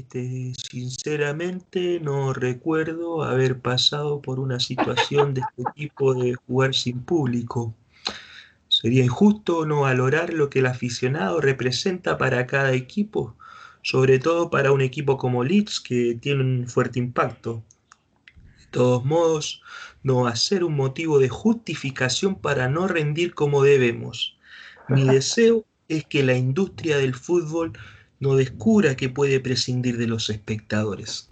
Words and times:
Este, 0.00 0.54
sinceramente 0.70 2.00
no 2.00 2.32
recuerdo 2.32 3.22
haber 3.22 3.60
pasado 3.60 4.22
por 4.22 4.40
una 4.40 4.58
situación 4.58 5.34
de 5.34 5.42
este 5.42 5.62
tipo 5.74 6.14
de 6.14 6.36
jugar 6.46 6.74
sin 6.74 7.02
público. 7.02 7.74
Sería 8.68 9.04
injusto 9.04 9.66
no 9.66 9.82
valorar 9.82 10.32
lo 10.32 10.48
que 10.48 10.60
el 10.60 10.66
aficionado 10.66 11.42
representa 11.42 12.16
para 12.16 12.46
cada 12.46 12.72
equipo, 12.72 13.36
sobre 13.82 14.18
todo 14.18 14.48
para 14.48 14.72
un 14.72 14.80
equipo 14.80 15.18
como 15.18 15.44
Leeds 15.44 15.80
que 15.80 16.14
tiene 16.18 16.44
un 16.44 16.66
fuerte 16.66 16.98
impacto. 16.98 17.62
De 18.58 18.66
todos 18.70 19.04
modos, 19.04 19.62
no 20.02 20.22
va 20.22 20.30
a 20.30 20.36
ser 20.36 20.64
un 20.64 20.76
motivo 20.76 21.18
de 21.18 21.28
justificación 21.28 22.36
para 22.36 22.68
no 22.68 22.88
rendir 22.88 23.34
como 23.34 23.62
debemos. 23.62 24.38
Mi 24.88 25.04
deseo 25.16 25.66
es 25.88 26.06
que 26.06 26.22
la 26.22 26.36
industria 26.36 26.96
del 26.96 27.14
fútbol 27.14 27.74
no 28.20 28.36
descubra 28.36 28.96
que 28.96 29.08
puede 29.08 29.40
prescindir 29.40 29.96
de 29.96 30.06
los 30.06 30.28
espectadores. 30.30 31.28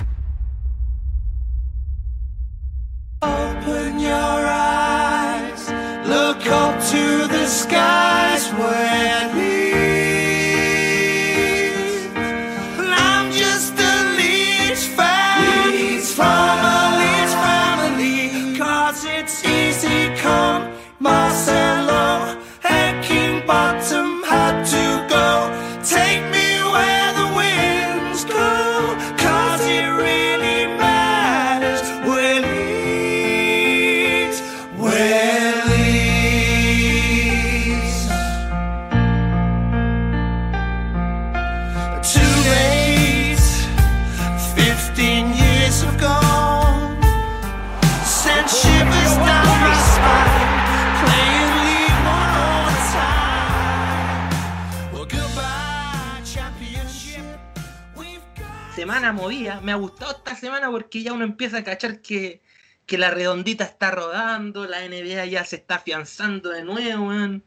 Gustado 59.78 60.12
esta 60.12 60.34
semana 60.34 60.70
porque 60.70 61.02
ya 61.02 61.12
uno 61.12 61.24
empieza 61.24 61.58
a 61.58 61.64
cachar 61.64 62.00
que, 62.00 62.40
que 62.86 62.98
la 62.98 63.10
redondita 63.10 63.64
está 63.64 63.90
rodando, 63.90 64.66
la 64.66 64.86
NBA 64.86 65.26
ya 65.26 65.44
se 65.44 65.56
está 65.56 65.76
afianzando 65.76 66.50
de 66.50 66.64
nuevo. 66.64 67.40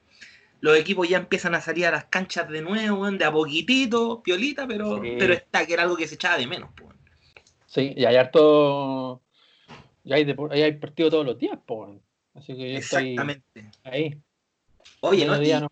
Los 0.60 0.78
equipos 0.78 1.10
ya 1.10 1.18
empiezan 1.18 1.56
a 1.56 1.62
salir 1.62 1.88
a 1.88 1.92
las 1.92 2.06
canchas 2.06 2.48
de 2.50 2.62
nuevo, 2.62 3.10
de 3.10 3.26
a 3.26 3.32
poquitito, 3.32 4.22
piolita, 4.22 4.68
pero, 4.68 5.02
Sí. 5.02 5.16
pero 5.18 5.34
está, 5.34 5.66
que 5.66 5.74
era 5.74 5.84
algo 5.84 5.98
que 5.98 6.08
se 6.08 6.16
echaba 6.16 6.38
de 6.38 6.46
menos. 6.48 6.70
Sí, 7.66 7.94
y 7.96 8.06
hay 8.06 8.16
harto. 8.18 9.22
Y 10.04 10.14
hay, 10.14 10.36
hay 10.52 10.74
partido 10.74 11.10
todos 11.10 11.26
los 11.26 11.38
días, 11.40 11.58
po. 11.66 12.00
Así 12.36 12.56
que 12.56 12.74
yo 12.74 12.78
estoy 12.80 13.10
Exactamente. 13.12 13.72
ahí. 13.84 14.18
Oye, 15.00 15.26
¿no? 15.26 15.32
Mediodía 15.34 15.58
Y- 15.58 15.62
no. 15.62 15.72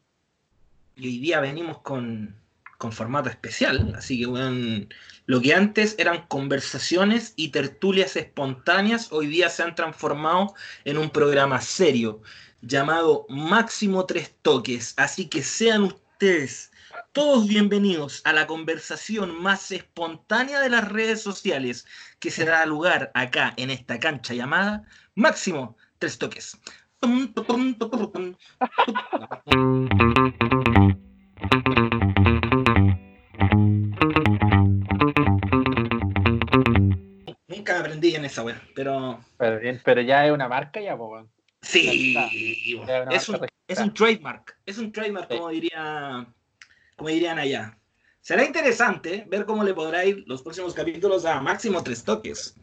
y 0.95 1.07
hoy 1.07 1.19
día 1.19 1.39
venimos 1.39 1.79
con, 1.79 2.35
con 2.79 2.91
formato 2.93 3.29
especial, 3.29 3.93
así 3.97 4.19
que 4.19 4.25
weón, 4.25 4.87
lo 5.25 5.41
que 5.41 5.53
antes 5.53 5.95
eran 5.99 6.25
conversaciones 6.27 7.33
y 7.35 7.49
tertulias 7.49 8.15
espontáneas, 8.15 9.11
hoy 9.11 9.27
día 9.27 9.49
se 9.49 9.63
han 9.63 9.75
transformado 9.75 10.53
en 10.85 10.97
un 10.97 11.09
programa 11.09 11.59
serio 11.59 12.21
llamado 12.61 13.25
Máximo 13.27 14.05
Tres 14.05 14.33
Toques, 14.41 14.93
así 14.95 15.27
que 15.27 15.43
sean 15.43 15.83
ustedes 15.83 16.71
todos 17.11 17.49
bienvenidos 17.49 18.21
a 18.23 18.31
la 18.31 18.47
conversación 18.47 19.35
más 19.35 19.73
espontánea 19.73 20.61
de 20.61 20.69
las 20.69 20.87
redes 20.87 21.21
sociales 21.21 21.85
que 22.19 22.31
se 22.31 22.45
da 22.45 22.65
lugar 22.65 23.11
acá 23.13 23.53
en 23.57 23.71
esta 23.71 23.99
cancha 23.99 24.33
llamada 24.33 24.85
Máximo 25.15 25.75
Tres 25.99 26.17
Toques. 26.17 26.57
aprendí 37.89 38.15
en 38.15 38.25
esa 38.25 38.43
wea, 38.43 38.61
pero 38.75 39.19
Pero, 39.37 39.59
bien, 39.59 39.81
pero 39.83 40.01
ya 40.01 40.25
es 40.25 40.31
una 40.31 40.47
marca 40.47 40.79
ya, 40.79 40.95
po. 40.95 41.07
weón. 41.07 41.31
sí, 41.61 42.13
Ya 42.87 43.03
es 43.11 43.27
un, 43.29 43.39
es 43.67 43.79
un 43.79 43.93
trademark, 43.93 44.57
es 44.65 44.77
un 44.77 44.91
trademark 44.91 45.27
Sí. 45.29 45.37
como 45.37 45.49
diría, 45.49 46.27
como 46.95 47.09
dirían 47.09 47.39
allá. 47.39 47.75
Será 48.21 48.45
interesante 48.45 49.25
ver 49.27 49.45
cómo 49.45 49.63
le 49.63 49.73
podrá 49.73 50.05
ir 50.05 50.23
los 50.27 50.41
próximos 50.43 50.73
capítulos 50.73 51.25
a 51.25 51.41
máximo 51.41 51.81
tres 51.83 52.03
toques. 52.03 52.55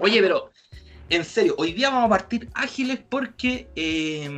Oye, 0.00 0.20
pero 0.20 0.50
en 1.08 1.24
serio, 1.24 1.54
hoy 1.58 1.72
día 1.72 1.90
vamos 1.90 2.06
a 2.06 2.08
partir 2.18 2.48
ágiles 2.54 2.98
porque 3.08 3.68
eh, 3.76 4.28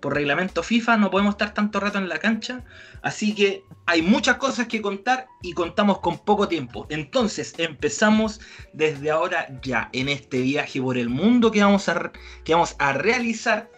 por 0.00 0.14
reglamento 0.14 0.62
FIFA 0.62 0.96
no 0.96 1.10
podemos 1.10 1.34
estar 1.34 1.54
tanto 1.54 1.80
rato 1.80 1.98
en 1.98 2.08
la 2.08 2.18
cancha, 2.18 2.64
así 3.02 3.34
que 3.34 3.64
hay 3.86 4.02
muchas 4.02 4.36
cosas 4.36 4.68
que 4.68 4.80
contar 4.82 5.26
y 5.42 5.52
contamos 5.52 6.00
con 6.00 6.18
poco 6.18 6.48
tiempo. 6.48 6.86
Entonces 6.88 7.54
empezamos 7.58 8.40
desde 8.72 9.10
ahora 9.10 9.48
ya 9.62 9.88
en 9.92 10.08
este 10.08 10.40
viaje 10.40 10.80
por 10.80 10.98
el 10.98 11.08
mundo 11.08 11.50
que 11.50 11.62
vamos 11.62 11.88
a, 11.88 12.12
que 12.44 12.54
vamos 12.54 12.76
a 12.78 12.92
realizar, 12.92 13.70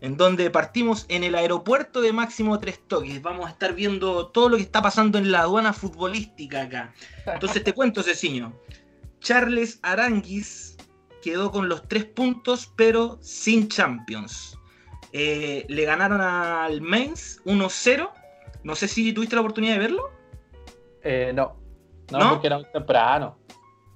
en 0.00 0.16
donde 0.16 0.50
partimos 0.50 1.06
en 1.08 1.24
el 1.24 1.34
aeropuerto 1.34 2.00
de 2.00 2.12
Máximo 2.12 2.58
Tres 2.60 2.80
Toques. 2.86 3.22
Vamos 3.22 3.46
a 3.46 3.50
estar 3.50 3.74
viendo 3.74 4.28
todo 4.28 4.50
lo 4.50 4.56
que 4.56 4.62
está 4.62 4.82
pasando 4.82 5.18
en 5.18 5.32
la 5.32 5.40
aduana 5.40 5.72
futbolística 5.72 6.62
acá. 6.62 6.94
Entonces 7.26 7.64
te 7.64 7.72
cuento, 7.72 8.02
Ceciño. 8.02 8.52
Charles 9.20 9.80
Aranguis 9.82 10.76
quedó 11.22 11.50
con 11.50 11.68
los 11.68 11.88
tres 11.88 12.04
puntos, 12.04 12.72
pero 12.76 13.18
sin 13.20 13.68
Champions. 13.68 14.55
Eh, 15.12 15.64
le 15.68 15.84
ganaron 15.84 16.20
al 16.20 16.80
Mainz 16.80 17.40
1-0. 17.44 18.10
No 18.64 18.74
sé 18.74 18.88
si 18.88 19.12
tuviste 19.12 19.36
la 19.36 19.42
oportunidad 19.42 19.74
de 19.74 19.78
verlo. 19.78 20.10
Eh, 21.02 21.32
no. 21.34 21.56
no. 22.10 22.18
¿No? 22.18 22.30
porque 22.30 22.46
era 22.48 22.56
muy 22.58 22.66
temprano. 22.72 23.38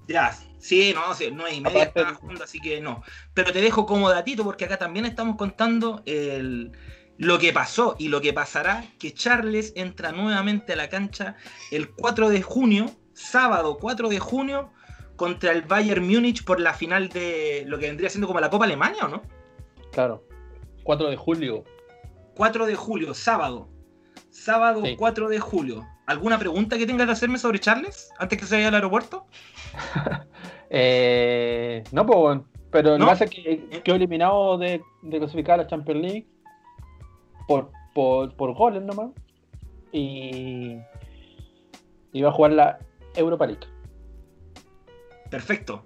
Ya, 0.07 0.37
sí, 0.59 0.93
no, 0.95 1.15
sí, 1.15 1.31
nueve 1.33 1.55
y 1.55 1.61
media 1.61 1.85
Aparte- 1.85 2.43
así 2.43 2.61
que 2.61 2.81
no. 2.81 3.03
Pero 3.35 3.53
te 3.53 3.61
dejo 3.61 3.87
como 3.87 4.11
datito 4.11 4.43
porque 4.45 4.65
acá 4.65 4.77
también 4.77 5.07
estamos 5.07 5.37
contando 5.37 6.03
el, 6.05 6.73
lo 7.17 7.39
que 7.39 7.53
pasó 7.53 7.97
y 7.99 8.09
lo 8.09 8.21
que 8.21 8.33
pasará, 8.33 8.85
que 8.99 9.13
Charles 9.13 9.73
entra 9.77 10.11
nuevamente 10.11 10.73
a 10.73 10.77
la 10.77 10.89
cancha 10.89 11.37
el 11.71 11.91
4 11.91 12.29
de 12.29 12.43
junio, 12.43 12.91
sábado 13.13 13.79
4 13.79 14.09
de 14.09 14.19
junio, 14.19 14.73
contra 15.17 15.53
el 15.53 15.63
Bayern 15.63 16.05
Múnich 16.05 16.45
por 16.45 16.59
la 16.61 16.73
final 16.73 17.09
de 17.11 17.65
lo 17.67 17.79
que 17.79 17.87
vendría 17.89 18.09
siendo 18.09 18.27
como 18.27 18.41
la 18.41 18.51
Copa 18.51 18.65
Alemania, 18.65 19.05
¿o 19.05 19.09
no? 19.09 19.23
Claro. 19.93 20.25
4 20.85 21.11
de 21.11 21.17
julio. 21.17 21.65
4 22.37 22.67
de 22.67 22.75
julio, 22.75 23.15
sábado. 23.15 23.69
Sábado 24.31 24.83
Sí. 24.85 24.97
4 24.97 25.29
de 25.29 25.39
julio. 25.41 25.87
¿Alguna 26.07 26.39
pregunta 26.39 26.79
que 26.79 26.87
tengas 26.87 27.07
que 27.07 27.13
hacerme 27.13 27.39
sobre 27.39 27.59
Charles 27.61 28.11
antes 28.19 28.39
que 28.39 28.45
se 28.45 28.57
vaya 28.57 28.69
al 28.69 28.75
aeropuerto? 28.75 29.27
Eh, 30.73 31.83
no, 31.91 32.07
pues, 32.07 32.39
pero 32.71 32.91
lo 32.91 32.99
¿No? 32.99 33.07
que 33.07 33.11
pasa 33.11 33.25
es 33.25 33.31
que 33.31 33.83
quedó 33.83 33.97
eliminado 33.97 34.57
de, 34.57 34.81
de 35.03 35.19
clasificar 35.19 35.55
a 35.59 35.65
la 35.65 35.67
Champions 35.69 36.01
League 36.01 36.29
por, 37.49 37.73
por, 37.93 38.33
por 38.37 38.55
goles 38.55 38.81
nomás. 38.85 39.11
Y 39.91 40.77
iba 42.13 42.29
a 42.29 42.33
jugar 42.33 42.53
la 42.53 42.79
Europa 43.17 43.47
League. 43.47 43.67
Perfecto. 45.29 45.85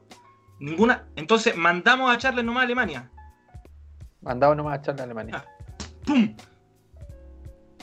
Ninguna. 0.61 1.07
Entonces, 1.17 1.57
mandamos 1.57 2.15
a 2.15 2.19
Charles 2.19 2.45
nomás 2.45 2.61
a 2.61 2.65
Alemania. 2.65 3.11
Mandado 4.25 4.55
nomás 4.55 4.79
a 4.79 4.81
echarle 4.83 5.03
a 5.03 5.05
Alemania. 5.05 5.45
Ah. 5.47 5.65
¡Pum! 6.07 6.35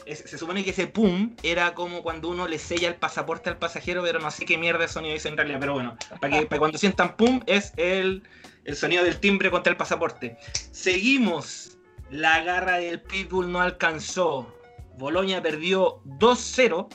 Es- 0.06 0.24
se 0.26 0.38
supone 0.38 0.64
que 0.64 0.72
ese 0.72 0.88
pum 0.88 1.36
era 1.44 1.74
como 1.76 2.02
cuando 2.02 2.30
uno 2.30 2.48
le 2.48 2.58
sella 2.58 2.88
el 2.88 2.96
pasaporte 2.96 3.50
al 3.50 3.58
pasajero, 3.58 4.02
pero 4.02 4.20
no 4.20 4.32
sé 4.32 4.46
qué 4.46 4.58
mierda 4.58 4.80
de 4.82 4.88
sonido 4.88 5.14
dice 5.14 5.30
en 5.30 5.38
realidad. 5.38 5.60
Pero 5.60 5.74
bueno, 5.74 5.96
para 6.20 6.40
que 6.40 6.46
para 6.48 6.60
cuando 6.60 6.78
sientan 6.78 7.16
pum, 7.16 7.42
es 7.46 7.74
el, 7.78 8.24
el 8.66 8.76
sonido 8.76 9.04
del 9.04 9.20
timbre 9.20 9.52
contra 9.52 9.72
el 9.72 9.78
pasaporte. 9.78 10.38
Seguimos. 10.72 11.78
La 12.10 12.44
garra 12.44 12.78
del 12.78 13.00
Pitbull 13.02 13.52
no 13.52 13.62
alcanzó. 13.62 14.54
Boloña 14.98 15.42
perdió 15.42 16.02
2-0 16.04 16.90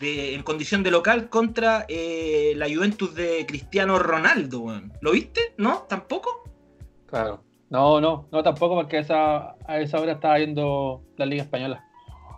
de- 0.00 0.34
en 0.34 0.42
condición 0.42 0.82
de 0.82 0.90
local 0.90 1.28
contra 1.28 1.84
eh, 1.88 2.52
la 2.56 2.66
Juventus 2.68 3.14
de 3.14 3.46
Cristiano 3.46 3.98
Ronaldo. 4.00 4.80
¿Lo 5.00 5.12
viste? 5.12 5.54
¿No? 5.56 5.82
¿Tampoco? 5.88 6.42
Claro. 7.06 7.44
No, 7.70 8.00
no, 8.00 8.28
no 8.30 8.42
tampoco 8.42 8.76
porque 8.76 8.98
a 8.98 9.00
esa, 9.00 9.56
a 9.66 9.80
esa 9.80 10.00
hora 10.00 10.12
estaba 10.12 10.36
viendo 10.36 11.02
la 11.16 11.26
Liga 11.26 11.42
Española. 11.42 11.84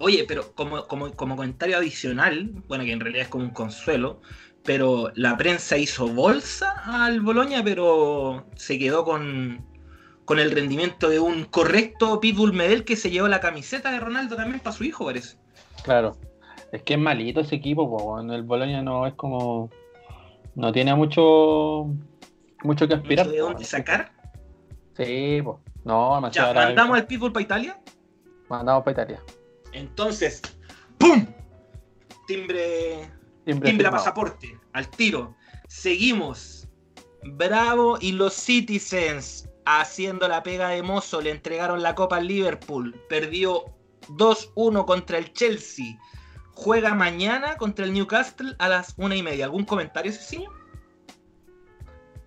Oye, 0.01 0.25
pero 0.27 0.55
como, 0.55 0.87
como, 0.87 1.13
como 1.13 1.37
comentario 1.37 1.77
adicional, 1.77 2.51
bueno, 2.69 2.85
que 2.85 2.93
en 2.93 3.01
realidad 3.01 3.25
es 3.25 3.29
como 3.29 3.45
un 3.45 3.51
consuelo, 3.51 4.21
pero 4.65 5.11
la 5.15 5.37
prensa 5.37 5.77
hizo 5.77 6.09
bolsa 6.09 6.75
al 6.87 7.21
Boloña, 7.21 7.63
pero 7.65 8.47
se 8.55 8.79
quedó 8.79 9.05
con, 9.05 9.67
con 10.25 10.39
el 10.39 10.51
rendimiento 10.51 11.09
de 11.09 11.19
un 11.19 11.45
correcto 11.45 12.21
Pitbull 12.21 12.53
Medel 12.53 12.85
que 12.85 12.97
se 12.97 13.11
llevó 13.11 13.29
la 13.29 13.41
camiseta 13.41 13.91
de 13.91 14.01
Ronaldo 14.01 14.37
también 14.37 14.61
para 14.61 14.77
su 14.77 14.85
hijo, 14.85 15.05
parece. 15.07 15.37
Claro. 15.83 16.17
Es 16.71 16.83
que 16.83 16.95
es 16.95 17.01
malito 17.01 17.41
ese 17.41 17.57
equipo, 17.57 17.89
po, 17.89 18.21
el 18.21 18.43
Boloña 18.43 18.83
no 18.83 19.07
es 19.07 19.15
como. 19.15 19.71
No 20.55 20.71
tiene 20.73 20.95
mucho. 20.95 21.87
Mucho 22.63 22.87
que 22.87 22.95
aspirar. 22.95 23.29
¿De 23.29 23.39
dónde 23.39 23.65
sacar? 23.65 24.13
Sí, 24.99 25.41
pues. 25.43 25.57
No, 25.85 26.17
demasiado. 26.17 26.53
Ya, 26.53 26.65
¿mandamos 26.67 26.99
al 26.99 27.07
Pitbull 27.07 27.33
para 27.33 27.43
Italia? 27.43 27.81
Mandamos 28.51 28.85
para 28.85 28.93
Italia. 28.93 29.23
Entonces, 29.73 30.43
¡pum! 30.99 31.27
Timbre. 32.27 33.11
Timbre, 33.45 33.91
pasaporte. 33.91 34.59
Al 34.75 34.87
tiro. 34.91 35.35
Seguimos. 35.69 36.69
Bravo 37.23 37.97
y 38.01 38.13
los 38.13 38.35
Citizens 38.35 39.49
haciendo 39.65 40.29
la 40.29 40.43
pega 40.43 40.69
de 40.69 40.83
mozo. 40.83 41.23
Le 41.23 41.31
entregaron 41.31 41.83
la 41.83 41.95
copa 41.95 42.19
al 42.19 42.27
Liverpool. 42.27 42.95
Perdió 43.09 43.65
2-1 44.09 44.85
contra 44.85 45.17
el 45.17 45.33
Chelsea 45.33 45.99
juega 46.59 46.93
mañana 46.93 47.57
contra 47.57 47.85
el 47.85 47.93
Newcastle 47.93 48.57
a 48.59 48.69
las 48.69 48.95
una 48.97 49.15
y 49.15 49.23
media. 49.23 49.45
¿Algún 49.45 49.65
comentario, 49.65 50.11
Cecilio? 50.13 50.51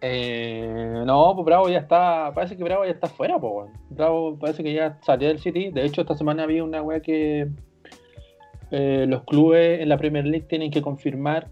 Eh, 0.01 1.03
no, 1.05 1.33
pues 1.35 1.45
Bravo 1.45 1.69
ya 1.69 1.79
está. 1.79 2.31
Parece 2.33 2.57
que 2.57 2.63
Bravo 2.63 2.85
ya 2.85 2.91
está 2.91 3.07
fuera, 3.07 3.39
pues. 3.39 3.69
Bravo 3.89 4.37
parece 4.37 4.63
que 4.63 4.73
ya 4.73 4.97
salió 5.01 5.27
del 5.27 5.39
City. 5.39 5.69
De 5.69 5.85
hecho, 5.85 6.01
esta 6.01 6.15
semana 6.15 6.43
había 6.43 6.63
una 6.63 6.81
wea 6.81 7.01
que 7.01 7.47
eh, 8.71 9.05
los 9.07 9.23
clubes 9.23 9.81
en 9.81 9.89
la 9.89 9.97
Premier 9.97 10.25
League 10.25 10.47
tienen 10.47 10.71
que 10.71 10.81
confirmar 10.81 11.49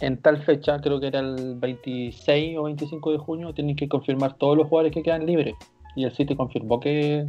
en 0.00 0.20
tal 0.20 0.38
fecha, 0.42 0.80
creo 0.80 1.00
que 1.00 1.06
era 1.06 1.20
el 1.20 1.56
26 1.56 2.58
o 2.58 2.64
25 2.64 3.12
de 3.12 3.18
junio, 3.18 3.54
tienen 3.54 3.76
que 3.76 3.88
confirmar 3.88 4.36
todos 4.36 4.56
los 4.56 4.68
jugadores 4.68 4.92
que 4.92 5.02
quedan 5.02 5.26
libres. 5.26 5.54
Y 5.94 6.04
el 6.04 6.12
City 6.12 6.34
confirmó 6.34 6.80
que 6.80 7.26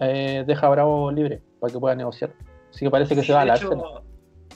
eh, 0.00 0.44
deja 0.46 0.66
a 0.66 0.70
Bravo 0.70 1.10
libre 1.12 1.42
para 1.60 1.72
que 1.72 1.78
pueda 1.78 1.94
negociar. 1.94 2.32
Así 2.70 2.84
que 2.84 2.90
parece 2.90 3.14
que 3.14 3.22
se 3.22 3.32
va 3.32 3.42
al 3.42 3.50
Arsenal. 3.50 4.02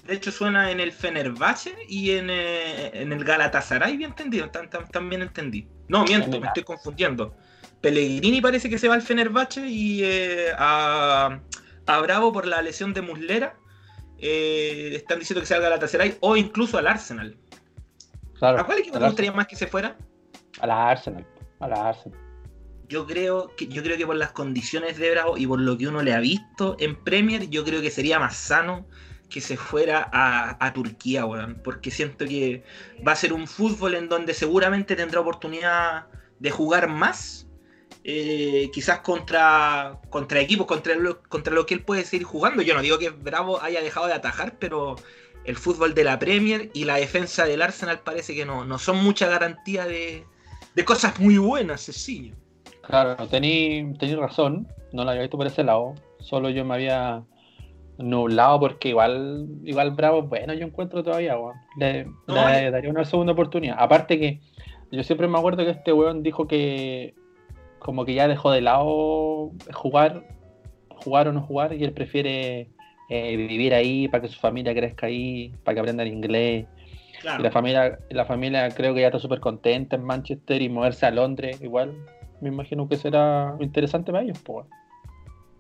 De 0.06 0.14
hecho, 0.14 0.32
suena 0.32 0.70
en 0.70 0.80
el 0.80 0.92
Fenerbahce 0.92 1.74
y 1.88 2.12
en, 2.12 2.30
eh, 2.30 2.90
el 2.94 3.24
Galatasaray, 3.24 3.96
bien 3.96 4.10
entendido, 4.10 4.50
también 4.90 5.22
entendí. 5.22 5.68
No, 5.88 6.04
miento, 6.04 6.40
me 6.40 6.46
estoy 6.46 6.64
confundiendo. 6.64 7.34
Pellegrini 7.80 8.40
parece 8.40 8.68
que 8.68 8.78
se 8.78 8.88
va 8.88 8.94
al 8.94 9.02
Fenerbahce 9.02 9.66
y 9.66 10.02
eh, 10.04 10.52
a, 10.56 11.40
Bravo 12.02 12.32
por 12.32 12.46
la 12.46 12.62
lesión 12.62 12.94
de 12.94 13.02
Muslera 13.02 13.56
eh, 14.18 14.92
están 14.94 15.18
diciendo 15.18 15.40
que 15.40 15.46
se 15.46 15.54
va 15.54 15.58
al 15.58 15.64
Galatasaray 15.64 16.18
o 16.20 16.36
incluso 16.36 16.78
al 16.78 16.86
Arsenal. 16.86 17.36
¿A 18.40 18.64
cuál 18.64 18.78
equipo 18.78 18.98
te 18.98 19.04
gustaría 19.04 19.32
más 19.32 19.46
que 19.46 19.56
se 19.56 19.66
fuera? 19.66 19.96
A 20.60 20.66
la 20.66 20.88
Arsenal. 20.88 21.26
A 21.58 21.68
la 21.68 21.88
Arsenal 21.88 22.18
yo 22.90 23.06
creo 23.06 23.54
que 23.56 23.68
yo 23.68 23.82
creo 23.84 23.96
que 23.96 24.04
por 24.04 24.16
las 24.16 24.32
condiciones 24.32 24.98
de 24.98 25.12
Bravo 25.12 25.38
y 25.38 25.46
por 25.46 25.60
lo 25.60 25.78
que 25.78 25.86
uno 25.86 26.02
le 26.02 26.12
ha 26.12 26.18
visto 26.18 26.76
en 26.80 26.96
Premier, 26.96 27.48
yo 27.48 27.64
creo 27.64 27.80
que 27.80 27.90
sería 27.90 28.18
más 28.18 28.36
sano 28.36 28.86
que 29.30 29.40
se 29.40 29.56
fuera 29.56 30.10
a, 30.12 30.72
Turquía, 30.74 31.24
weón, 31.24 31.60
porque 31.64 31.90
siento 31.90 32.26
que 32.26 32.64
va 33.06 33.12
a 33.12 33.16
ser 33.16 33.32
un 33.32 33.46
fútbol 33.46 33.94
en 33.94 34.08
donde 34.08 34.34
seguramente 34.34 34.96
tendrá 34.96 35.20
oportunidad 35.20 36.06
de 36.38 36.50
jugar 36.50 36.88
más, 36.88 37.46
eh, 38.04 38.70
quizás 38.72 39.00
contra, 39.00 40.00
contra 40.10 40.40
equipos, 40.40 40.66
contra 40.66 40.94
lo, 40.94 41.22
contra 41.22 41.54
lo 41.54 41.64
que 41.64 41.74
él 41.74 41.82
puede 41.82 42.04
seguir 42.04 42.26
jugando. 42.26 42.62
Yo 42.62 42.74
no 42.74 42.82
digo 42.82 42.98
que 42.98 43.10
Bravo 43.10 43.62
haya 43.62 43.80
dejado 43.80 44.06
de 44.06 44.14
atajar, 44.14 44.58
pero 44.58 44.96
el 45.44 45.56
fútbol 45.56 45.94
de 45.94 46.04
la 46.04 46.18
Premier 46.18 46.70
y 46.74 46.84
la 46.84 46.96
defensa 46.96 47.46
del 47.46 47.62
Arsenal 47.62 48.00
parece 48.00 48.34
que 48.34 48.44
no, 48.44 48.64
no 48.64 48.78
son 48.78 49.02
mucha 49.02 49.26
garantía 49.26 49.86
de, 49.86 50.24
de 50.74 50.84
cosas 50.84 51.18
muy 51.20 51.38
buenas, 51.38 51.86
Cecilio. 51.86 52.34
Claro, 52.82 53.28
tení, 53.28 53.94
razón, 54.18 54.66
no 54.92 55.04
lo 55.04 55.10
había 55.10 55.22
visto 55.22 55.36
por 55.36 55.46
ese 55.46 55.62
lado, 55.62 55.94
solo 56.18 56.50
yo 56.50 56.64
me 56.64 56.74
había 56.74 57.22
nublado 58.02 58.60
porque 58.60 58.90
igual 58.90 59.46
igual 59.64 59.92
Bravo, 59.92 60.22
bueno, 60.22 60.54
yo 60.54 60.66
encuentro 60.66 61.02
todavía, 61.02 61.36
Le, 61.76 62.06
daría 62.26 62.90
una 62.90 63.04
segunda 63.04 63.32
oportunidad. 63.32 63.76
Aparte 63.78 64.18
que 64.18 64.40
yo 64.90 65.02
siempre 65.02 65.28
me 65.28 65.38
acuerdo 65.38 65.64
que 65.64 65.70
este 65.70 65.92
weón 65.92 66.22
dijo 66.22 66.46
que 66.46 67.14
como 67.78 68.04
que 68.04 68.14
ya 68.14 68.28
dejó 68.28 68.50
de 68.50 68.60
lado 68.60 69.52
jugar, 69.72 70.24
jugar 70.88 71.28
o 71.28 71.32
no 71.32 71.42
jugar, 71.42 71.72
y 71.74 71.84
él 71.84 71.92
prefiere 71.92 72.68
eh, 73.08 73.36
vivir 73.36 73.74
ahí 73.74 74.08
para 74.08 74.22
que 74.22 74.28
su 74.28 74.38
familia 74.38 74.74
crezca 74.74 75.06
ahí, 75.06 75.54
para 75.64 75.74
que 75.74 75.80
aprendan 75.80 76.06
inglés. 76.06 76.66
Y 77.38 77.42
la 77.42 77.50
familia, 77.50 77.98
la 78.08 78.24
familia 78.24 78.68
creo 78.70 78.94
que 78.94 79.02
ya 79.02 79.08
está 79.08 79.18
súper 79.18 79.40
contenta 79.40 79.96
en 79.96 80.04
Manchester 80.04 80.62
y 80.62 80.70
moverse 80.70 81.04
a 81.04 81.10
Londres 81.10 81.60
igual 81.60 81.94
me 82.40 82.48
imagino 82.48 82.88
que 82.88 82.96
será 82.96 83.56
interesante 83.60 84.10
para 84.10 84.24
ellos. 84.24 84.38
Pues. 84.40 84.66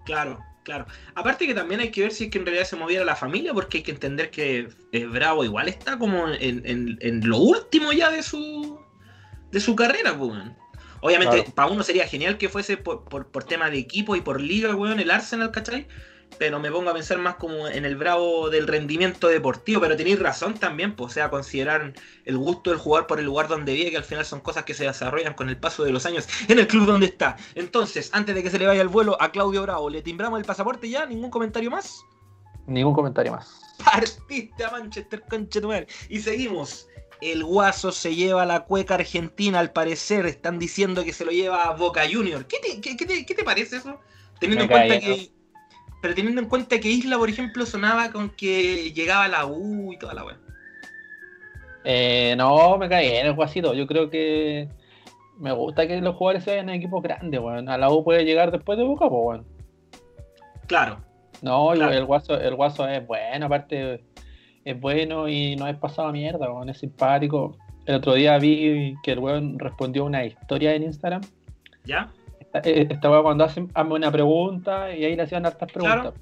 Claro, 0.04 0.38
claro. 0.62 0.86
Aparte 1.14 1.46
que 1.46 1.54
también 1.54 1.80
hay 1.80 1.90
que 1.90 2.02
ver 2.02 2.12
si 2.12 2.24
es 2.24 2.30
que 2.30 2.38
en 2.38 2.46
realidad 2.46 2.66
se 2.66 2.76
moviera 2.76 3.04
la 3.04 3.16
familia, 3.16 3.52
porque 3.54 3.78
hay 3.78 3.84
que 3.84 3.92
entender 3.92 4.30
que 4.30 4.68
eh, 4.92 5.06
Bravo 5.06 5.44
igual 5.44 5.68
está 5.68 5.98
como 5.98 6.28
en, 6.28 7.20
lo 7.28 7.38
último 7.38 7.92
ya 7.92 8.10
de 8.10 8.22
su 8.22 8.80
de 9.50 9.60
su 9.60 9.74
carrera, 9.74 10.16
pues. 10.16 10.32
Obviamente, 11.02 11.50
para 11.54 11.68
uno 11.68 11.82
sería 11.82 12.06
genial 12.06 12.36
que 12.36 12.50
fuese 12.50 12.76
por, 12.76 13.04
por, 13.04 13.28
por, 13.28 13.44
tema 13.44 13.70
de 13.70 13.78
equipo 13.78 14.16
y 14.16 14.20
por 14.20 14.38
liga, 14.40 14.76
weón, 14.76 15.00
el 15.00 15.10
Arsenal, 15.10 15.50
¿cachai? 15.50 15.88
Pero 16.38 16.58
me 16.58 16.70
pongo 16.70 16.90
a 16.90 16.94
pensar 16.94 17.18
más 17.18 17.34
como 17.34 17.68
en 17.68 17.84
el 17.84 17.96
bravo 17.96 18.50
del 18.50 18.66
rendimiento 18.66 19.28
deportivo, 19.28 19.80
pero 19.80 19.96
tenéis 19.96 20.18
razón 20.18 20.54
también, 20.54 20.96
pues, 20.96 21.12
o 21.12 21.14
sea, 21.14 21.30
considerar 21.30 21.92
el 22.24 22.38
gusto 22.38 22.70
del 22.70 22.78
jugar 22.78 23.06
por 23.06 23.18
el 23.18 23.26
lugar 23.26 23.48
donde 23.48 23.74
vive, 23.74 23.90
que 23.90 23.96
al 23.96 24.04
final 24.04 24.24
son 24.24 24.40
cosas 24.40 24.64
que 24.64 24.74
se 24.74 24.84
desarrollan 24.84 25.34
con 25.34 25.48
el 25.48 25.56
paso 25.56 25.84
de 25.84 25.92
los 25.92 26.06
años 26.06 26.26
en 26.48 26.58
el 26.58 26.66
club 26.66 26.86
donde 26.86 27.06
está. 27.06 27.36
Entonces, 27.54 28.10
antes 28.12 28.34
de 28.34 28.42
que 28.42 28.50
se 28.50 28.58
le 28.58 28.66
vaya 28.66 28.82
el 28.82 28.88
vuelo 28.88 29.20
a 29.20 29.32
Claudio 29.32 29.62
Bravo, 29.62 29.90
¿le 29.90 30.02
timbramos 30.02 30.38
el 30.38 30.46
pasaporte 30.46 30.88
ya? 30.88 31.06
¿Ningún 31.06 31.30
comentario 31.30 31.70
más? 31.70 32.04
Ningún 32.66 32.94
comentario 32.94 33.32
más. 33.32 33.60
Partiste 33.84 34.64
a 34.64 34.70
Manchester, 34.70 35.22
conchetumal. 35.28 35.86
Y 36.08 36.20
seguimos. 36.20 36.86
El 37.20 37.44
Guaso 37.44 37.92
se 37.92 38.14
lleva 38.14 38.46
la 38.46 38.64
cueca 38.64 38.94
argentina, 38.94 39.58
al 39.58 39.72
parecer. 39.72 40.24
Están 40.26 40.58
diciendo 40.58 41.04
que 41.04 41.12
se 41.12 41.24
lo 41.24 41.32
lleva 41.32 41.64
a 41.64 41.74
Boca 41.74 42.02
Junior. 42.10 42.46
¿Qué 42.46 42.58
te, 42.58 43.44
parece 43.44 43.76
eso? 43.76 44.00
Teniendo 44.38 44.64
en 44.64 44.70
cuenta 44.70 45.00
que 45.00 45.32
pero 46.00 46.14
teniendo 46.14 46.40
en 46.40 46.48
cuenta 46.48 46.80
que 46.80 46.88
Isla, 46.88 47.18
por 47.18 47.28
ejemplo, 47.28 47.66
sonaba 47.66 48.10
con 48.10 48.30
que 48.30 48.92
llegaba 48.92 49.28
la 49.28 49.46
U 49.46 49.92
y 49.92 49.98
toda 49.98 50.14
la 50.14 50.24
weá. 50.24 50.38
Eh, 51.84 52.34
no, 52.36 52.76
me 52.78 52.88
caí 52.88 53.08
en 53.08 53.26
el 53.26 53.34
guasito. 53.34 53.74
Yo 53.74 53.86
creo 53.86 54.10
que 54.10 54.68
me 55.38 55.52
gusta 55.52 55.86
que 55.86 56.00
los 56.00 56.16
jugadores 56.16 56.44
se 56.44 56.50
vayan 56.50 56.68
en 56.68 56.76
equipos 56.76 57.02
grandes, 57.02 57.40
weón. 57.40 57.68
A 57.68 57.78
la 57.78 57.90
U 57.90 58.04
puede 58.04 58.24
llegar 58.24 58.50
después 58.50 58.78
de 58.78 58.84
Boca, 58.84 59.08
pues, 59.08 59.22
weón. 59.22 59.46
Claro. 60.66 61.00
No, 61.42 61.72
el 61.72 62.04
guaso, 62.04 62.38
el 62.38 62.54
guaso 62.54 62.86
es 62.86 63.06
bueno, 63.06 63.46
aparte 63.46 64.04
es 64.62 64.78
bueno 64.78 65.26
y 65.26 65.56
no 65.56 65.66
es 65.66 65.76
pasado 65.76 66.08
a 66.08 66.12
mierda, 66.12 66.50
weón. 66.50 66.68
Es 66.68 66.78
simpático. 66.78 67.56
El 67.86 67.96
otro 67.96 68.14
día 68.14 68.38
vi 68.38 68.94
que 69.02 69.12
el 69.12 69.18
weón 69.18 69.58
respondió 69.58 70.04
una 70.04 70.24
historia 70.24 70.74
en 70.74 70.84
Instagram. 70.84 71.22
¿Ya? 71.84 72.12
Eh, 72.54 72.88
esta 72.90 73.10
weá 73.10 73.22
cuando 73.22 73.44
hacen 73.44 73.70
una 73.76 74.10
pregunta 74.10 74.94
y 74.94 75.04
ahí 75.04 75.16
le 75.16 75.22
hacían 75.22 75.46
hartas 75.46 75.70
preguntas. 75.70 76.14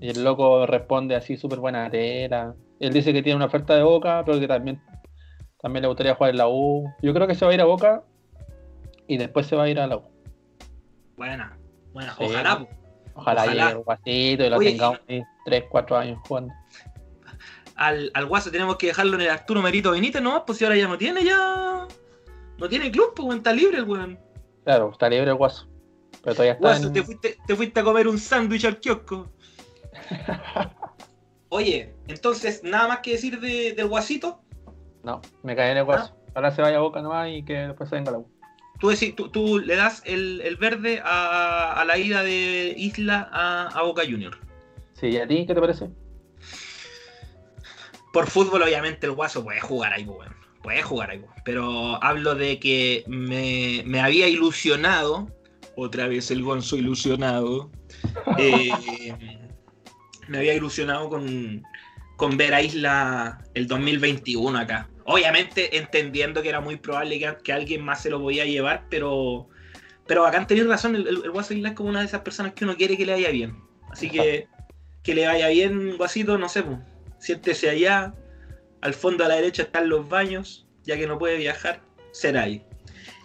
Y 0.00 0.10
el 0.10 0.24
loco 0.24 0.66
responde 0.66 1.14
así 1.14 1.36
súper 1.36 1.60
buena 1.60 1.88
tela. 1.88 2.54
Él 2.80 2.92
dice 2.92 3.12
que 3.12 3.22
tiene 3.22 3.36
una 3.36 3.46
oferta 3.46 3.76
de 3.76 3.82
Boca, 3.82 4.22
pero 4.26 4.40
que 4.40 4.48
también, 4.48 4.82
también 5.60 5.82
le 5.82 5.88
gustaría 5.88 6.14
jugar 6.14 6.30
en 6.30 6.38
la 6.38 6.48
U. 6.48 6.92
Yo 7.00 7.14
creo 7.14 7.26
que 7.26 7.34
se 7.34 7.44
va 7.44 7.52
a 7.52 7.54
ir 7.54 7.60
a 7.60 7.64
Boca 7.64 8.02
y 9.06 9.16
después 9.16 9.46
se 9.46 9.54
va 9.54 9.64
a 9.64 9.68
ir 9.68 9.78
a 9.78 9.86
la 9.86 9.98
U. 9.98 10.02
Buena, 11.16 11.56
buena, 11.92 12.14
ojalá. 12.18 12.66
Ojalá, 13.14 13.46
llegue 13.46 13.70
el 13.70 13.78
guasito 13.78 14.44
y 14.44 14.50
lo 14.50 14.58
tengamos 14.58 15.00
3, 15.44 15.64
4 15.68 15.96
años 15.96 16.18
jugando. 16.26 16.52
Al, 17.76 18.10
al 18.14 18.26
guaso 18.26 18.50
tenemos 18.50 18.76
que 18.76 18.88
dejarlo 18.88 19.14
en 19.14 19.22
el 19.22 19.30
Arturo 19.30 19.62
Merito 19.62 19.92
Benítez, 19.92 20.22
¿no? 20.22 20.44
Pues 20.44 20.58
si 20.58 20.64
ahora 20.64 20.76
ya 20.76 20.88
no 20.88 20.98
tiene, 20.98 21.24
ya. 21.24 21.86
No 22.58 22.68
tiene 22.68 22.90
club, 22.90 23.12
pues 23.14 23.36
está 23.36 23.52
libre 23.52 23.78
el 23.78 23.84
weón. 23.84 24.18
Claro, 24.64 24.90
está 24.92 25.08
libre 25.08 25.30
el 25.30 25.36
guaso. 25.36 25.66
Pero 26.22 26.34
todavía 26.34 26.52
está. 26.52 26.68
Guaso, 26.68 26.92
te, 26.92 27.02
fuiste, 27.02 27.38
te 27.46 27.56
fuiste 27.56 27.80
a 27.80 27.84
comer 27.84 28.08
un 28.08 28.18
sándwich 28.18 28.64
al 28.64 28.78
kiosco. 28.78 29.28
Oye, 31.48 31.94
entonces, 32.08 32.62
¿nada 32.62 32.88
más 32.88 32.98
que 33.00 33.12
decir 33.12 33.40
de, 33.40 33.72
del 33.72 33.88
guasito? 33.88 34.40
No, 35.02 35.20
me 35.42 35.56
cae 35.56 35.72
en 35.72 35.78
el 35.78 35.84
guaso. 35.84 36.14
Ah. 36.14 36.30
Ahora 36.34 36.50
se 36.50 36.62
vaya 36.62 36.78
a 36.78 36.80
boca 36.80 37.02
nomás 37.02 37.28
y 37.30 37.44
que 37.44 37.54
después 37.54 37.90
se 37.90 37.96
venga 37.96 38.12
la 38.12 38.18
U. 38.18 38.30
Tú, 38.80 38.88
decís, 38.88 39.14
tú, 39.14 39.28
tú, 39.28 39.58
le 39.58 39.76
das 39.76 40.02
el, 40.06 40.40
el 40.40 40.56
verde 40.56 41.00
a, 41.04 41.74
a, 41.74 41.84
la 41.84 41.98
ida 41.98 42.22
de 42.22 42.74
Isla 42.76 43.28
a, 43.30 43.68
a, 43.68 43.82
Boca 43.82 44.02
Junior. 44.02 44.38
Sí, 44.94 45.08
¿y 45.08 45.18
a 45.18 45.26
ti 45.26 45.46
qué 45.46 45.54
te 45.54 45.60
parece? 45.60 45.90
Por 48.12 48.26
fútbol, 48.26 48.62
obviamente, 48.62 49.06
el 49.06 49.12
guaso 49.12 49.44
puede 49.44 49.60
jugar 49.60 49.92
ahí, 49.92 50.04
bueno 50.04 50.41
puede 50.62 50.82
jugar 50.82 51.10
algo. 51.10 51.28
Pero 51.44 52.02
hablo 52.02 52.34
de 52.34 52.58
que 52.58 53.04
me, 53.06 54.00
había 54.00 54.28
ilusionado, 54.28 55.28
otra 55.76 56.08
vez 56.08 56.30
el 56.30 56.42
Gonzo 56.42 56.76
ilusionado, 56.76 57.70
eh, 58.38 58.70
me 60.28 60.38
había 60.38 60.54
ilusionado 60.54 61.08
con, 61.08 61.62
con 62.16 62.36
ver 62.36 62.54
a 62.54 62.62
Isla 62.62 63.42
el 63.54 63.66
2021 63.66 64.58
acá. 64.58 64.88
Obviamente 65.04 65.76
entendiendo 65.76 66.42
que 66.42 66.48
era 66.48 66.60
muy 66.60 66.76
probable 66.76 67.18
que, 67.18 67.36
que 67.42 67.52
alguien 67.52 67.84
más 67.84 68.02
se 68.02 68.10
lo 68.10 68.20
podía 68.20 68.44
llevar, 68.44 68.86
pero 68.88 69.48
pero 70.06 70.22
bacán 70.22 70.46
tener 70.46 70.66
razón, 70.66 70.96
el, 70.96 71.06
el, 71.06 71.22
el 71.24 71.66
es 71.66 71.72
como 71.72 71.88
una 71.88 72.00
de 72.00 72.06
esas 72.06 72.22
personas 72.22 72.54
que 72.54 72.64
uno 72.64 72.76
quiere 72.76 72.96
que 72.96 73.06
le 73.06 73.12
vaya 73.12 73.30
bien. 73.30 73.56
Así 73.90 74.10
que 74.10 74.48
que 75.02 75.14
le 75.14 75.26
vaya 75.26 75.48
bien, 75.48 75.96
Guasito, 75.96 76.38
no 76.38 76.48
sé, 76.48 76.62
pues, 76.62 76.78
siéntese 77.18 77.70
allá, 77.70 78.14
al 78.82 78.94
fondo 78.94 79.24
a 79.24 79.28
la 79.28 79.36
derecha 79.36 79.62
están 79.62 79.88
los 79.88 80.08
baños, 80.08 80.66
ya 80.84 80.96
que 80.96 81.06
no 81.06 81.18
puede 81.18 81.36
viajar, 81.38 81.80
será 82.12 82.42
ahí. 82.42 82.64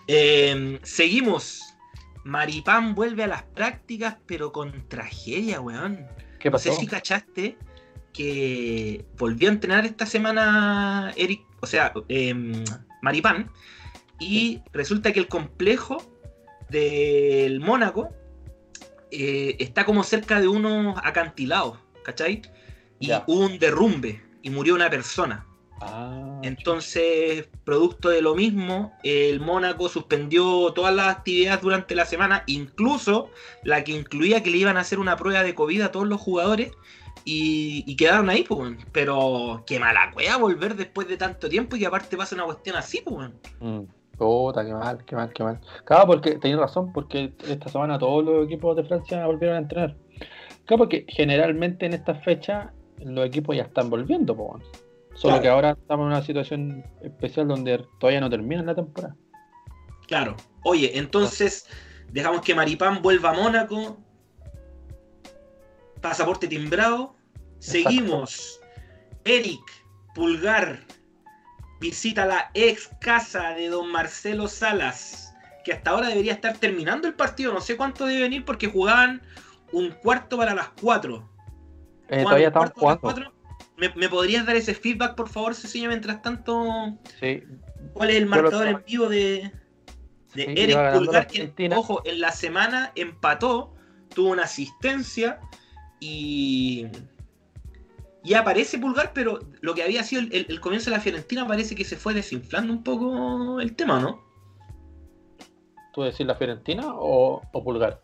Em, 0.07 0.79
seguimos. 0.83 1.61
Maripán 2.23 2.93
vuelve 2.95 3.23
a 3.23 3.27
las 3.27 3.43
prácticas, 3.43 4.17
pero 4.25 4.51
con 4.51 4.87
tragedia, 4.87 5.59
weón. 5.61 6.07
¿Qué 6.39 6.51
pasó? 6.51 6.69
No 6.69 6.75
sé 6.75 6.81
si 6.81 6.87
cachaste 6.87 7.57
que 8.13 9.05
volvió 9.17 9.49
a 9.49 9.53
entrenar 9.53 9.85
esta 9.85 10.05
semana 10.05 11.13
Eric, 11.15 11.41
o 11.61 11.67
sea, 11.67 11.93
eh, 12.09 12.33
Maripán, 13.01 13.51
y 14.19 14.61
resulta 14.73 15.13
que 15.13 15.19
el 15.19 15.27
complejo 15.27 15.97
del 16.69 17.59
Mónaco 17.59 18.09
eh, 19.11 19.55
está 19.59 19.85
como 19.85 20.03
cerca 20.03 20.41
de 20.41 20.47
unos 20.47 20.97
acantilados, 21.03 21.79
¿cachai? 22.03 22.41
Y 22.99 23.07
Ya. 23.07 23.23
hubo 23.27 23.45
un 23.45 23.57
derrumbe 23.59 24.21
y 24.41 24.49
murió 24.49 24.75
una 24.75 24.89
persona. 24.89 25.46
Ah, 25.81 26.39
Entonces, 26.43 27.47
producto 27.63 28.09
de 28.09 28.21
lo 28.21 28.35
mismo, 28.35 28.93
el 29.03 29.39
Mónaco 29.39 29.89
suspendió 29.89 30.71
todas 30.73 30.93
las 30.93 31.07
actividades 31.17 31.61
durante 31.61 31.95
la 31.95 32.05
semana, 32.05 32.43
incluso 32.47 33.29
la 33.63 33.83
que 33.83 33.91
incluía 33.91 34.41
que 34.41 34.49
le 34.49 34.57
iban 34.57 34.77
a 34.77 34.81
hacer 34.81 34.99
una 34.99 35.17
prueba 35.17 35.43
de 35.43 35.53
COVID 35.53 35.81
a 35.81 35.91
todos 35.91 36.07
los 36.07 36.19
jugadores 36.19 36.71
y, 37.25 37.83
y 37.85 37.95
quedaron 37.95 38.29
ahí, 38.29 38.43
pues. 38.43 38.75
Pero 38.91 39.63
qué 39.67 39.79
mala 39.79 40.11
cueva 40.13 40.37
volver 40.37 40.75
después 40.75 41.07
de 41.07 41.17
tanto 41.17 41.49
tiempo 41.49 41.75
y 41.75 41.79
que 41.79 41.85
aparte 41.85 42.17
pasa 42.17 42.35
una 42.35 42.45
cuestión 42.45 42.75
así, 42.75 43.01
pues. 43.03 43.15
weón. 43.15 43.33
Mm. 43.59 43.87
Puta, 44.17 44.65
qué 44.65 44.73
mal, 44.73 45.05
qué 45.05 45.15
mal, 45.15 45.31
qué 45.31 45.43
mal. 45.43 45.59
Claro, 45.85 46.07
porque 46.07 46.35
tenéis 46.39 46.59
razón, 46.59 46.91
porque 46.91 47.33
esta 47.47 47.69
semana 47.69 47.99
todos 47.99 48.25
los 48.25 48.45
equipos 48.45 48.75
de 48.75 48.83
Francia 48.83 49.27
volvieron 49.27 49.57
a 49.57 49.59
entrenar. 49.59 49.95
Claro, 50.65 50.79
porque 50.79 51.05
generalmente 51.07 51.85
en 51.85 51.93
estas 51.93 52.23
fechas 52.23 52.71
los 52.99 53.27
equipos 53.27 53.55
ya 53.55 53.63
están 53.63 53.91
volviendo, 53.91 54.35
po, 54.35 54.45
weón. 54.45 54.86
Solo 55.17 55.33
Claro. 55.33 55.41
que 55.41 55.49
ahora 55.49 55.71
estamos 55.71 56.03
en 56.03 56.07
una 56.11 56.21
situación 56.21 56.85
especial 57.01 57.47
donde 57.47 57.83
todavía 57.99 58.21
no 58.21 58.29
termina 58.29 58.61
la 58.61 58.75
temporada. 58.75 59.15
Claro. 60.05 60.35
Oye, 60.63 60.95
entonces 60.95 61.67
dejamos 62.11 62.41
que 62.41 62.53
Maripán 62.53 63.01
vuelva 63.01 63.31
a 63.31 63.33
Mónaco. 63.33 63.97
Pasaporte 66.01 66.47
timbrado. 66.47 67.15
Seguimos. 67.57 68.61
Eric 69.25 69.61
Pulgar 70.13 70.85
visita 71.79 72.27
la 72.27 72.51
ex 72.53 72.91
casa 73.01 73.49
de 73.55 73.69
don 73.69 73.91
Marcelo 73.91 74.47
Salas, 74.47 75.33
que 75.65 75.73
hasta 75.73 75.91
ahora 75.91 76.09
debería 76.09 76.33
estar 76.33 76.55
terminando 76.59 77.07
el 77.07 77.15
partido. 77.15 77.53
No 77.53 77.61
sé 77.61 77.75
cuánto 77.75 78.05
debe 78.05 78.21
venir 78.21 78.45
porque 78.45 78.67
jugaban 78.67 79.23
un 79.71 79.89
cuarto 79.89 80.37
para 80.37 80.53
las 80.53 80.69
cuatro. 80.79 81.27
Eh, 82.07 82.21
todavía 82.21 82.51
las 82.51 82.71
jugando. 82.73 83.33
¿Me, 83.77 83.89
me 83.95 84.09
podrías 84.09 84.45
dar 84.45 84.55
ese 84.55 84.73
feedback, 84.73 85.15
por 85.15 85.29
favor, 85.29 85.53
Cecilia, 85.55 85.87
mientras 85.87 86.21
tanto? 86.21 86.97
Sí, 87.19 87.43
¿Cuál 87.93 88.09
es 88.09 88.15
el 88.17 88.25
marcador 88.25 88.67
en 88.67 88.83
vivo 88.85 89.07
de, 89.07 89.51
de 90.33 90.43
Sí, 90.45 90.53
Eric 90.57 90.91
Pulgar? 90.93 91.27
Que, 91.27 91.53
ojo, 91.75 92.01
en 92.05 92.19
la 92.19 92.31
semana 92.31 92.91
empató, 92.95 93.73
tuvo 94.13 94.31
una 94.31 94.43
asistencia 94.43 95.39
y. 95.99 96.87
Y 98.23 98.33
aparece 98.33 98.77
Pulgar, 98.79 99.11
pero 99.13 99.39
lo 99.61 99.73
que 99.73 99.83
había 99.83 100.03
sido 100.03 100.23
el, 100.23 100.33
el- 100.33 100.47
el 100.49 100.59
comienzo 100.59 100.89
de 100.89 100.97
la 100.97 101.01
Fiorentina 101.01 101.47
parece 101.47 101.75
que 101.75 101.85
se 101.85 101.95
fue 101.95 102.13
desinflando 102.13 102.73
un 102.73 102.83
poco 102.83 103.61
el 103.61 103.75
tema, 103.75 103.99
¿no? 103.99 104.25
¿tú 105.93 106.03
decís 106.03 106.25
la 106.27 106.35
Fiorentina 106.35 106.83
o, 106.93 107.41
o 107.51 107.63
Pulgar? 107.63 108.01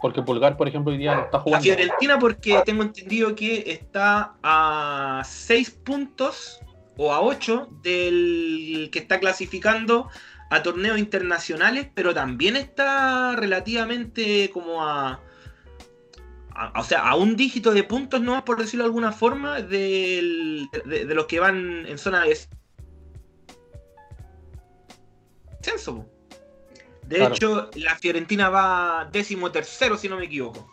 Porque 0.00 0.22
Pulgar, 0.22 0.56
por 0.56 0.68
ejemplo, 0.68 0.92
hoy 0.92 0.98
día 0.98 1.14
no 1.14 1.22
está 1.22 1.38
La 1.38 1.42
jugando. 1.42 1.64
Fiorentina 1.64 2.18
porque 2.18 2.62
tengo 2.64 2.82
entendido 2.82 3.34
que 3.34 3.64
está 3.72 4.34
a 4.42 5.22
6 5.24 5.70
puntos 5.70 6.60
o 6.96 7.12
a 7.12 7.20
8 7.20 7.68
del 7.82 8.88
que 8.92 8.98
está 8.98 9.18
clasificando 9.18 10.08
a 10.50 10.62
torneos 10.62 10.98
internacionales, 10.98 11.88
pero 11.94 12.14
también 12.14 12.56
está 12.56 13.34
relativamente 13.36 14.50
como 14.50 14.82
a, 14.86 15.20
o 16.76 16.84
sea, 16.84 17.08
a 17.08 17.14
un 17.16 17.36
dígito 17.36 17.72
de 17.72 17.84
puntos, 17.84 18.20
no 18.20 18.44
por 18.44 18.58
decirlo 18.58 18.84
de 18.84 18.88
alguna 18.88 19.12
forma, 19.12 19.60
del- 19.60 20.68
de, 20.86 21.04
de 21.06 21.14
los 21.14 21.26
que 21.26 21.38
van 21.40 21.86
en 21.86 21.98
zona 21.98 22.24
de 22.24 22.38
descenso. 25.60 26.06
De 27.08 27.16
Claro. 27.16 27.34
hecho, 27.34 27.70
la 27.76 27.96
Fiorentina 27.96 28.50
va 28.50 29.08
décimo 29.10 29.50
tercero, 29.50 29.96
si 29.96 30.08
no 30.10 30.18
me 30.18 30.26
equivoco. 30.26 30.70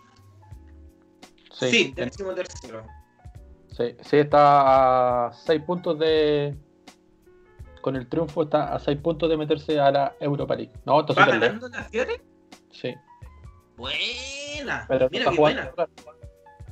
Sí, 1.54 1.70
Sí, 1.70 1.94
décimo 1.96 2.34
tercero. 2.34 2.86
sí, 3.70 3.96
sí, 4.02 4.18
está 4.18 5.28
a 5.28 5.34
6 5.34 5.62
puntos 5.64 5.98
de. 5.98 6.54
Con 7.82 7.96
el 7.96 8.10
triunfo 8.10 8.44
está 8.44 8.74
a 8.76 8.80
6 8.80 8.98
puntos 8.98 9.30
de 9.30 9.38
meterse 9.38 9.80
a 9.80 9.92
la 9.92 10.16
Europa 10.20 10.56
League. 10.56 10.74
No, 10.86 11.00
está 11.00 11.14
¿Va 11.14 11.26
ganando 11.28 11.70
la 11.70 11.84
Fiore? 11.86 12.22
Sí, 12.72 12.94
Buena. 13.78 14.86
pero 14.90 15.08
Mira 15.10 15.32
qué 15.32 15.38
buena. 15.38 15.72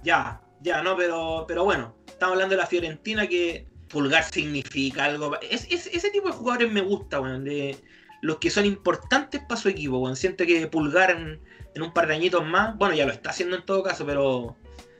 Ya, 0.04 0.42
ya, 0.62 0.82
no, 0.84 0.98
pero, 0.98 1.46
pero 1.48 1.64
bueno, 1.64 1.96
estamos 2.08 2.34
hablando 2.34 2.56
de 2.56 2.62
la 2.62 2.68
Fiorentina 2.68 3.28
que 3.28 3.66
pulgar 3.88 4.24
significa 4.26 5.06
algo. 5.06 5.40
Es, 5.40 5.66
es- 5.72 5.88
ese 5.88 6.10
tipo 6.10 6.28
de 6.28 6.34
jugadores 6.34 6.72
me 6.72 6.82
gusta, 6.82 7.22
weón, 7.22 7.46
de 7.46 7.78
los 8.24 8.38
que 8.38 8.50
son 8.50 8.66
importantes 8.66 9.42
para 9.42 9.60
su 9.60 9.68
equipo, 9.68 9.98
weón. 9.98 10.16
Siente 10.16 10.48
que 10.48 10.66
pulgar 10.68 11.12
en, 11.12 11.42
en 11.76 11.82
un 11.82 11.94
par 11.94 12.08
de 12.08 12.16
añitos 12.16 12.46
más, 12.46 12.78
bueno, 12.78 12.96
ya 12.96 13.06
lo 13.06 13.12
está 13.12 13.32
haciendo 13.32 13.58
en 13.58 13.66
todo 13.66 13.84
caso, 13.84 14.06
pero 14.06 14.56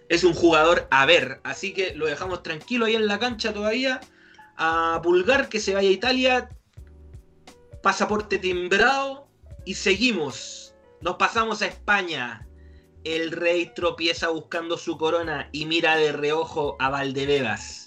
es 0.10 0.26
un 0.26 0.34
jugador 0.34 0.90
a 0.92 1.06
ver. 1.06 1.40
Así 1.46 1.74
que 1.74 1.96
lo 1.96 2.06
dejamos 2.06 2.44
tranquilo 2.44 2.86
ahí 2.86 2.96
en 2.96 3.08
la 3.08 3.20
cancha 3.20 3.54
todavía. 3.54 4.02
A 4.58 5.00
Pulgar 5.02 5.48
que 5.48 5.62
se 5.62 5.74
vaya 5.74 5.88
a 5.88 5.94
Italia. 5.94 6.50
Pasaporte 7.82 8.40
timbrado. 8.40 9.30
Y 9.64 9.76
seguimos. 9.76 10.76
Nos 11.00 11.16
pasamos 11.16 11.62
a 11.62 11.68
España. 11.68 12.46
El 13.06 13.32
rey 13.32 13.72
tropieza 13.74 14.28
buscando 14.28 14.78
su 14.78 14.98
corona 14.98 15.48
y 15.54 15.66
mira 15.66 15.96
de 15.96 16.12
reojo 16.12 16.76
a 16.80 16.90
Valdebebas. 16.90 17.83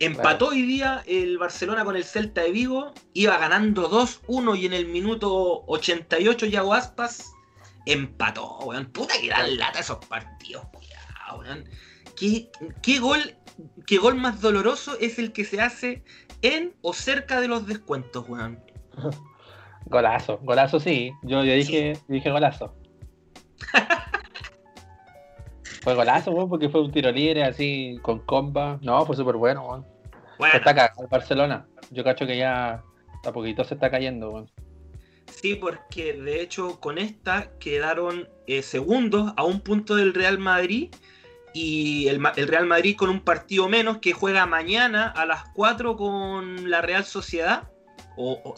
Empató 0.00 0.48
hoy 0.48 0.62
día 0.62 1.02
el 1.06 1.36
Barcelona 1.36 1.84
con 1.84 1.94
el 1.94 2.04
Celta 2.04 2.40
de 2.40 2.50
Vigo. 2.50 2.94
Iba 3.12 3.36
ganando 3.36 3.90
2-1 3.90 4.58
y 4.58 4.64
en 4.64 4.72
el 4.72 4.86
minuto 4.86 5.62
88 5.66 6.46
Yago 6.46 6.72
Aspas 6.72 7.32
empató, 7.84 8.60
weón. 8.60 8.86
Puta 8.86 9.14
que 9.20 9.28
dan 9.28 9.58
lata 9.58 9.80
esos 9.80 9.98
partidos, 10.06 10.64
weón. 11.38 11.68
¿Qué, 12.16 12.50
qué 12.82 12.98
gol, 12.98 13.36
¿Qué 13.86 13.98
gol 13.98 14.14
más 14.14 14.40
doloroso 14.40 14.96
es 15.00 15.18
el 15.18 15.32
que 15.32 15.44
se 15.44 15.60
hace 15.60 16.02
en 16.40 16.74
o 16.80 16.94
cerca 16.94 17.38
de 17.40 17.48
los 17.48 17.66
descuentos, 17.66 18.26
weón? 18.26 18.58
Golazo, 19.84 20.38
golazo 20.38 20.80
sí. 20.80 21.12
Yo, 21.22 21.44
yo 21.44 21.52
dije, 21.52 21.98
dije 22.08 22.30
golazo. 22.30 22.74
fue 25.82 25.94
golazo, 25.94 26.30
weón, 26.32 26.48
porque 26.48 26.68
fue 26.68 26.82
un 26.82 26.92
tiro 26.92 27.10
libre 27.10 27.44
así 27.44 27.98
con 28.02 28.20
comba. 28.20 28.78
No, 28.82 29.04
fue 29.06 29.16
súper 29.16 29.36
bueno, 29.36 29.66
weón. 29.66 29.86
Bueno, 30.38 30.54
Está 30.56 30.74
cagado 30.74 31.02
el 31.02 31.08
Barcelona. 31.08 31.66
Yo 31.90 32.04
cacho 32.04 32.26
que 32.26 32.36
ya 32.36 32.82
a 33.24 33.32
poquito 33.32 33.64
se 33.64 33.74
está 33.74 33.90
cayendo, 33.90 34.30
weón. 34.30 34.50
Sí, 35.26 35.54
porque 35.54 36.12
de 36.14 36.40
hecho 36.42 36.80
con 36.80 36.98
esta 36.98 37.50
quedaron 37.58 38.28
eh, 38.46 38.62
segundos 38.62 39.32
a 39.36 39.44
un 39.44 39.60
punto 39.60 39.94
del 39.96 40.12
Real 40.12 40.38
Madrid 40.38 40.90
y 41.54 42.08
el, 42.08 42.22
Real 42.48 42.66
Madrid 42.66 42.96
con 42.96 43.10
un 43.10 43.20
partido 43.20 43.68
menos 43.68 43.98
que 43.98 44.12
juega 44.12 44.44
mañana 44.46 45.08
a 45.08 45.24
las 45.26 45.44
4 45.54 45.96
con 45.96 46.68
la 46.70 46.80
Real 46.82 47.04
Sociedad. 47.04 47.70
O, 48.16 48.40
o- 48.44 48.54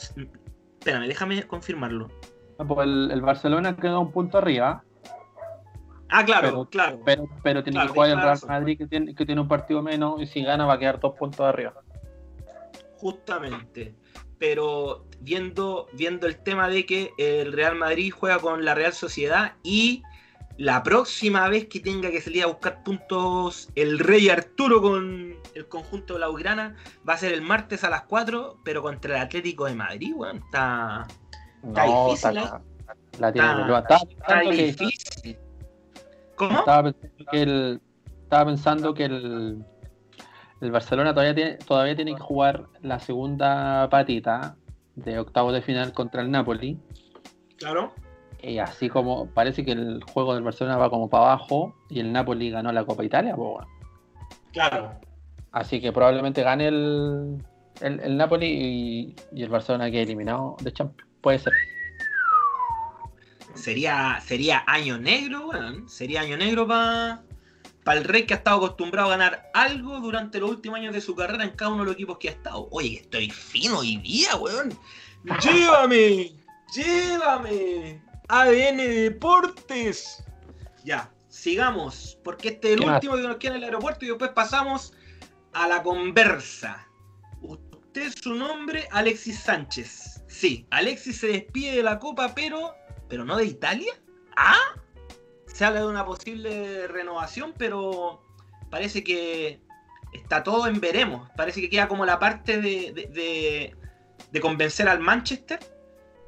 espérame, 0.79 1.07
déjame 1.07 1.43
confirmarlo. 1.47 2.09
Ah, 2.59 2.65
pues 2.65 2.87
el, 2.87 3.11
el 3.13 3.21
Barcelona 3.21 3.77
quedó 3.77 4.01
un 4.01 4.11
punto 4.13 4.39
arriba, 4.39 4.83
Ah, 6.15 6.25
claro, 6.27 6.49
Pero- 6.49 6.65
claro. 6.69 7.01
pero, 7.05 7.29
pero 7.43 7.63
tiene 7.65 7.77
Claro, 7.77 7.89
que 7.89 7.95
jugar 7.95 8.11
el 8.11 8.21
Real. 8.21 8.39
Madrid 8.47 8.79
que 8.79 8.87
tiene, 8.87 9.15
que 9.15 9.25
tiene 9.25 9.41
un 9.41 9.49
partido 9.49 9.81
menos 9.83 10.21
y 10.21 10.27
si 10.27 10.43
gana 10.43 10.67
va 10.67 10.75
a 10.75 10.79
quedar 10.79 11.01
dos 11.01 11.15
puntos 11.19 11.41
arriba. 11.41 11.73
Justamente. 12.99 13.95
Pero 14.39 15.07
viendo, 15.21 15.87
viendo 15.93 16.27
el 16.27 16.37
tema 16.43 16.69
de 16.69 16.85
que 16.85 17.13
el 17.17 17.53
Real 17.53 17.77
Madrid 17.77 18.13
juega 18.17 18.39
con 18.39 18.65
la 18.65 18.75
Real 18.75 18.93
Sociedad 18.93 19.55
y 19.63 20.03
la 20.59 20.83
próxima 20.83 21.49
vez 21.49 21.67
que 21.69 21.81
tenga 21.81 22.11
que 22.11 22.21
salir 22.21 22.43
a 22.43 22.47
buscar 22.47 22.83
puntos 22.83 23.71
el 23.75 23.99
Rey 23.99 24.29
Arturo 24.29 24.83
con 24.83 25.37
el 25.55 25.69
conjunto 25.69 26.17
blaugrana 26.17 26.77
va 27.09 27.15
a 27.15 27.17
ser 27.19 27.33
el 27.33 27.41
martes 27.43 27.85
a 27.85 27.91
las 27.91 28.03
4, 28.03 28.59
pero 28.65 28.83
contra 28.83 29.17
el 29.17 29.23
Atlético 29.23 29.65
de 29.67 29.75
Madrid, 29.75 30.13
weón. 30.15 30.39
Está, 30.39 31.07
Está 31.67 31.85
difícil, 31.85 32.37
está- 32.37 32.57
¿eh? 32.57 32.95
la 33.19 33.33
tiene 33.33 33.49
Está- 33.79 34.41
difícil. 34.51 35.39
¿Cómo? 36.37 36.59
Estaba 36.59 36.85
pensando 36.85 37.25
que 37.31 37.43
el. 37.43 37.81
Estaba 38.23 38.45
pensando 38.47 38.95
que 38.95 39.05
el. 39.05 39.65
el 40.61 40.71
Barcelona 40.71 41.13
todavía 41.13 41.35
tiene, 41.35 41.57
todavía 41.57 41.97
tiene 41.97 42.15
que 42.15 42.21
jugar 42.21 42.67
la 42.81 42.99
segunda 42.99 43.89
patita 43.91 44.57
de 44.97 45.19
octavos 45.19 45.53
de 45.53 45.63
final 45.63 45.93
contra 45.93 46.23
el 46.23 46.31
Napoli. 46.31 46.79
Claro. 47.57 47.93
Y 48.43 48.59
así 48.59 48.89
como 48.89 49.27
parece 49.27 49.65
que 49.65 49.73
el 49.73 50.03
juego 50.03 50.35
del 50.35 50.43
Barcelona 50.43 50.77
va 50.77 50.91
como 50.91 51.09
para 51.09 51.27
abajo 51.27 51.75
y 51.89 52.01
el 52.01 52.13
Napoli 52.13 52.51
ganó 52.51 52.73
la 52.73 52.85
Copa 52.85 53.05
Italia, 53.05 53.37
pues 53.37 53.51
bueno. 53.51 53.69
Claro. 54.53 54.93
Así 55.53 55.81
que 55.81 55.93
probablemente 55.93 56.43
gane 56.43 56.67
el, 56.67 57.39
el, 57.81 58.01
el 58.01 58.17
Napoli 58.17 58.47
y, 58.47 59.17
y 59.33 59.43
el 59.43 59.49
Barcelona 59.49 59.91
quede 59.91 60.03
eliminado 60.03 60.57
de 60.61 60.73
Champions. 60.73 61.09
Puede 61.21 61.39
ser. 61.39 61.53
Sería, 63.63 64.21
sería 64.27 64.65
año 64.67 64.99
negro, 64.99 65.47
weón. 65.47 65.89
Sería 65.89 66.23
año 66.23 66.37
negro 66.37 66.67
para 66.67 67.23
el 67.93 68.03
Rey 68.03 68.27
que 68.27 68.35
ha 68.35 68.39
estado 68.39 68.57
acostumbrado 68.57 69.07
a 69.07 69.17
ganar 69.17 69.51
algo 69.55 70.01
durante 70.01 70.41
los 70.41 70.51
últimos 70.51 70.81
años 70.81 70.93
de 70.93 71.01
su 71.01 71.15
carrera 71.15 71.45
en 71.45 71.51
cada 71.51 71.71
uno 71.71 71.83
de 71.83 71.87
los 71.87 71.95
equipos 71.95 72.19
que 72.19 72.29
ha 72.29 72.33
estado. 72.33 72.67
Oye, 72.73 72.97
estoy 73.03 73.31
fino 73.31 73.79
hoy 73.79 73.99
día, 73.99 74.35
weón. 74.35 74.77
¡Llévame! 75.45 76.33
¡Llévame! 76.75 78.03
ADN 78.27 78.79
Deportes. 78.79 80.25
Ya, 80.85 81.09
sigamos, 81.29 82.19
porque 82.25 82.49
este 82.49 82.75
es 82.75 82.81
el 82.81 82.91
último 82.91 83.15
que 83.15 83.23
nos 83.23 83.37
queda 83.37 83.53
en 83.53 83.59
el 83.59 83.65
aeropuerto 83.65 84.05
y 84.05 84.09
después 84.09 84.33
pasamos 84.33 84.93
a 85.53 85.69
la 85.69 85.85
conversa. 85.85 86.85
Usted 87.43 88.13
su 88.21 88.35
nombre, 88.35 88.89
Alexis 88.91 89.39
Sánchez. 89.39 90.25
Sí, 90.27 90.67
Alexis 90.71 91.21
se 91.21 91.29
despide 91.29 91.77
de 91.77 91.83
la 91.83 91.99
Copa, 91.99 92.35
pero, 92.35 92.75
pero 93.13 93.27
no 93.27 93.37
de 93.37 93.45
Italia. 93.45 93.93
¿Ah? 94.39 94.57
Se 95.45 95.67
habla 95.67 95.81
de 95.81 95.87
una 95.87 96.07
posible 96.07 96.87
renovación, 96.89 97.53
pero 97.59 98.23
parece 98.71 99.05
que 99.05 99.61
está 100.15 100.43
todo 100.43 100.67
en 100.67 100.81
veremos. 100.81 101.29
Parece 101.37 101.61
que 101.61 101.69
queda 101.69 101.89
como 101.89 102.07
la 102.07 102.19
parte 102.19 102.57
de, 102.59 102.91
de- 102.95 103.07
de- 103.09 103.77
de 104.31 104.41
convencer 104.41 104.89
al 104.89 105.01
Manchester. 105.01 105.59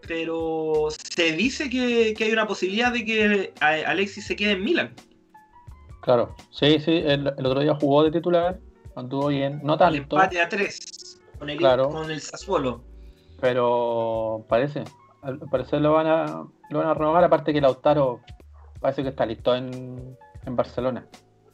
Pero 0.06 0.88
se 0.90 1.32
dice 1.32 1.70
que, 1.70 2.12
que 2.12 2.24
hay 2.24 2.32
una 2.32 2.46
posibilidad 2.46 2.92
de 2.92 3.04
que 3.06 3.54
Alexis 3.60 4.26
se 4.26 4.36
quede 4.36 4.50
en 4.52 4.62
Milan. 4.62 4.94
Claro. 6.02 6.36
Sí, 6.50 6.78
sí, 6.80 6.98
el, 6.98 7.32
el 7.38 7.46
otro 7.46 7.60
día 7.60 7.74
jugó 7.80 8.04
de 8.04 8.10
titular, 8.10 8.60
anduvo 8.94 9.28
bien, 9.28 9.60
no 9.62 9.72
El 9.72 9.78
tanto, 9.78 9.96
empate 10.16 10.38
a 10.42 10.50
tres 10.50 11.18
con 11.38 11.48
el, 11.48 11.56
Claro. 11.56 11.88
con 11.88 12.10
el 12.10 12.20
Sassuolo. 12.20 12.84
pero 13.40 14.44
parece, 14.50 14.84
al 15.24 15.38
parecer 15.50 15.80
lo 15.80 15.92
van 15.94 16.06
a, 16.06 16.26
lo 16.70 16.78
van 16.78 16.88
a 16.88 16.94
renovar, 16.94 17.24
aparte 17.24 17.52
que 17.52 17.60
Lautaro 17.60 18.20
parece 18.80 19.02
que 19.02 19.08
está 19.08 19.24
listo 19.26 19.54
en, 19.54 20.16
en 20.44 20.56
Barcelona. 20.56 21.06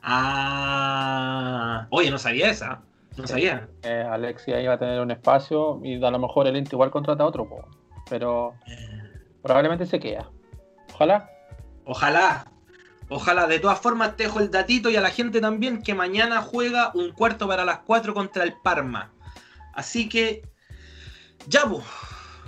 Ah, 0.02 1.86
oye, 1.90 2.10
no 2.10 2.18
sabía 2.18 2.50
esa. 2.50 2.82
No 3.16 3.26
Sí. 3.26 3.32
sabía. 3.32 3.68
Eh, 3.82 4.06
Alexia 4.08 4.60
iba 4.60 4.74
a 4.74 4.78
tener 4.78 5.00
un 5.00 5.10
espacio 5.10 5.80
y 5.84 6.02
a 6.02 6.10
lo 6.10 6.18
mejor 6.18 6.46
el 6.46 6.56
Inter 6.56 6.74
igual 6.74 6.90
contrata 6.90 7.22
a 7.22 7.26
otro, 7.26 7.48
po, 7.48 7.66
pero 8.08 8.54
probablemente 9.42 9.86
se 9.86 9.98
queda. 10.00 10.28
Ojalá. 10.94 11.28
Ojalá. 11.84 12.44
Ojalá. 13.08 13.46
De 13.46 13.58
todas 13.58 13.80
formas, 13.80 14.16
te 14.16 14.24
dejo 14.24 14.38
el 14.40 14.50
datito 14.50 14.90
y 14.90 14.96
a 14.96 15.00
la 15.00 15.10
gente 15.10 15.40
también 15.40 15.82
que 15.82 15.94
mañana 15.94 16.40
juega 16.42 16.92
un 16.94 17.10
cuarto 17.12 17.48
para 17.48 17.64
las 17.64 17.78
4 17.80 18.14
contra 18.14 18.44
el 18.44 18.54
Parma. 18.62 19.10
Así 19.74 20.08
que, 20.08 20.42
ya, 21.48 21.62
pues, 21.68 21.84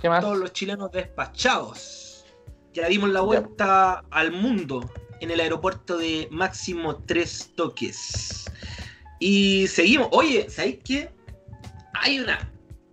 ¿Qué 0.03 0.09
más? 0.09 0.21
todos 0.21 0.37
los 0.37 0.51
chilenos 0.51 0.91
despachados. 0.91 2.25
Ya 2.73 2.87
dimos 2.89 3.09
la 3.09 3.21
vuelta 3.21 4.03
al 4.11 4.31
mundo 4.33 4.91
en 5.21 5.31
el 5.31 5.39
aeropuerto 5.39 5.97
de 5.97 6.27
máximo 6.29 6.97
tres 7.05 7.51
toques. 7.55 8.45
Y 9.19 9.65
seguimos. 9.67 10.09
Oye, 10.11 10.49
¿sabéis 10.49 10.79
qué? 10.83 11.09
Hay 11.93 12.19
una. 12.19 12.51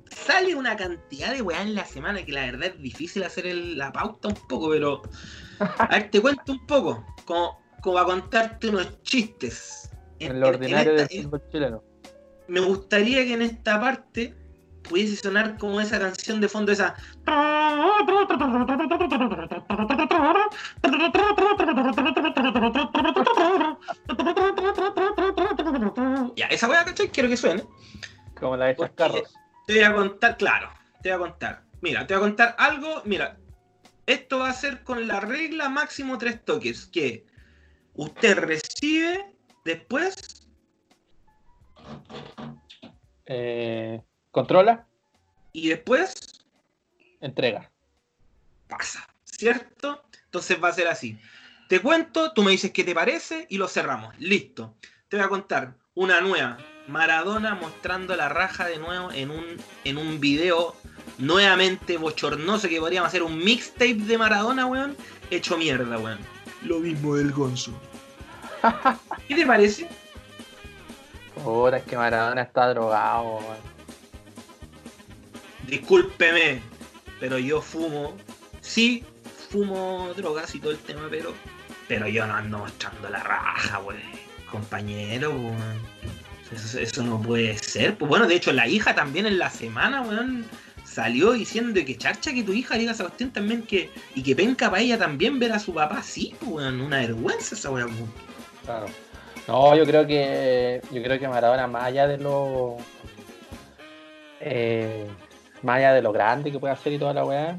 Sale 0.08 0.54
una 0.54 0.76
cantidad 0.76 1.32
de 1.32 1.42
weá 1.42 1.62
en 1.62 1.74
la 1.74 1.84
semana 1.84 2.24
que 2.24 2.30
la 2.30 2.42
verdad 2.42 2.68
es 2.68 2.80
difícil 2.80 3.24
hacer 3.24 3.46
el- 3.46 3.76
la 3.76 3.90
pauta 3.92 4.28
un 4.28 4.34
poco, 4.48 4.70
pero. 4.70 5.02
A 5.78 5.86
ver, 5.88 6.10
te 6.10 6.20
cuento 6.20 6.52
un 6.52 6.64
poco. 6.66 7.04
Como, 7.24 7.58
como 7.82 7.98
a 7.98 8.04
contarte 8.04 8.68
unos 8.68 9.02
chistes. 9.02 9.90
En- 10.20 10.30
En 10.30 10.36
en- 10.36 10.40
lo 10.40 10.48
en 10.48 10.54
ordinario 10.54 10.92
esta- 10.92 11.08
del 11.08 11.16
en- 11.18 11.24
fútbol 11.24 11.42
chileno. 11.50 11.84
me 12.46 12.60
gustaría 12.60 13.24
que 13.24 13.32
en 13.34 13.42
esta 13.42 13.80
parte 13.80 14.34
pudiese 14.88 15.16
sonar 15.16 15.58
como 15.58 15.80
esa 15.80 15.98
canción 15.98 16.40
de 16.40 16.48
fondo, 16.48 16.72
esa. 16.72 16.94
Ya, 26.36 26.46
esa 26.46 26.68
weá, 26.68 26.84
¿cachai? 26.84 27.08
Quiero 27.08 27.28
que 27.28 27.36
suene. 27.36 27.64
Como 28.38 28.56
la 28.56 28.66
de 28.66 28.74
Porque- 28.74 28.90
Chascarros. 28.96 29.34
Te 29.66 29.74
voy 29.74 29.84
a 29.84 29.94
contar, 29.94 30.36
claro, 30.36 30.70
te 31.02 31.10
voy 31.10 31.16
a 31.16 31.30
contar. 31.30 31.62
Mira, 31.80 32.06
te 32.06 32.14
voy 32.14 32.22
a 32.22 32.26
contar 32.26 32.56
algo. 32.58 33.02
Mira, 33.04 33.38
esto 34.06 34.40
va 34.40 34.48
a 34.50 34.52
ser 34.52 34.82
con 34.82 35.06
la 35.06 35.20
regla 35.20 35.68
máximo 35.68 36.18
tres 36.18 36.44
toques, 36.44 36.86
que 36.86 37.24
usted 37.94 38.36
recibe 38.38 39.36
después 39.64 40.36
Eh, 43.32 44.02
controla, 44.30 44.86
y 45.52 45.68
después 45.68 46.14
entrega. 47.20 47.70
pasa, 48.68 49.06
¿cierto? 49.24 50.02
Entonces 50.26 50.62
va 50.62 50.68
a 50.68 50.72
ser 50.72 50.88
así. 50.88 51.18
Te 51.68 51.80
cuento, 51.80 52.32
tú 52.32 52.42
me 52.42 52.52
dices 52.52 52.70
qué 52.72 52.84
te 52.84 52.94
parece 52.94 53.46
y 53.48 53.58
lo 53.58 53.68
cerramos. 53.68 54.16
Listo. 54.18 54.74
Te 55.08 55.16
voy 55.16 55.26
a 55.26 55.28
contar 55.28 55.74
una 55.94 56.20
nueva. 56.20 56.58
Maradona 56.88 57.54
mostrando 57.54 58.16
la 58.16 58.28
raja 58.28 58.66
de 58.66 58.78
nuevo 58.78 59.12
en 59.12 59.30
un, 59.30 59.44
en 59.84 59.98
un 59.98 60.18
video 60.18 60.74
nuevamente 61.18 61.96
bochornoso 61.96 62.68
que 62.68 62.80
podríamos 62.80 63.08
hacer 63.08 63.22
un 63.22 63.38
mixtape 63.38 63.94
de 63.94 64.18
Maradona, 64.18 64.66
weón, 64.66 64.96
hecho 65.30 65.56
mierda, 65.56 65.98
weón. 65.98 66.18
Lo 66.62 66.78
mismo 66.80 67.14
del 67.16 67.32
Gonzo. 67.32 67.72
¿Qué 69.28 69.34
te 69.34 69.46
parece? 69.46 69.88
Puta, 71.42 71.76
es 71.76 71.84
que 71.84 71.96
Maradona 71.96 72.42
está 72.42 72.68
drogado, 72.70 73.38
weón. 73.38 73.69
Discúlpeme, 75.66 76.60
pero 77.18 77.38
yo 77.38 77.60
fumo. 77.60 78.16
Sí, 78.60 79.04
fumo 79.50 80.12
drogas 80.16 80.54
y 80.54 80.60
todo 80.60 80.72
el 80.72 80.78
tema, 80.78 81.06
pero. 81.10 81.34
Pero 81.88 82.06
yo 82.06 82.26
no 82.26 82.34
ando 82.34 82.58
mostrando 82.58 83.08
la 83.08 83.22
raja, 83.22 83.80
weón. 83.80 84.00
Compañero, 84.50 85.30
weón. 85.30 85.80
Eso, 86.52 87.02
no 87.02 87.20
puede 87.20 87.56
ser. 87.58 87.96
Pues 87.96 88.08
bueno, 88.08 88.26
de 88.26 88.36
hecho, 88.36 88.52
la 88.52 88.66
hija 88.66 88.94
también 88.94 89.26
en 89.26 89.38
la 89.38 89.50
semana, 89.50 90.02
weón, 90.02 90.44
salió 90.84 91.32
diciendo 91.32 91.80
que 91.84 91.96
charcha 91.96 92.32
que 92.32 92.42
tu 92.42 92.52
hija 92.52 92.76
diga 92.76 92.94
Sebastián 92.94 93.32
también 93.32 93.62
que. 93.62 93.90
Y 94.14 94.22
que 94.22 94.34
penca 94.34 94.70
para 94.70 94.82
ella 94.82 94.98
también 94.98 95.38
ver 95.38 95.52
a 95.52 95.58
su 95.58 95.74
papá 95.74 95.98
así, 95.98 96.34
pues, 96.40 96.50
weón. 96.50 96.80
Una 96.80 96.98
vergüenza 96.98 97.54
esa 97.54 97.70
weón. 97.70 97.94
Claro. 98.64 98.86
No, 99.48 99.76
yo 99.76 99.84
creo 99.84 100.06
que 100.06 100.80
yo 100.92 101.02
creo 101.02 101.18
que 101.18 101.28
Maradona, 101.28 101.66
más 101.66 101.84
allá 101.84 102.06
de 102.06 102.18
lo 102.18 102.76
eh, 104.40 105.06
más 105.62 105.76
allá 105.78 105.92
de 105.94 106.02
lo 106.02 106.12
grande 106.12 106.50
que 106.52 106.58
puede 106.58 106.72
hacer 106.74 106.92
y 106.92 106.98
toda 106.98 107.12
la 107.14 107.24
weá, 107.24 107.58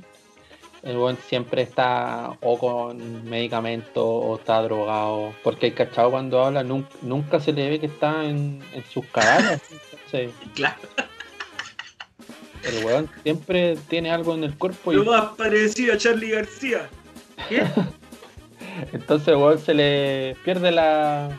el 0.83 0.97
weón 0.97 1.17
siempre 1.27 1.61
está 1.61 2.35
o 2.41 2.57
con 2.57 3.23
medicamentos 3.29 3.93
o 4.03 4.35
está 4.39 4.61
drogado. 4.63 5.33
Porque 5.43 5.67
el 5.67 5.73
cachado 5.75 6.09
cuando 6.11 6.43
habla 6.43 6.63
nunca, 6.63 6.89
nunca 7.01 7.39
se 7.39 7.53
le 7.53 7.69
ve 7.69 7.79
que 7.79 7.85
está 7.85 8.23
en, 8.25 8.63
en 8.73 8.83
sus 8.91 9.05
caballos. 9.07 9.59
Entonces, 9.93 10.31
Claro. 10.55 10.79
el 12.63 12.85
weón 12.85 13.09
siempre 13.23 13.77
tiene 13.89 14.11
algo 14.11 14.33
en 14.35 14.43
el 14.43 14.57
cuerpo 14.57 14.91
y 14.91 14.95
Lo 14.95 15.05
más 15.05 15.35
parecido 15.37 15.93
a 15.93 15.97
Charlie 15.97 16.31
García. 16.31 16.89
¿Qué? 17.49 17.63
entonces 18.93 19.27
el 19.27 19.35
weón 19.35 19.59
se 19.59 19.73
le 19.73 20.35
pierde 20.43 20.71
la 20.71 21.29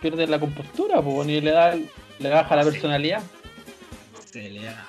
pierde 0.00 0.26
la 0.26 0.38
compostura 0.40 1.02
pues, 1.02 1.28
y 1.28 1.40
le 1.42 1.50
da 1.50 1.74
le 1.74 2.28
baja 2.30 2.56
la 2.56 2.64
Sí. 2.64 2.70
personalidad. 2.70 3.22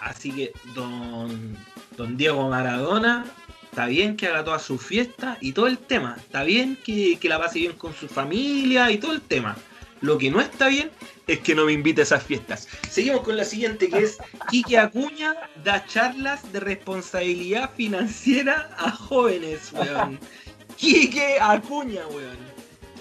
Así 0.02 0.32
que 0.32 0.52
don, 0.76 1.58
don 1.98 2.18
Diego 2.18 2.50
Maradona, 2.50 3.26
está 3.64 3.88
bien 3.88 4.16
que 4.16 4.28
haga 4.28 4.44
todas 4.44 4.62
sus 4.62 4.82
fiestas 4.82 5.38
y 5.42 5.54
todo 5.54 5.68
el 5.68 5.78
tema. 5.78 6.16
Está 6.20 6.44
bien 6.44 6.78
que, 6.84 7.18
que 7.20 7.30
la 7.30 7.40
pase 7.40 7.60
bien 7.60 7.74
con 7.74 7.94
su 7.94 8.08
familia 8.08 8.92
y 8.92 8.98
todo 8.98 9.14
el 9.14 9.22
tema. 9.22 9.58
Lo 10.02 10.18
que 10.18 10.32
no 10.32 10.42
está 10.42 10.68
bien 10.68 10.92
es 11.28 11.40
que 11.40 11.56
no 11.56 11.66
me 11.66 11.74
invite 11.74 12.02
a 12.02 12.04
esas 12.04 12.24
fiestas. 12.24 12.68
Seguimos 12.90 13.22
con 13.22 13.38
la 13.38 13.46
siguiente 13.46 13.90
que 13.90 14.00
es 14.00 14.18
Quique 14.50 14.78
Acuña 14.78 15.36
da 15.64 15.86
charlas 15.86 16.52
de 16.52 16.60
responsabilidad 16.60 17.72
financiera 17.76 18.76
a 18.78 18.92
jóvenes, 18.92 19.72
weón. 19.74 20.20
Quique 20.78 21.38
Acuña, 21.40 22.06
weón. 22.08 22.51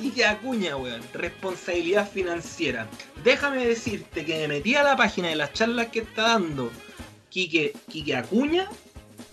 Quique 0.00 0.24
Acuña, 0.24 0.76
weón. 0.76 1.02
Responsabilidad 1.12 2.08
financiera. 2.10 2.86
Déjame 3.22 3.66
decirte 3.66 4.24
que 4.24 4.38
me 4.40 4.48
metí 4.48 4.74
a 4.74 4.82
la 4.82 4.96
página 4.96 5.28
de 5.28 5.36
las 5.36 5.52
charlas 5.52 5.88
que 5.88 6.00
está 6.00 6.22
dando 6.22 6.70
Quique, 7.28 7.72
Quique 7.88 8.16
Acuña 8.16 8.68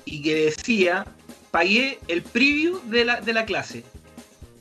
y 0.06 0.22
que 0.22 0.36
decía, 0.36 1.06
pagué 1.52 2.00
el 2.08 2.22
preview 2.22 2.80
de 2.86 3.06
la, 3.06 3.22
de 3.22 3.34
la 3.34 3.46
clase. 3.46 3.84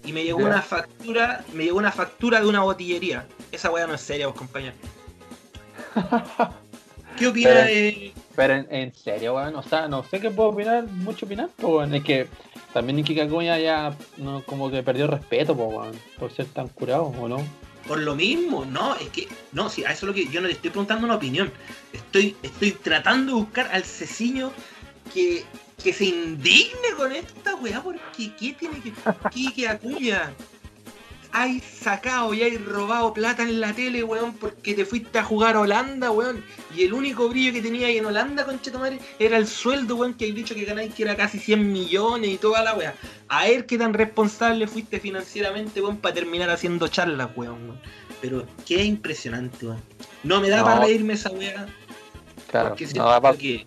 y 0.05 0.13
me 0.13 0.23
llegó 0.25 0.39
una 0.39 0.63
factura, 0.63 1.45
me 1.53 1.65
llegó 1.65 1.79
una 1.79 1.93
factura 1.93 2.41
de 2.41 2.47
una 2.47 2.63
botillería. 2.63 3.27
Esa 3.53 3.71
weá 3.71 3.87
no 3.87 3.95
es 3.95 4.01
seria, 4.01 4.27
vos 4.29 4.37
compañero. 4.37 4.75
¿Qué 7.19 7.27
opina 7.29 7.51
Pero- 7.51 7.65
de.? 7.67 8.13
Pero 8.37 8.53
en, 8.55 8.67
en 8.71 8.95
serio, 8.95 9.35
weón, 9.35 9.57
o 9.57 9.63
sea, 9.63 9.89
no 9.89 10.05
sé 10.05 10.21
qué 10.21 10.31
puedo 10.31 10.51
opinar, 10.51 10.85
mucho 10.89 11.25
opinar, 11.25 11.49
pues, 11.57 11.73
weón. 11.73 11.95
Es 11.95 12.05
que 12.05 12.27
también 12.77 12.99
Iquique 12.99 13.23
Acuña 13.23 13.59
ya 13.59 13.97
como 14.45 14.71
que 14.71 14.83
perdió 14.83 15.07
respeto, 15.07 15.57
por 15.57 16.31
ser 16.31 16.45
tan 16.49 16.69
curado, 16.69 17.05
¿o 17.05 17.27
no? 17.27 17.43
Por 17.89 18.01
lo 18.01 18.15
mismo, 18.15 18.67
no, 18.67 18.95
es 18.97 19.09
que, 19.09 19.29
no, 19.53 19.71
sí, 19.71 19.83
a 19.87 19.93
eso 19.93 20.05
es 20.05 20.09
lo 20.09 20.13
que 20.13 20.29
yo 20.29 20.43
no 20.43 20.47
le 20.47 20.53
estoy 20.53 20.69
preguntando 20.69 21.07
una 21.07 21.15
opinión. 21.15 21.51
Estoy, 21.95 22.37
estoy 22.43 22.73
tratando 22.73 23.33
de 23.33 23.41
buscar 23.41 23.71
al 23.73 23.83
ceciño 23.83 24.53
que, 25.15 25.43
que 25.83 25.95
se 25.95 26.05
indigne 26.05 26.91
con 26.99 27.13
esta 27.13 27.55
weá, 27.55 27.83
porque 27.83 28.31
¿qué 28.39 28.53
tiene 28.53 28.83
que. 28.83 28.93
Quique 29.31 29.69
Acuña? 29.69 30.35
Hay 31.39 31.61
sacado 31.61 32.33
y 32.33 32.43
hay 32.43 32.57
robado 32.57 33.13
plata 33.13 33.43
en 33.43 33.61
la 33.61 33.75
tele, 33.75 34.03
weón, 34.03 34.33
porque 34.33 34.73
te 34.73 34.87
fuiste 34.87 35.19
a 35.19 35.23
jugar 35.23 35.57
a 35.57 35.61
Holanda, 35.61 36.11
weón. 36.11 36.43
Y 36.75 36.85
el 36.85 36.95
único 36.95 37.29
brillo 37.29 37.53
que 37.53 37.61
tenía 37.61 37.89
ahí 37.89 37.99
en 37.99 38.07
Holanda, 38.07 38.47
conchetumare, 38.47 38.99
era 39.19 39.37
el 39.37 39.47
sueldo, 39.47 39.97
weón, 39.97 40.15
que 40.15 40.25
hay 40.25 40.33
dicho 40.33 40.55
que 40.55 40.65
ganáis 40.65 40.95
que 40.95 41.03
era 41.03 41.15
casi 41.15 41.39
100 41.39 41.71
millones 41.71 42.31
y 42.31 42.39
toda 42.39 42.63
la 42.63 42.73
weá. 42.75 42.95
A 43.29 43.45
ver 43.45 43.67
qué 43.67 43.77
tan 43.77 43.93
responsable 43.93 44.67
fuiste 44.67 44.99
financieramente, 44.99 45.83
weón, 45.83 45.99
para 45.99 46.15
terminar 46.15 46.49
haciendo 46.49 46.89
charlas, 46.89 47.29
weón, 47.37 47.63
weón. 47.67 47.81
Pero 48.23 48.47
qué 48.65 48.83
impresionante, 48.83 49.67
weón. 49.67 49.83
No 50.23 50.41
me 50.41 50.49
da 50.49 50.59
No. 50.59 50.65
para 50.65 50.81
reírme 50.81 51.13
esa 51.13 51.31
weá. 51.33 51.67
Claro, 52.51 52.71
porque 52.71 52.85
no 52.85 52.91
siento 52.93 53.11
da 53.11 53.21
para 53.21 53.37
que 53.37 53.67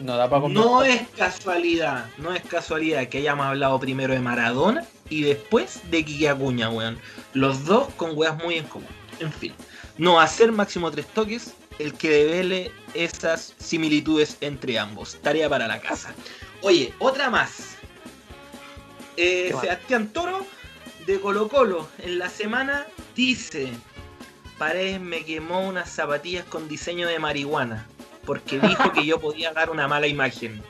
no 0.00 0.16
da 0.16 0.28
pa 0.28 0.40
no 0.48 0.82
es 0.82 1.02
casualidad, 1.16 2.06
no 2.18 2.32
es 2.32 2.42
casualidad 2.42 3.08
que 3.08 3.18
hayamos 3.18 3.46
hablado 3.46 3.78
primero 3.80 4.14
de 4.14 4.20
Maradona 4.20 4.84
y 5.10 5.22
después 5.22 5.80
de 5.90 6.04
Quique 6.04 6.28
Acuña, 6.28 6.70
weón. 6.70 6.98
Los 7.34 7.64
dos 7.64 7.88
con 7.96 8.12
weas 8.14 8.36
muy 8.42 8.56
en 8.56 8.64
común. 8.64 8.88
En 9.20 9.32
fin, 9.32 9.52
no 9.96 10.24
ser 10.28 10.52
máximo 10.52 10.90
tres 10.90 11.06
toques 11.06 11.54
el 11.78 11.94
que 11.94 12.10
devele 12.10 12.72
esas 12.94 13.54
similitudes 13.58 14.36
entre 14.40 14.78
ambos. 14.78 15.16
Tarea 15.22 15.48
para 15.48 15.66
la 15.66 15.80
casa. 15.80 16.14
Oye, 16.62 16.92
otra 16.98 17.30
más. 17.30 17.76
Eh. 19.16 19.52
Sebastián 19.60 20.08
Toro 20.08 20.46
de 21.06 21.20
Colo 21.20 21.48
Colo 21.48 21.88
en 21.98 22.18
la 22.18 22.28
semana 22.28 22.86
dice, 23.16 23.68
Paredes 24.58 25.00
me 25.00 25.24
quemó 25.24 25.66
unas 25.66 25.90
zapatillas 25.90 26.44
con 26.44 26.68
diseño 26.68 27.08
de 27.08 27.18
marihuana 27.18 27.86
porque 28.28 28.60
dijo 28.60 28.92
que 28.92 29.06
yo 29.06 29.18
podía 29.18 29.54
dar 29.54 29.70
una 29.70 29.88
mala 29.88 30.06
imagen. 30.06 30.62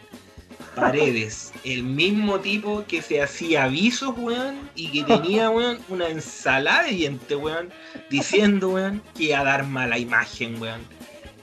Paredes, 0.77 1.53
el 1.65 1.83
mismo 1.83 2.39
tipo 2.39 2.85
que 2.87 3.03
se 3.03 3.21
hacía 3.21 3.65
avisos, 3.65 4.15
weón, 4.17 4.71
y 4.77 4.93
que 4.93 5.03
tenía, 5.03 5.51
weón, 5.51 5.81
una 5.89 6.09
ensalada 6.09 6.85
de 6.85 6.93
dientes, 6.93 7.37
weón, 7.37 7.73
diciendo, 8.11 8.69
weón, 8.69 9.03
que 9.17 9.25
iba 9.25 9.41
a 9.41 9.45
dar 9.45 9.67
mala 9.67 9.99
imagen, 9.99 10.63
weón. 10.63 10.83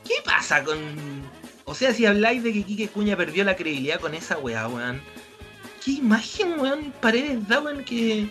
¿Qué 0.07 0.13
pasa 0.23 0.63
con...? 0.63 0.79
O 1.65 1.75
sea, 1.75 1.93
si 1.93 2.05
habláis 2.05 2.43
de 2.43 2.53
que 2.53 2.63
Quique 2.63 2.87
Cuña 2.87 3.17
perdió 3.17 3.43
la 3.43 3.57
credibilidad 3.57 3.99
con 3.99 4.13
esa 4.13 4.37
weá, 4.37 4.69
weón. 4.69 5.01
¿Qué 5.83 5.91
imagen, 5.91 6.57
weón, 6.61 6.93
Paredes 7.01 7.45
da, 7.45 7.59
weón, 7.59 7.83
que... 7.83 8.29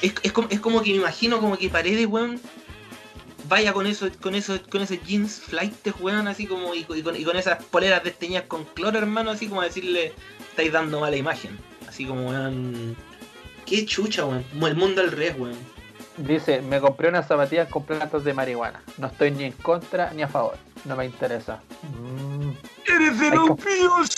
Es, 0.00 0.14
es 0.24 0.32
como 0.32 0.82
que 0.82 0.90
me 0.90 0.96
imagino 0.96 1.38
como 1.38 1.56
que 1.56 1.68
Paredes, 1.68 2.08
weón, 2.08 2.40
vaya 3.48 3.72
con 3.72 3.86
eso, 3.86 4.08
con 4.20 4.34
eso, 4.34 4.58
con 4.70 4.82
ese 4.82 4.98
jeans 4.98 5.40
flight, 5.40 5.74
weón, 6.00 6.28
así 6.28 6.46
como, 6.46 6.74
y, 6.74 6.84
con- 6.84 6.98
y 6.98 7.02
con, 7.02 7.16
y 7.16 7.24
con 7.24 7.36
esas 7.36 7.62
poleras 7.64 8.02
desteñidas 8.04 8.44
con 8.44 8.64
cloro, 8.64 8.98
hermano, 8.98 9.30
así 9.30 9.48
como 9.48 9.60
a 9.60 9.64
decirle, 9.64 10.12
estáis 10.50 10.72
dando 10.72 11.00
mala 11.00 11.16
imagen. 11.16 11.58
Así 11.88 12.04
como, 12.06 12.28
weón. 12.28 12.96
Qué 13.66 13.84
chucha, 13.86 14.24
weón. 14.26 14.44
Como 14.52 14.66
el 14.66 14.76
mundo 14.76 15.00
al 15.02 15.10
revés, 15.12 15.34
weón. 15.38 15.56
Dice, 16.18 16.60
me 16.60 16.78
compré 16.80 17.08
unas 17.08 17.26
zapatillas 17.26 17.68
con 17.68 17.84
plantas 17.84 18.22
de 18.24 18.34
marihuana. 18.34 18.82
No 18.98 19.06
estoy 19.06 19.30
ni 19.30 19.44
en 19.44 19.52
contra 19.52 20.12
ni 20.12 20.22
a 20.22 20.28
favor. 20.28 20.56
No 20.84 20.94
me 20.96 21.06
interesa. 21.06 21.60
Mm. 21.82 22.50
¡Eres 22.86 23.18
de 23.18 23.26
Ay, 23.26 23.32
los 23.34 23.48
míos! 23.64 24.10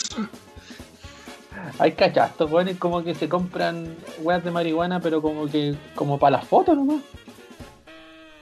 Hay 1.79 1.93
cachastos, 1.93 2.51
weón, 2.51 2.69
y 2.69 2.75
como 2.75 3.03
que 3.05 3.15
se 3.15 3.29
compran 3.29 3.97
weas 4.21 4.43
de 4.45 4.51
marihuana, 4.51 5.01
pero 5.01 5.23
como 5.23 5.47
que, 5.49 5.77
como 5.95 6.19
para 6.19 6.39
las 6.39 6.47
fotos 6.49 6.77
nomás. 6.77 7.01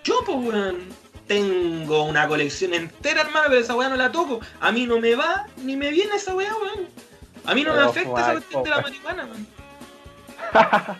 Yo, 0.05 0.15
pues, 0.27 0.39
weón. 0.39 1.03
Tengo 1.27 2.03
una 2.05 2.27
colección 2.29 2.75
entera, 2.75 3.23
hermano, 3.23 3.47
pero 3.49 3.61
esa 3.61 3.75
weá 3.75 3.89
no 3.89 3.97
la 3.97 4.11
toco. 4.13 4.41
A 4.61 4.73
mí 4.73 4.87
no 4.87 4.99
me 4.99 5.15
va 5.15 5.47
ni 5.59 5.77
me 5.77 5.91
viene 5.91 6.17
esa 6.17 6.35
weá, 6.35 6.53
weón. 6.57 6.89
A 7.45 7.55
mí 7.55 7.63
no 7.65 7.75
me 7.75 7.81
afecta 7.83 8.21
esa 8.21 8.33
cuestión 8.33 8.63
de 8.65 8.71
la 8.71 8.81
marihuana, 8.83 9.25
weón. 9.25 9.47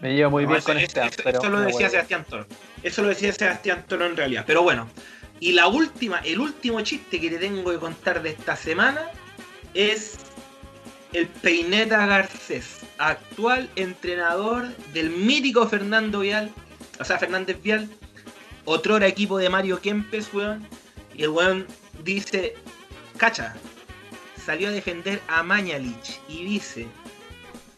Me 0.00 0.14
llevo 0.14 0.30
muy 0.30 0.44
No, 0.44 0.50
bien 0.50 0.58
eso, 0.58 0.66
con 0.66 0.78
este, 0.78 1.00
eso- 1.04 1.20
pero 1.24 1.38
eso 1.40 1.48
lo 1.50 1.60
decía. 1.60 1.90
Sebastián 1.90 2.24
Toro. 2.28 2.46
Eso 2.84 3.02
lo 3.02 3.08
decía 3.08 3.32
Sebastián 3.32 3.84
Toro 3.88 4.06
en 4.06 4.16
realidad. 4.16 4.44
Pero 4.46 4.62
bueno. 4.62 4.88
Y 5.40 5.52
la 5.52 5.66
última, 5.68 6.18
el 6.18 6.38
último 6.38 6.80
chiste 6.82 7.20
que 7.20 7.30
te 7.30 7.38
tengo 7.38 7.68
que 7.70 7.78
contar 7.78 8.22
de 8.22 8.30
esta 8.30 8.54
semana 8.54 9.10
es 9.74 10.18
el 11.12 11.26
Peineta 11.26 12.06
Garcés, 12.06 12.80
actual 12.98 13.70
entrenador 13.76 14.68
del 14.92 15.10
mítico 15.10 15.66
Fernando 15.68 16.20
Vial, 16.20 16.52
o 17.00 17.04
sea, 17.04 17.18
Fernández 17.18 17.60
Vial, 17.62 17.88
otrora 18.64 19.06
equipo 19.06 19.38
de 19.38 19.48
Mario 19.48 19.80
Kempes, 19.80 20.32
weón. 20.32 20.66
Y 21.14 21.22
el 21.22 21.30
weón 21.30 21.66
dice, 22.04 22.54
cacha, 23.16 23.54
salió 24.44 24.68
a 24.68 24.72
defender 24.72 25.20
a 25.28 25.42
Mañalich 25.42 26.20
y 26.28 26.44
dice, 26.44 26.86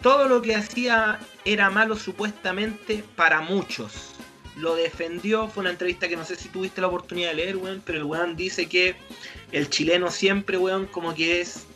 todo 0.02 0.28
lo 0.28 0.42
que 0.42 0.54
hacía 0.54 1.18
era 1.44 1.70
malo 1.70 1.96
supuestamente 1.96 3.04
para 3.16 3.40
muchos. 3.40 4.14
Lo 4.56 4.74
defendió, 4.74 5.48
fue 5.48 5.62
una 5.62 5.70
entrevista 5.70 6.08
que 6.08 6.16
no 6.16 6.24
sé 6.24 6.36
si 6.36 6.48
tuviste 6.48 6.80
la 6.80 6.88
oportunidad 6.88 7.30
de 7.30 7.36
leer, 7.36 7.56
weón, 7.56 7.82
pero 7.84 7.98
el 7.98 8.04
weón 8.04 8.36
dice 8.36 8.66
que 8.66 8.96
el 9.52 9.70
chileno 9.70 10.10
siempre, 10.10 10.58
weón, 10.58 10.86
como 10.86 11.14
que 11.14 11.40
es, 11.40 11.66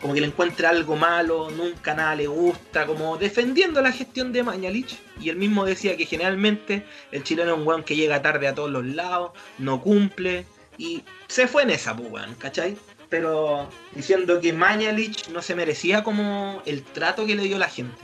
como 0.00 0.14
que 0.14 0.20
le 0.20 0.26
encuentra 0.26 0.70
algo 0.70 0.96
malo, 0.96 1.50
nunca 1.50 1.94
nada 1.94 2.14
le 2.14 2.26
gusta, 2.26 2.86
como 2.86 3.16
defendiendo 3.16 3.82
la 3.82 3.92
gestión 3.92 4.32
de 4.32 4.42
Mañalich. 4.42 4.98
Y 5.20 5.28
él 5.30 5.36
mismo 5.36 5.64
decía 5.64 5.96
que 5.96 6.06
generalmente 6.06 6.84
el 7.10 7.24
chileno 7.24 7.52
es 7.52 7.58
un 7.58 7.66
weón 7.66 7.82
que 7.82 7.96
llega 7.96 8.22
tarde 8.22 8.48
a 8.48 8.54
todos 8.54 8.70
los 8.70 8.84
lados, 8.84 9.32
no 9.58 9.80
cumple, 9.80 10.46
y 10.76 11.02
se 11.26 11.48
fue 11.48 11.64
en 11.64 11.70
esa, 11.70 11.96
pues, 11.96 12.10
weón, 12.10 12.34
¿cachai? 12.36 12.76
Pero 13.08 13.68
diciendo 13.92 14.40
que 14.40 14.52
Mañalich 14.52 15.28
no 15.28 15.42
se 15.42 15.54
merecía 15.54 16.04
como 16.04 16.62
el 16.66 16.82
trato 16.82 17.26
que 17.26 17.34
le 17.34 17.42
dio 17.42 17.58
la 17.58 17.68
gente. 17.68 17.96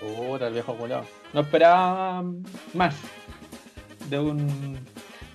Puta, 0.00 0.48
el 0.48 0.54
viejo 0.54 0.76
culiao. 0.76 1.06
No 1.32 1.42
esperaba 1.42 2.24
más 2.74 2.94
de 4.08 4.18
un. 4.18 4.78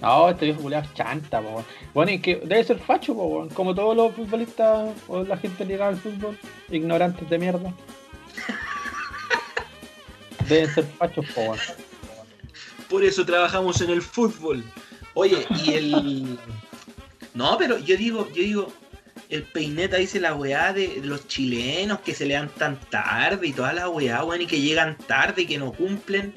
No, 0.01 0.29
este 0.29 0.45
viejo 0.45 0.61
culiao 0.61 0.83
es 0.83 0.93
chanta, 0.93 1.41
po. 1.41 1.63
Bueno, 1.93 2.11
y 2.11 2.19
que 2.19 2.35
debe 2.35 2.63
ser 2.63 2.79
facho, 2.79 3.15
po, 3.15 3.47
como 3.53 3.73
todos 3.73 3.95
los 3.95 4.13
futbolistas 4.13 4.93
o 5.07 5.23
la 5.23 5.37
gente 5.37 5.65
ligada 5.65 5.89
al 5.89 5.97
fútbol, 5.97 6.37
ignorantes 6.69 7.27
de 7.29 7.39
mierda. 7.39 7.73
Deben 10.47 10.73
ser 10.73 10.85
fachos, 10.85 11.25
po, 11.33 11.41
weón. 11.41 11.59
Por 12.89 13.03
eso 13.03 13.25
trabajamos 13.25 13.81
en 13.81 13.89
el 13.89 14.01
fútbol. 14.01 14.63
Oye, 15.13 15.45
y 15.63 15.73
el. 15.73 16.39
No, 17.33 17.55
pero 17.59 17.77
yo 17.77 17.95
digo, 17.97 18.27
yo 18.29 18.41
digo, 18.41 18.73
el 19.29 19.43
peineta 19.43 19.97
dice 19.97 20.19
la 20.19 20.33
weá 20.33 20.73
de, 20.73 21.01
de 21.01 21.05
los 21.05 21.27
chilenos 21.27 21.99
que 21.99 22.15
se 22.15 22.25
levantan 22.25 22.79
tarde 22.89 23.45
y 23.45 23.53
toda 23.53 23.73
la 23.73 23.89
weá, 23.89 24.23
weón, 24.23 24.41
y 24.41 24.47
que 24.47 24.59
llegan 24.59 24.97
tarde 25.05 25.43
y 25.43 25.45
que 25.45 25.59
no 25.59 25.71
cumplen. 25.71 26.33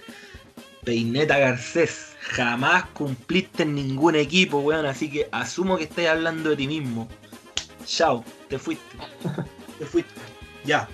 Peineta 0.85 1.39
Garcés, 1.39 2.10
jamás 2.21 2.85
cumpliste 2.91 3.63
en 3.63 3.75
ningún 3.75 4.15
equipo, 4.15 4.59
weón, 4.59 4.87
así 4.87 5.11
que 5.11 5.29
asumo 5.33 5.77
que 5.77 5.85
estás 5.85 6.07
hablando 6.07 6.51
de 6.51 6.57
ti 6.57 6.67
mismo. 6.69 7.09
Chao, 7.85 8.25
te 8.49 8.59
fuiste. 8.59 8.97
Te 9.79 9.87
fuiste. 9.87 10.21
Ya. 10.65 10.89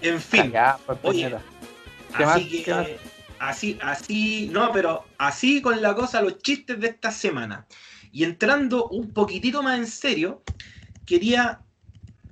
En 0.00 0.20
fin. 0.20 0.52
Ya, 0.52 0.78
pues, 0.86 0.98
Oye, 1.02 1.28
puñeta. 1.28 1.42
¿Qué 2.16 2.24
así 2.24 2.40
más? 2.40 2.64
que, 2.64 2.98
así, 3.38 3.78
así, 3.82 4.48
no, 4.52 4.72
pero 4.72 5.04
así 5.18 5.60
con 5.60 5.82
la 5.82 5.94
cosa, 5.94 6.22
los 6.22 6.38
chistes 6.38 6.80
de 6.80 6.88
esta 6.88 7.10
semana. 7.10 7.66
Y 8.12 8.24
entrando 8.24 8.88
un 8.88 9.12
poquitito 9.12 9.62
más 9.62 9.78
en 9.78 9.86
serio, 9.86 10.42
quería 11.04 11.60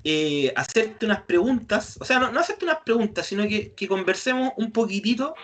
eh, 0.05 0.53
hacerte 0.57 1.05
unas 1.05 1.23
preguntas, 1.23 1.99
o 2.01 2.05
sea, 2.05 2.19
no, 2.19 2.31
no 2.31 2.41
hacerte 2.41 2.65
unas 2.65 2.79
preguntas, 2.85 3.27
sino 3.27 3.47
que, 3.47 3.73
que 3.73 3.89
conversemos 3.89 4.53
un 4.57 4.71
poquitito 4.71 5.35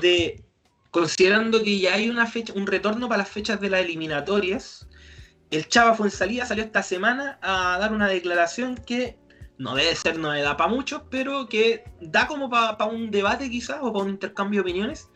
de, 0.00 0.44
considerando 0.90 1.62
que 1.62 1.78
ya 1.78 1.94
hay 1.94 2.08
una 2.08 2.26
fecha, 2.26 2.52
un 2.54 2.66
retorno 2.66 3.08
para 3.08 3.18
las 3.18 3.28
fechas 3.28 3.60
de 3.60 3.70
las 3.70 3.80
eliminatorias, 3.80 4.86
el 5.50 5.68
Chava 5.68 5.94
Fuensalida 5.94 6.44
salió 6.46 6.64
esta 6.64 6.82
semana 6.82 7.38
a 7.42 7.78
dar 7.78 7.92
una 7.92 8.08
declaración 8.08 8.76
que 8.76 9.16
no 9.58 9.74
debe 9.74 9.94
ser 9.94 10.18
novedad 10.18 10.56
para 10.56 10.68
muchos, 10.70 11.02
pero 11.10 11.48
que 11.48 11.84
da 12.00 12.26
como 12.26 12.50
para 12.50 12.84
un 12.86 13.10
debate 13.10 13.48
quizás 13.50 13.78
o 13.80 13.92
para 13.92 14.04
un 14.04 14.10
intercambio 14.10 14.62
de 14.62 14.70
opiniones, 14.70 15.08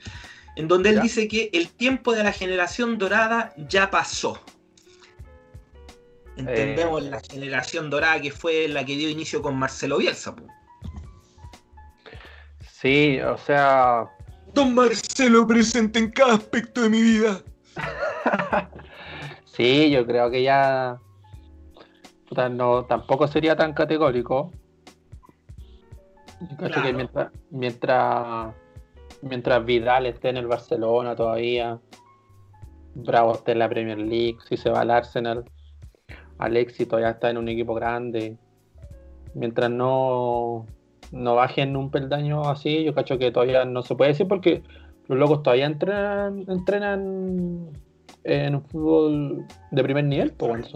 en 0.57 0.67
donde 0.69 0.91
él 0.91 0.97
Ya. 0.97 1.03
dice 1.03 1.29
que 1.29 1.51
el 1.53 1.69
tiempo 1.71 2.13
de 2.15 2.23
la 2.25 2.33
generación 2.33 2.97
dorada 2.99 3.53
ya 3.69 3.91
pasó. 3.91 4.41
Entendemos 6.37 7.03
Eh. 7.05 7.11
la 7.11 7.21
generación 7.21 7.91
dorada 7.91 8.21
que 8.21 8.31
fue 8.31 8.67
la 8.69 8.85
que 8.85 8.97
dio 8.97 9.11
inicio 9.11 9.43
con 9.43 9.57
Marcelo 9.59 9.99
Bielsa. 9.99 10.35
Sí, 12.73 13.21
o 13.21 13.37
sea. 13.37 14.09
Don 14.55 14.75
Marcelo 14.75 15.47
presente 15.47 15.99
en 15.99 16.11
cada 16.11 16.35
aspecto 16.35 16.83
de 16.83 16.91
mi 16.91 17.01
vida. 17.01 17.41
sí, 19.45 19.91
yo 19.91 20.07
creo 20.07 20.31
que 20.31 20.43
ya. 20.43 20.99
no, 22.51 22.85
tampoco 22.85 23.29
sería 23.29 23.57
tan 23.57 23.73
categórico. 23.73 24.51
Yo 26.41 26.57
creo 26.57 26.83
que 26.83 26.93
mientras, 26.93 27.33
mientras, 27.51 28.55
mientras 29.23 29.65
Vidal 29.65 30.07
esté 30.07 30.31
en 30.31 30.39
el 30.39 30.47
Barcelona 30.47 31.15
todavía, 31.15 31.79
Bravo 32.95 33.35
esté 33.35 33.53
en 33.53 33.61
la 33.61 33.69
Premier 33.69 33.99
League, 33.99 34.39
si 34.49 34.57
se 34.57 34.71
va 34.71 34.81
al 34.81 34.91
Arsenal, 34.91 35.45
Alexi 36.39 36.87
todavía 36.87 37.11
está 37.11 37.31
en 37.31 37.37
un 37.37 37.49
equipo 37.49 37.75
grande. 37.75 38.37
Mientras 39.35 39.71
no, 39.71 40.67
no 41.13 41.35
bajen 41.35 41.77
un 41.77 41.91
peldaño 41.91 42.49
así, 42.49 42.85
yo 42.85 42.95
cacho 42.95 43.19
que 43.19 43.31
todavía 43.31 43.65
no 43.65 43.83
se 43.83 43.95
puede 43.95 44.13
decir 44.13 44.29
porque 44.29 44.63
los 45.09 45.19
locos 45.19 45.43
todavía 45.43 45.67
entrenan, 45.67 46.45
entrenan 46.49 47.71
en 48.25 48.55
un 48.55 48.63
fútbol 48.63 49.47
de 49.71 49.83
primer 49.83 50.05
nivel. 50.05 50.33
Pues, 50.33 50.73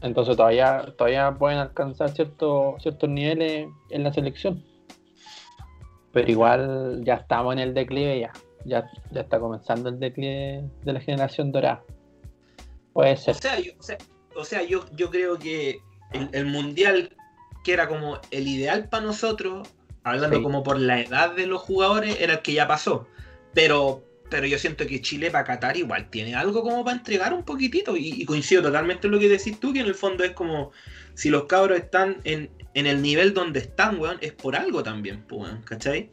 entonces, 0.00 0.36
todavía, 0.36 0.94
todavía 0.96 1.34
pueden 1.38 1.58
alcanzar 1.58 2.10
ciertos 2.10 2.82
ciertos 2.82 3.08
niveles 3.08 3.68
en 3.90 4.02
la 4.02 4.12
selección. 4.12 4.64
Pero 6.12 6.30
igual 6.30 7.02
ya 7.04 7.14
estamos 7.14 7.54
en 7.54 7.58
el 7.58 7.74
declive 7.74 8.20
ya. 8.20 8.32
Ya, 8.66 8.90
ya 9.10 9.20
está 9.20 9.38
comenzando 9.38 9.90
el 9.90 10.00
declive 10.00 10.64
de 10.84 10.92
la 10.92 11.00
generación 11.00 11.52
dorada. 11.52 11.82
Puede 12.94 13.16
ser. 13.16 13.34
O 14.36 14.44
sea, 14.44 14.62
yo, 14.62 14.84
yo, 14.96 15.10
creo 15.10 15.38
que 15.38 15.78
el 16.32 16.46
mundial 16.46 17.14
que 17.64 17.72
era 17.72 17.88
como 17.88 18.20
el 18.30 18.46
ideal 18.46 18.88
para 18.88 19.04
nosotros, 19.04 19.68
hablando 20.04 20.42
como 20.42 20.62
por 20.62 20.78
la 20.78 21.00
edad 21.00 21.34
de 21.34 21.46
los 21.46 21.62
jugadores, 21.62 22.18
era 22.20 22.34
el 22.34 22.42
que 22.42 22.52
ya 22.52 22.68
pasó. 22.68 23.08
Pero, 23.54 24.04
pero 24.30 24.46
yo 24.46 24.58
siento 24.58 24.86
que 24.86 25.00
Chile 25.00 25.30
para 25.30 25.44
Qatar 25.44 25.76
igual 25.76 26.10
tiene 26.10 26.34
algo 26.34 26.62
como 26.62 26.84
para 26.84 26.98
entregar 26.98 27.32
un 27.32 27.42
poquitito. 27.42 27.96
Y, 27.96 28.24
coincido 28.26 28.62
totalmente 28.62 29.06
en 29.06 29.12
lo 29.12 29.18
que 29.18 29.28
decís 29.28 29.58
tú, 29.58 29.72
que 29.72 29.80
en 29.80 29.86
el 29.86 29.94
fondo 29.94 30.22
es 30.22 30.32
como 30.32 30.70
si 31.14 31.30
los 31.30 31.44
cabros 31.46 31.78
están 31.78 32.18
en, 32.24 32.50
el 32.74 33.02
nivel 33.02 33.32
donde 33.32 33.60
están, 33.60 33.98
weón, 33.98 34.18
es 34.20 34.32
por 34.32 34.56
algo 34.56 34.82
también, 34.82 35.24
pues, 35.26 35.50
¿cachai? 35.64 36.10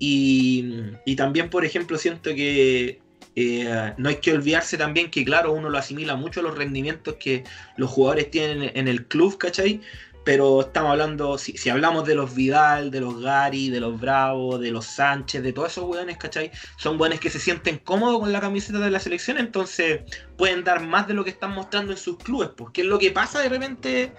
Y, 0.00 0.94
y, 1.06 1.14
también, 1.14 1.48
por 1.48 1.64
ejemplo, 1.64 1.96
siento 1.96 2.34
que 2.34 3.00
eh, 3.34 3.94
no 3.96 4.08
hay 4.08 4.16
que 4.16 4.32
olvidarse 4.32 4.76
también 4.76 5.10
que, 5.10 5.24
claro, 5.24 5.52
uno 5.52 5.70
lo 5.70 5.78
asimila 5.78 6.16
mucho 6.16 6.40
a 6.40 6.42
los 6.42 6.56
rendimientos 6.56 7.16
que 7.16 7.44
los 7.76 7.90
jugadores 7.90 8.30
tienen 8.30 8.72
en 8.74 8.88
el 8.88 9.06
club, 9.06 9.38
¿cachai? 9.38 9.80
Pero 10.24 10.60
estamos 10.60 10.92
hablando, 10.92 11.36
si, 11.38 11.68
hablamos 11.68 12.06
de 12.06 12.14
los 12.14 12.34
Vidal, 12.34 12.90
de 12.90 13.00
los 13.00 13.20
Gary, 13.20 13.70
de 13.70 13.80
los 13.80 14.00
Bravo, 14.00 14.58
de 14.58 14.70
los 14.70 14.86
Sánchez, 14.86 15.42
de 15.42 15.52
todos 15.52 15.72
esos 15.72 15.84
weones, 15.84 16.16
¿cachai? 16.16 16.50
Son 16.76 17.00
weones 17.00 17.18
que 17.18 17.30
se 17.30 17.40
sienten 17.40 17.78
cómodos 17.78 18.20
con 18.20 18.32
la 18.32 18.40
camiseta 18.40 18.78
de 18.78 18.90
la 18.90 19.00
selección, 19.00 19.38
entonces 19.38 20.02
pueden 20.36 20.62
dar 20.62 20.82
más 20.82 21.08
de 21.08 21.14
lo 21.14 21.24
que 21.24 21.30
están 21.30 21.52
mostrando 21.52 21.92
en 21.92 21.98
sus 21.98 22.18
clubes, 22.18 22.50
porque 22.56 22.82
es 22.82 22.86
lo 22.86 22.98
que 22.98 23.10
pasa 23.10 23.40
de 23.40 23.48
repente 23.48 24.12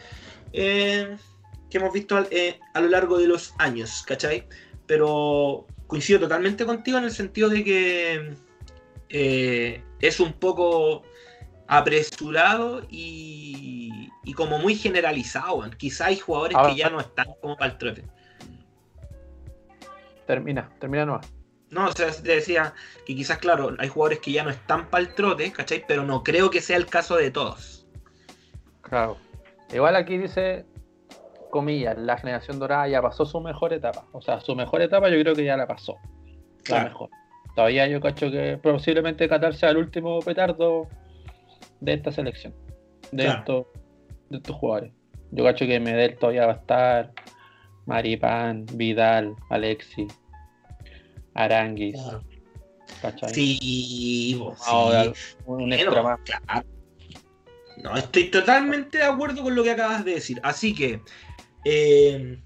eh, 0.52 1.18
que 1.70 1.78
hemos 1.78 1.94
visto 1.94 2.26
eh, 2.32 2.60
a 2.74 2.82
lo 2.82 2.90
largo 2.90 3.18
de 3.18 3.28
los 3.28 3.54
años, 3.58 4.04
¿cachai? 4.06 4.48
Pero 4.86 5.68
coincido 5.88 6.20
totalmente 6.20 6.66
contigo 6.66 6.98
en 6.98 7.06
el 7.06 7.12
sentido 7.12 7.50
de 7.50 7.64
que 7.64 8.36
eh, 9.10 9.84
es 10.02 10.20
un 10.20 10.34
poco 10.34 11.04
apresurado 11.68 12.86
y, 12.90 13.83
como 14.32 14.58
muy 14.58 14.76
generalizado. 14.76 15.70
Quizá 15.78 16.06
hay 16.06 16.18
jugadores 16.18 16.58
que 16.66 16.76
ya 16.78 16.90
no 16.90 17.02
están 17.02 17.28
como 17.42 17.58
para 17.58 17.72
el 17.72 17.78
trote. 17.78 18.06
Termina, 20.26 20.70
termina 20.80 21.06
no. 21.06 21.20
No, 21.70 21.88
o 21.88 21.92
sea, 21.92 22.10
te 22.12 22.36
decía 22.36 22.74
que 23.06 23.16
quizás, 23.16 23.40
claro, 23.40 23.76
hay 23.80 23.90
jugadores 23.90 24.20
que 24.20 24.32
ya 24.32 24.44
no 24.44 24.52
están 24.52 24.90
para 24.90 25.04
el 25.04 25.14
trote, 25.14 25.52
¿cachai? 25.52 25.84
Pero 25.86 26.04
no 26.04 26.24
creo 26.24 26.50
que 26.50 26.62
sea 26.62 26.78
el 26.78 26.86
caso 26.86 27.18
de 27.18 27.32
todos. 27.32 27.86
Claro. 28.82 29.18
Igual 29.74 29.96
aquí 29.96 30.18
dice, 30.18 30.66
comillas, 31.50 31.98
la 31.98 32.18
generación 32.18 32.60
dorada 32.60 32.88
ya 32.88 33.02
pasó 33.02 33.26
su 33.26 33.42
mejor 33.42 33.74
etapa. 33.74 34.06
O 34.12 34.22
sea, 34.22 34.40
su 34.40 34.56
mejor 34.56 34.82
etapa 34.84 35.10
yo 35.10 35.20
creo 35.20 35.36
que 35.36 35.44
ya 35.44 35.58
la 35.58 35.68
pasó. 35.68 35.98
La 36.70 36.86
mejor. 36.86 37.10
Todavía 37.56 37.88
yo 37.88 38.00
cacho 38.02 38.32
que 38.32 38.58
posiblemente 38.62 39.28
Qatar 39.28 39.56
sea 39.56 39.70
el 39.70 39.78
último 39.78 40.20
petardo 40.20 40.88
de 41.80 41.94
esta 41.94 42.12
selección, 42.12 42.54
de, 43.12 43.28
estos, 43.28 43.68
de 44.34 44.38
estos 44.38 44.56
jugadores. 44.56 44.92
Yo 45.32 45.44
cacho 45.44 45.66
que 45.66 45.80
Medel 45.80 46.18
todavía 46.18 46.46
va 46.46 46.54
a 46.54 46.56
estar, 46.58 47.14
Maripán, 47.86 48.66
Vidal, 48.74 49.36
Alexi, 49.50 50.08
Aranguis. 51.34 52.00
Sí, 53.34 54.40
un 55.46 55.74
extra 55.74 56.04
más. 56.04 56.20
No, 57.78 57.96
estoy 57.98 58.26
totalmente 58.26 59.00
de 59.00 59.04
acuerdo 59.04 59.44
con 59.44 59.56
lo 59.56 59.64
que 59.64 59.72
acabas 59.72 60.06
de 60.06 60.16
decir. 60.16 60.40
Así 60.44 60.74
que, 60.74 61.02
eh, 61.66 62.40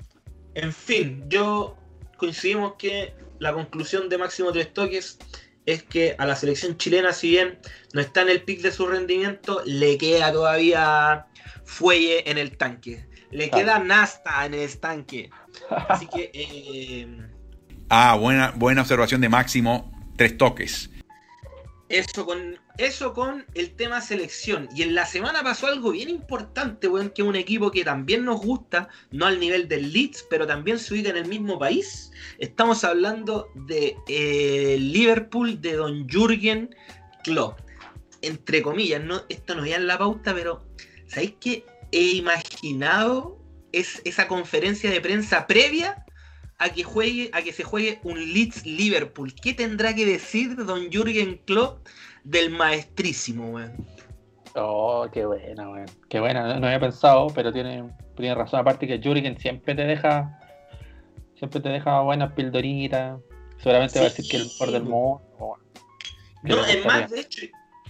en 0.55 0.73
fin, 0.73 1.25
yo 1.27 1.77
coincidimos 2.17 2.73
que 2.79 3.13
la 3.39 3.53
conclusión 3.53 4.09
de 4.09 4.17
Máximo 4.17 4.51
Tres 4.51 4.73
Toques 4.73 5.19
es 5.65 5.83
que 5.83 6.15
a 6.17 6.25
la 6.25 6.35
selección 6.35 6.77
chilena, 6.77 7.11
si 7.13 7.31
bien 7.31 7.59
no 7.93 8.01
está 8.01 8.21
en 8.21 8.29
el 8.29 8.41
pic 8.41 8.61
de 8.61 8.71
su 8.71 8.87
rendimiento, 8.87 9.61
le 9.65 9.97
queda 9.97 10.31
todavía 10.31 11.27
fuelle 11.65 12.29
en 12.29 12.37
el 12.37 12.57
tanque. 12.57 13.07
Le 13.31 13.49
queda 13.49 13.79
nasta 13.79 14.45
en 14.45 14.53
el 14.53 14.61
estanque. 14.61 15.29
Así 15.69 16.07
que. 16.07 16.31
Eh, 16.33 17.07
ah, 17.89 18.15
buena, 18.19 18.51
buena 18.55 18.81
observación 18.81 19.21
de 19.21 19.29
Máximo. 19.29 19.91
Tres 20.17 20.37
toques. 20.37 20.89
Eso 21.89 22.25
con, 22.25 22.59
eso 22.77 23.13
con 23.13 23.45
el 23.53 23.71
tema 23.71 24.01
selección. 24.01 24.67
Y 24.75 24.81
en 24.81 24.93
la 24.93 25.05
semana 25.05 25.41
pasó 25.41 25.67
algo 25.67 25.91
bien 25.91 26.09
importante, 26.09 26.87
weón, 26.89 27.11
que 27.11 27.23
un 27.23 27.37
equipo 27.37 27.71
que 27.71 27.85
también 27.85 28.25
nos 28.25 28.41
gusta, 28.41 28.89
no 29.11 29.25
al 29.25 29.39
nivel 29.39 29.69
del 29.69 29.93
Leeds, 29.93 30.25
pero 30.29 30.45
también 30.45 30.79
se 30.79 30.93
ubica 30.93 31.09
en 31.11 31.17
el 31.17 31.27
mismo 31.27 31.57
país. 31.57 32.11
Estamos 32.39 32.83
hablando 32.83 33.49
de 33.55 33.95
eh, 34.09 34.77
Liverpool 34.79 35.61
de 35.61 35.73
Don 35.73 36.09
Jürgen 36.09 36.75
Klopp. 37.23 37.59
Entre 38.21 38.61
comillas, 38.61 39.01
no, 39.01 39.21
esto 39.29 39.55
no 39.55 39.65
ya 39.65 39.77
en 39.77 39.87
la 39.87 39.97
pauta, 39.97 40.33
pero 40.33 40.65
¿sabéis 41.07 41.33
qué? 41.39 41.65
He 41.91 42.15
imaginado 42.15 43.37
es, 43.71 44.01
esa 44.05 44.27
conferencia 44.27 44.89
de 44.89 45.01
prensa 45.01 45.47
previa 45.47 46.05
a 46.57 46.69
que 46.69 46.83
juegue, 46.83 47.29
a 47.33 47.41
que 47.41 47.53
se 47.53 47.63
juegue 47.63 47.99
un 48.03 48.19
Leeds 48.33 48.65
Liverpool. 48.65 49.33
¿Qué 49.33 49.53
tendrá 49.53 49.93
que 49.93 50.05
decir 50.05 50.55
Don 50.55 50.89
Jürgen 50.91 51.39
Klopp 51.45 51.87
del 52.23 52.49
maestrísimo, 52.49 53.51
weón? 53.51 53.73
Oh, 54.55 55.07
qué 55.11 55.25
buena, 55.25 55.69
weón. 55.69 55.85
Qué 56.09 56.19
buena, 56.19 56.59
no, 56.59 56.65
había 56.65 56.79
pensado, 56.79 57.27
pero 57.33 57.53
tiene, 57.53 57.83
tiene 58.15 58.33
razón. 58.33 58.59
Aparte 58.59 58.87
que 58.87 58.99
Jürgen 58.99 59.37
siempre 59.39 59.75
te 59.75 59.83
deja, 59.83 60.39
siempre 61.37 61.61
te 61.61 61.69
deja 61.69 62.01
buenas 62.01 62.33
pildoritas. 62.33 63.19
Seguramente 63.57 63.99
va 63.99 64.05
a 64.05 64.09
decir 64.09 64.27
que 64.27 64.37
el 64.37 64.45
mejor 64.45 64.71
del 64.71 64.83
mundo. 64.83 65.21
no, 66.41 66.65
es 66.65 66.85
más, 66.85 67.11
de 67.11 67.19
hecho, 67.21 67.45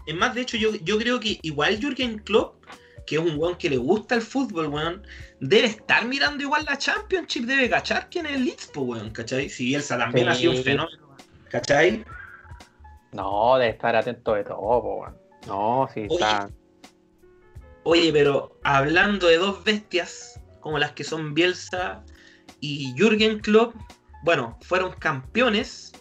es 0.05 0.15
más, 0.15 0.35
de 0.35 0.41
hecho, 0.41 0.57
yo, 0.57 0.75
yo 0.75 0.97
creo 0.97 1.19
que 1.19 1.39
igual 1.41 1.79
Jürgen 1.79 2.19
Klopp 2.19 2.65
que 3.07 3.15
es 3.15 3.21
un 3.21 3.39
weón 3.39 3.55
que 3.55 3.69
le 3.69 3.77
gusta 3.77 4.15
el 4.15 4.21
fútbol, 4.21 4.67
weón, 4.67 5.01
debe 5.39 5.67
estar 5.67 6.05
mirando 6.05 6.43
igual 6.43 6.65
la 6.65 6.77
Championship, 6.77 7.45
debe 7.45 7.69
cachar 7.69 8.09
quién 8.11 8.25
es 8.25 8.33
el 8.33 8.45
Leeds, 8.45 8.71
weón, 8.75 9.09
¿cachai? 9.11 9.49
Si 9.49 9.65
Bielsa 9.65 9.97
también 9.97 10.27
ha 10.27 10.35
sido 10.35 10.51
un 10.51 10.63
fenómeno, 10.63 11.15
¿cachai? 11.49 12.05
No, 13.13 13.57
debe 13.57 13.71
estar 13.71 13.95
atento 13.95 14.33
de 14.33 14.43
todo, 14.43 14.81
weón. 14.81 15.17
No, 15.47 15.89
sí 15.93 16.01
está. 16.01 16.49
Oye, 17.83 18.11
pero 18.11 18.59
hablando 18.63 19.27
de 19.27 19.37
dos 19.37 19.63
bestias, 19.63 20.41
como 20.59 20.77
las 20.77 20.91
que 20.91 21.05
son 21.05 21.33
Bielsa 21.33 22.03
y 22.59 22.93
Jürgen 22.97 23.39
Klopp, 23.39 23.73
bueno, 24.23 24.57
fueron 24.63 24.91
campeones 24.91 25.93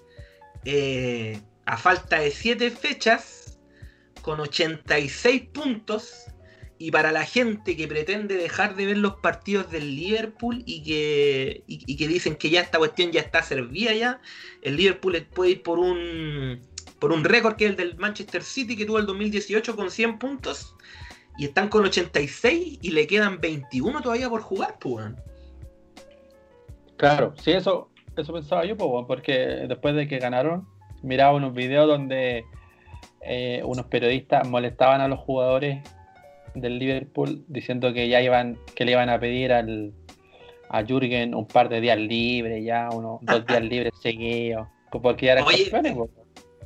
eh, 0.64 1.40
a 1.66 1.76
falta 1.76 2.18
de 2.18 2.32
siete 2.32 2.72
fechas, 2.72 3.60
con 4.22 4.40
86 4.40 5.50
puntos 5.50 6.26
y 6.78 6.90
para 6.90 7.12
la 7.12 7.24
gente 7.24 7.76
que 7.76 7.88
pretende 7.88 8.36
dejar 8.36 8.76
de 8.76 8.86
ver 8.86 8.98
los 8.98 9.16
partidos 9.16 9.70
del 9.70 9.96
Liverpool 9.96 10.62
y 10.66 10.82
que, 10.82 11.64
que 11.96 12.08
dicen 12.08 12.36
que 12.36 12.50
ya 12.50 12.60
esta 12.60 12.78
cuestión 12.78 13.12
ya 13.12 13.20
está 13.20 13.42
servida 13.42 13.94
ya, 13.94 14.20
el 14.62 14.76
Liverpool 14.76 15.26
puede 15.32 15.52
ir 15.52 15.62
por 15.62 15.78
un, 15.78 16.60
por 16.98 17.12
un 17.12 17.24
récord 17.24 17.56
que 17.56 17.64
es 17.64 17.70
el 17.70 17.76
del 17.76 17.96
Manchester 17.96 18.42
City 18.42 18.76
que 18.76 18.84
tuvo 18.84 18.98
el 18.98 19.06
2018 19.06 19.74
con 19.74 19.90
100 19.90 20.18
puntos 20.18 20.74
y 21.38 21.46
están 21.46 21.68
con 21.68 21.84
86 21.84 22.78
y 22.82 22.90
le 22.90 23.06
quedan 23.06 23.40
21 23.40 24.02
todavía 24.02 24.28
por 24.28 24.42
jugar, 24.42 24.76
pues. 24.78 25.06
Claro, 26.96 27.34
sí, 27.42 27.52
eso, 27.52 27.90
eso 28.16 28.32
pensaba 28.32 28.64
yo, 28.64 28.76
pues, 28.76 29.04
porque 29.06 29.66
después 29.68 29.94
de 29.94 30.08
que 30.08 30.18
ganaron, 30.18 30.66
miraba 31.02 31.34
unos 31.34 31.54
videos 31.54 31.86
donde 31.86 32.44
eh, 33.20 33.60
unos 33.64 33.86
periodistas 33.86 34.48
molestaban 34.48 35.00
a 35.00 35.08
los 35.08 35.18
jugadores 35.20 35.82
del 36.60 36.78
Liverpool 36.78 37.44
diciendo 37.48 37.92
que 37.92 38.08
ya 38.08 38.20
iban, 38.20 38.58
que 38.74 38.84
le 38.84 38.92
iban 38.92 39.08
a 39.08 39.18
pedir 39.20 39.52
al, 39.52 39.92
a 40.68 40.82
Jürgen 40.84 41.34
un 41.34 41.46
par 41.46 41.68
de 41.68 41.80
días 41.80 41.98
libres, 41.98 42.64
ya, 42.64 42.88
unos 42.90 43.20
dos 43.22 43.46
días 43.46 43.62
libres 43.64 43.92
seguidos, 44.02 44.68
porque 44.90 45.26
ya 45.26 45.32
eran 45.32 45.44
Oye, 45.44 45.70
campeones. 45.70 46.10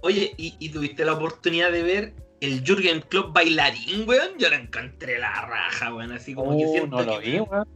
Oye, 0.02 0.32
¿y, 0.36 0.54
y 0.58 0.68
tuviste 0.70 1.04
la 1.04 1.12
oportunidad 1.12 1.70
de 1.72 1.82
ver 1.82 2.14
el 2.40 2.62
Jürgen 2.64 3.02
Klopp 3.02 3.34
bailarín, 3.34 4.08
weón? 4.08 4.30
Yo 4.38 4.48
lo 4.48 4.56
encontré 4.56 5.18
la 5.18 5.30
raja, 5.46 5.94
weón, 5.94 6.12
así 6.12 6.34
como 6.34 6.56
que 6.56 6.64
Oh, 6.66 6.72
siento 6.72 6.96
no 6.96 7.02
lo 7.02 7.20
que- 7.20 7.30
vi, 7.30 7.40
weón. 7.40 7.68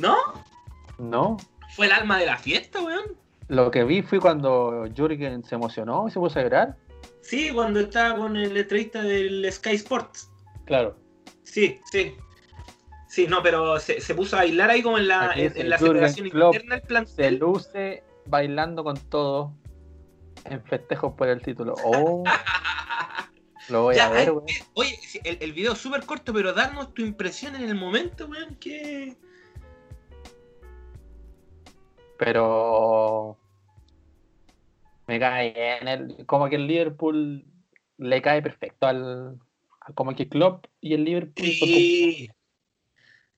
¿No? 0.00 0.16
No. 0.98 1.36
Fue 1.74 1.86
el 1.86 1.92
alma 1.92 2.18
de 2.18 2.26
la 2.26 2.36
fiesta, 2.36 2.80
weón. 2.82 3.16
Lo 3.48 3.70
que 3.70 3.84
vi 3.84 4.02
fue 4.02 4.20
cuando 4.20 4.86
Jürgen 4.94 5.42
se 5.44 5.54
emocionó 5.54 6.06
y 6.06 6.10
se 6.10 6.20
puso 6.20 6.38
a 6.38 6.42
llorar. 6.42 6.76
Sí, 7.22 7.50
cuando 7.52 7.80
estaba 7.80 8.16
con 8.16 8.36
el 8.36 8.56
entrevista 8.56 9.02
del 9.02 9.50
Sky 9.50 9.70
Sports. 9.76 10.30
Claro. 10.66 10.96
Sí, 11.50 11.80
sí. 11.90 12.14
Sí, 13.08 13.26
no, 13.26 13.42
pero 13.42 13.80
se, 13.80 14.00
se 14.00 14.14
puso 14.14 14.36
a 14.36 14.40
bailar 14.40 14.70
ahí 14.70 14.82
como 14.82 14.96
en 14.98 15.08
la, 15.08 15.32
en, 15.34 15.52
en 15.56 15.68
la 15.68 15.78
separación 15.78 16.26
interna 16.26 16.76
del 16.76 16.80
Se 16.82 16.86
plantel. 16.86 17.38
luce 17.38 18.04
bailando 18.26 18.84
con 18.84 18.96
todo 19.08 19.52
en 20.44 20.62
festejos 20.62 21.14
por 21.14 21.28
el 21.28 21.42
título. 21.42 21.74
Oh, 21.84 22.22
lo 23.68 23.82
voy 23.82 23.96
Ya, 23.96 24.06
a 24.06 24.10
ver, 24.10 24.30
weón. 24.30 24.44
Oye, 24.74 24.96
el, 25.24 25.38
el 25.40 25.52
video 25.52 25.72
es 25.72 25.78
súper 25.78 26.04
corto, 26.06 26.32
pero 26.32 26.52
darnos 26.52 26.94
tu 26.94 27.02
impresión 27.02 27.56
en 27.56 27.62
el 27.68 27.74
momento, 27.74 28.26
weón, 28.26 28.54
que... 28.56 29.16
Pero 32.16 33.36
me 35.08 35.18
cae 35.18 35.52
bien. 35.52 35.88
El, 35.88 36.26
como 36.26 36.48
que 36.48 36.56
el 36.56 36.66
Liverpool 36.66 37.44
le 37.98 38.22
cae 38.22 38.40
perfecto 38.42 38.86
al. 38.86 39.38
Como 39.94 40.14
que 40.14 40.28
Klopp 40.28 40.66
y 40.80 40.94
el 40.94 41.04
Liverpool 41.04 41.46
son 41.52 41.68
Sí. 41.68 42.30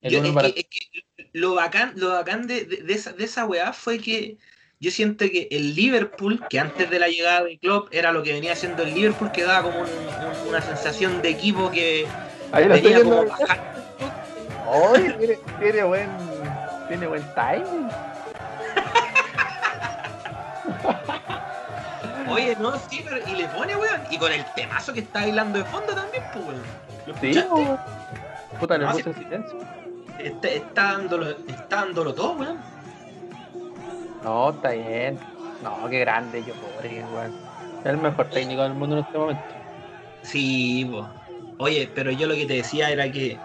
el 0.01 0.13
Yo- 0.13 0.19
uno 0.21 0.29
es, 0.29 0.35
para- 0.35 0.51
que, 0.53 0.61
es 0.61 0.67
que 0.67 1.31
lo 1.33 1.55
bacán, 1.55 1.93
lo 1.97 2.09
bacán 2.11 2.47
de, 2.47 2.65
de- 2.65 2.83
de 2.83 2.93
esa, 2.93 3.13
de 3.13 3.25
esa 3.25 3.47
weá 3.47 3.73
fue 3.73 3.99
que 3.99 4.37
yo 4.81 4.91
siento 4.91 5.25
que 5.27 5.47
el 5.53 5.75
Liverpool, 5.77 6.45
que 6.51 6.59
antes 6.59 6.91
de 6.91 6.99
la 6.99 7.09
llegada 7.09 7.45
de 7.45 7.57
Klopp 7.59 7.89
era 7.95 8.11
lo 8.13 8.23
que 8.23 8.33
venía 8.33 8.57
siendo 8.57 8.83
el 8.83 8.93
Liverpool, 8.95 9.31
que 9.31 9.45
daba 9.45 9.63
como 9.71 9.81
un- 9.83 9.89
un- 9.89 10.49
una 10.49 10.61
sensación 10.61 11.23
de 11.23 11.29
equipo 11.29 11.71
que 11.71 12.07
Ahí 12.51 12.67
lo 12.67 12.75
estoy 12.75 12.95
como 12.95 13.21
viendo. 13.23 13.27
bajar. 13.31 13.61
Oye, 14.69 15.13
tiene, 15.13 15.39
tiene 15.61 15.85
buen. 15.85 16.09
Tiene 16.89 17.07
buen 17.07 17.23
timing. 17.35 17.89
Oye, 22.33 22.57
no, 22.59 22.73
sí, 22.89 23.03
pero 23.05 23.17
y 23.29 23.35
le 23.37 23.49
pone, 23.49 23.77
weón. 23.77 24.01
Y 24.11 24.19
con 24.19 24.33
el 24.33 24.45
temazo 24.55 24.93
que 24.93 25.01
está 25.01 25.21
bailando 25.21 25.59
de 25.59 25.65
fondo 25.65 25.95
también, 25.95 26.25
pues, 26.33 26.45
weón. 26.47 26.63
¿Lo 27.07 27.15
Sí, 27.19 27.31
escuchaste? 27.31 27.49
weón. 27.55 27.79
Puta, 28.61 28.79
le 28.79 28.85
No, 28.87 28.93
puse 28.93 29.15
silencio. 29.15 29.59
Está, 30.19 30.49
está 30.49 30.83
dándolo, 30.93 31.31
está 31.31 31.77
dándolo 31.77 32.15
todo, 32.15 32.33
weón. 32.35 32.59
No, 34.23 34.51
está 34.51 34.71
bien. 34.71 35.19
No, 35.63 35.89
qué 35.89 35.99
grande, 36.01 36.45
yo 36.45 36.55
pobre, 36.55 37.05
weón. 37.05 37.33
Es 37.81 37.87
el 37.91 37.99
mejor 37.99 38.29
técnico 38.31 38.63
del 38.63 38.75
mundo 38.75 38.97
en 38.99 39.05
este 39.05 39.19
momento. 39.19 39.43
Sí, 40.23 40.89
po. 40.91 41.09
Oye, 41.59 41.91
pero 41.95 42.11
yo 42.13 42.27
lo 42.27 42.35
que 42.35 42.47
te 42.47 42.55
decía 42.55 42.91
era 42.91 43.11
que 43.11 43.39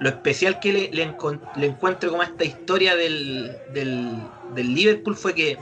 lo 0.00 0.08
especial 0.08 0.58
que 0.58 0.72
le, 0.72 0.80
le 0.90 1.14
le 1.56 1.66
encuentro 1.66 2.10
como 2.10 2.22
a 2.22 2.26
esta 2.26 2.44
historia 2.44 2.96
del, 2.96 3.56
del, 3.72 4.16
del 4.54 4.74
Liverpool 4.74 5.16
fue 5.16 5.34
que 5.34 5.58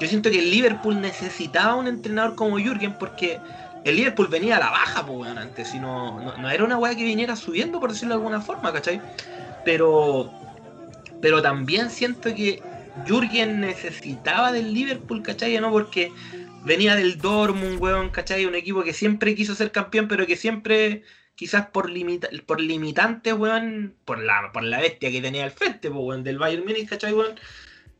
yo 0.00 0.08
siento 0.08 0.30
que 0.30 0.38
el 0.38 0.50
Liverpool 0.50 1.00
necesitaba 1.00 1.74
un 1.76 1.86
entrenador 1.86 2.34
como 2.34 2.58
Jürgen 2.58 2.94
porque 2.98 3.38
el 3.84 3.96
Liverpool 3.96 4.28
venía 4.28 4.56
a 4.56 4.60
la 4.60 4.70
baja, 4.70 5.04
pues, 5.04 5.18
weón, 5.18 5.38
antes. 5.38 5.74
Y 5.74 5.78
no, 5.78 6.50
era 6.50 6.64
una 6.64 6.78
weá 6.78 6.94
que 6.94 7.04
viniera 7.04 7.36
subiendo, 7.36 7.80
por 7.80 7.90
decirlo 7.92 8.14
de 8.14 8.20
alguna 8.20 8.40
forma, 8.40 8.72
¿cachai? 8.72 9.00
Pero, 9.64 10.32
pero 11.20 11.42
también 11.42 11.90
siento 11.90 12.34
que 12.34 12.62
Jürgen 13.06 13.60
necesitaba 13.60 14.52
del 14.52 14.72
Liverpool, 14.72 15.22
¿cachai? 15.22 15.58
¿No? 15.60 15.70
Porque 15.70 16.12
venía 16.64 16.96
del 16.96 17.18
Dortmund, 17.18 17.78
weón, 17.78 18.08
¿cachai? 18.08 18.46
Un 18.46 18.54
equipo 18.54 18.82
que 18.82 18.94
siempre 18.94 19.34
quiso 19.34 19.54
ser 19.54 19.70
campeón, 19.70 20.08
pero 20.08 20.26
que 20.26 20.36
siempre, 20.36 21.02
quizás 21.34 21.66
por, 21.66 21.90
limita 21.90 22.28
por 22.46 22.60
limitantes, 22.60 23.34
weón, 23.34 23.94
por 24.06 24.18
la, 24.18 24.50
por 24.52 24.62
la 24.62 24.80
bestia 24.80 25.10
que 25.10 25.20
tenía 25.20 25.44
al 25.44 25.50
frente, 25.50 25.90
pues, 25.90 26.02
weón, 26.02 26.24
del 26.24 26.38
Bayern 26.38 26.64
Múnich, 26.64 26.88
¿cachai, 26.88 27.12
weón? 27.12 27.38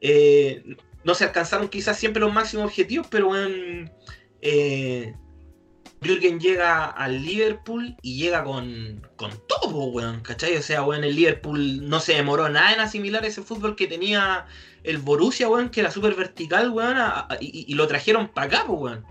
Eh, 0.01 0.77
no 1.05 1.15
se 1.15 1.25
alcanzaron 1.25 1.69
quizás 1.69 1.99
siempre 1.99 2.21
los 2.21 2.33
máximos 2.33 2.67
objetivos, 2.67 3.07
pero, 3.11 3.29
weón, 3.31 3.91
eh, 4.43 5.15
Jürgen 6.03 6.41
llega 6.41 6.87
al 6.87 7.23
Liverpool 7.23 7.95
y 8.01 8.17
llega 8.23 8.43
con, 8.45 9.07
con 9.17 9.31
todo, 9.47 9.85
weón, 9.87 10.21
¿cachai? 10.21 10.57
O 10.57 10.63
sea, 10.63 10.83
weón, 10.83 11.05
el 11.05 11.15
Liverpool 11.15 11.89
no 11.89 12.01
se 12.01 12.15
demoró 12.15 12.49
nada 12.49 12.73
en 12.73 12.81
asimilar 12.81 13.25
ese 13.25 13.43
fútbol 13.43 13.77
que 13.77 13.87
tenía 13.87 14.47
el 14.83 14.97
Borussia, 14.99 15.49
weón, 15.49 15.69
que 15.69 15.81
era 15.81 15.91
súper 15.91 16.15
vertical, 16.15 16.71
weón, 16.71 16.97
a- 16.97 17.27
a- 17.29 17.39
y, 17.41 17.67
y 17.69 17.75
lo 17.75 17.87
trajeron 17.87 18.29
para 18.29 18.47
acá, 18.47 18.65
pues, 18.67 18.81
weón. 18.81 19.05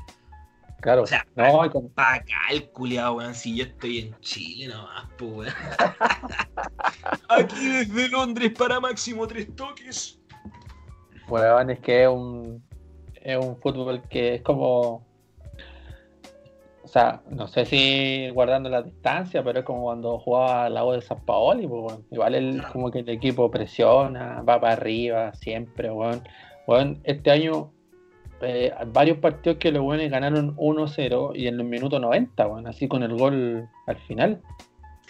Claro. 0.81 1.03
O 1.03 1.07
sea, 1.07 1.27
no, 1.35 1.69
con- 1.69 1.89
Para 1.89 2.13
acá 2.15 2.37
el 2.51 2.69
culiado, 2.69 3.15
weón, 3.15 3.35
si 3.35 3.55
yo 3.57 3.65
estoy 3.65 3.99
en 3.99 4.19
Chile 4.21 4.67
nomás, 4.73 5.05
pues, 5.17 5.31
weón. 5.31 5.53
Aquí 7.29 7.67
desde 7.67 8.07
Londres 8.09 8.51
para 8.57 8.79
máximo 8.79 9.27
tres 9.27 9.53
toques. 9.55 10.18
Weón, 11.29 11.69
es 11.69 11.79
que 11.79 12.03
es 12.03 12.09
un, 12.09 12.63
es 13.21 13.37
un 13.37 13.57
fútbol 13.57 14.01
que 14.09 14.35
es 14.35 14.41
como. 14.41 15.07
O 16.83 16.87
sea, 16.91 17.21
no 17.29 17.47
sé 17.47 17.65
si 17.65 18.29
guardando 18.31 18.67
la 18.67 18.81
distancia, 18.81 19.43
pero 19.43 19.59
es 19.59 19.65
como 19.65 19.83
cuando 19.83 20.17
jugaba 20.17 20.69
la 20.69 20.81
voz 20.81 20.95
de 20.95 21.01
San 21.01 21.23
Paoli, 21.23 21.67
pues, 21.67 21.83
weón. 21.83 22.05
Igual 22.09 22.35
el, 22.35 22.63
como 22.71 22.89
que 22.89 22.99
el 22.99 23.09
equipo 23.09 23.51
presiona, 23.51 24.41
va 24.41 24.59
para 24.59 24.73
arriba 24.73 25.33
siempre, 25.35 25.91
weón. 25.91 26.23
Weón, 26.65 26.99
este 27.03 27.29
año 27.31 27.71
eh, 28.41 28.73
varios 28.87 29.17
partidos 29.17 29.57
que 29.57 29.71
los 29.71 29.83
buenos 29.83 30.09
ganaron 30.09 30.55
1-0 30.55 31.35
y 31.35 31.47
en 31.47 31.57
los 31.57 31.67
minutos 31.67 31.99
90, 31.99 32.47
weón, 32.47 32.67
así 32.67 32.87
con 32.87 33.03
el 33.03 33.15
gol 33.15 33.67
al 33.85 33.97
final. 33.97 34.41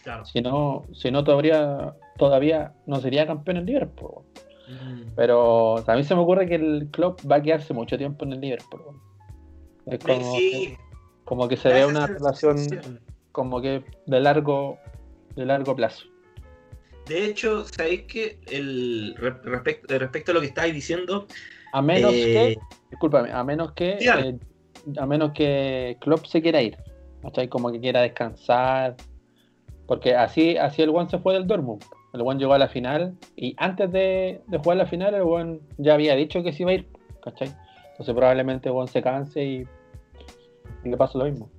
Claro. 0.03 0.25
Si 0.25 0.41
no, 0.41 0.85
si 0.93 1.11
no 1.11 1.23
todavía, 1.23 1.93
todavía 2.17 2.73
no 2.87 2.99
sería 2.99 3.27
campeón 3.27 3.57
el 3.57 3.65
Liverpool. 3.65 4.11
weón. 4.15 4.48
Mm. 4.69 5.01
Pero 5.15 5.83
a 5.85 5.95
mí 5.95 6.03
se 6.03 6.13
me 6.15 6.21
ocurre 6.21 6.47
que 6.47 6.55
el 6.55 6.87
club 6.91 7.17
va 7.29 7.37
a 7.37 7.41
quedarse 7.41 7.73
mucho 7.73 7.97
tiempo 7.97 8.25
en 8.25 8.33
el 8.33 8.41
Liverpool. 8.41 8.81
Es 9.87 9.99
como, 9.99 10.37
Sí, 10.37 10.77
como 11.25 11.47
que 11.47 11.57
se 11.57 11.69
ve 11.69 11.85
una 11.85 12.05
relación 12.05 12.99
como 13.31 13.61
que 13.61 13.83
de 14.05 14.19
largo, 14.19 14.77
de 15.35 15.45
largo 15.45 15.75
plazo. 15.75 16.05
De 17.07 17.25
hecho, 17.25 17.65
¿sabéis 17.65 18.03
que 18.03 18.39
el, 18.51 19.15
re- 19.17 19.41
respecto, 19.43 19.97
respecto 19.97 20.31
a 20.31 20.35
lo 20.35 20.41
que 20.41 20.47
estabais 20.47 20.73
diciendo, 20.73 21.25
A 21.73 21.81
menos 21.81 22.13
Eh, 22.13 22.31
que, 22.31 22.57
discúlpame, 22.91 23.31
a 23.31 23.43
menos 23.43 23.71
que, 23.73 23.97
eh, 23.99 24.37
a 24.97 25.05
menos 25.05 25.31
que 25.33 25.97
Klopp 26.01 26.25
se 26.25 26.41
quiera 26.41 26.61
ir, 26.61 26.77
¿cachai? 27.23 27.47
Como 27.47 27.71
que 27.71 27.79
quiera 27.79 28.01
descansar, 28.01 28.95
porque 29.87 30.15
así, 30.15 30.55
así 30.57 30.83
el 30.83 30.89
One 30.89 31.09
se 31.09 31.17
fue 31.17 31.33
del 31.33 31.47
Dortmund. 31.47 31.83
El 32.13 32.21
One 32.21 32.39
llegó 32.39 32.53
a 32.53 32.57
la 32.57 32.67
final 32.67 33.15
y 33.35 33.55
antes 33.57 33.91
de, 33.91 34.41
de 34.47 34.57
jugar 34.57 34.77
la 34.77 34.85
final 34.85 35.13
el 35.13 35.21
One 35.21 35.59
ya 35.77 35.93
había 35.93 36.15
dicho 36.15 36.41
que 36.43 36.51
se 36.51 36.63
iba 36.63 36.71
a 36.71 36.75
ir, 36.75 36.87
¿cachai? 37.23 37.49
Entonces 37.91 38.15
probablemente 38.15 38.69
One 38.69 38.87
se 38.87 39.01
canse 39.01 39.43
y, 39.43 39.67
y 40.83 40.89
le 40.89 40.97
pasa 40.97 41.17
lo 41.17 41.25
mismo. 41.25 41.49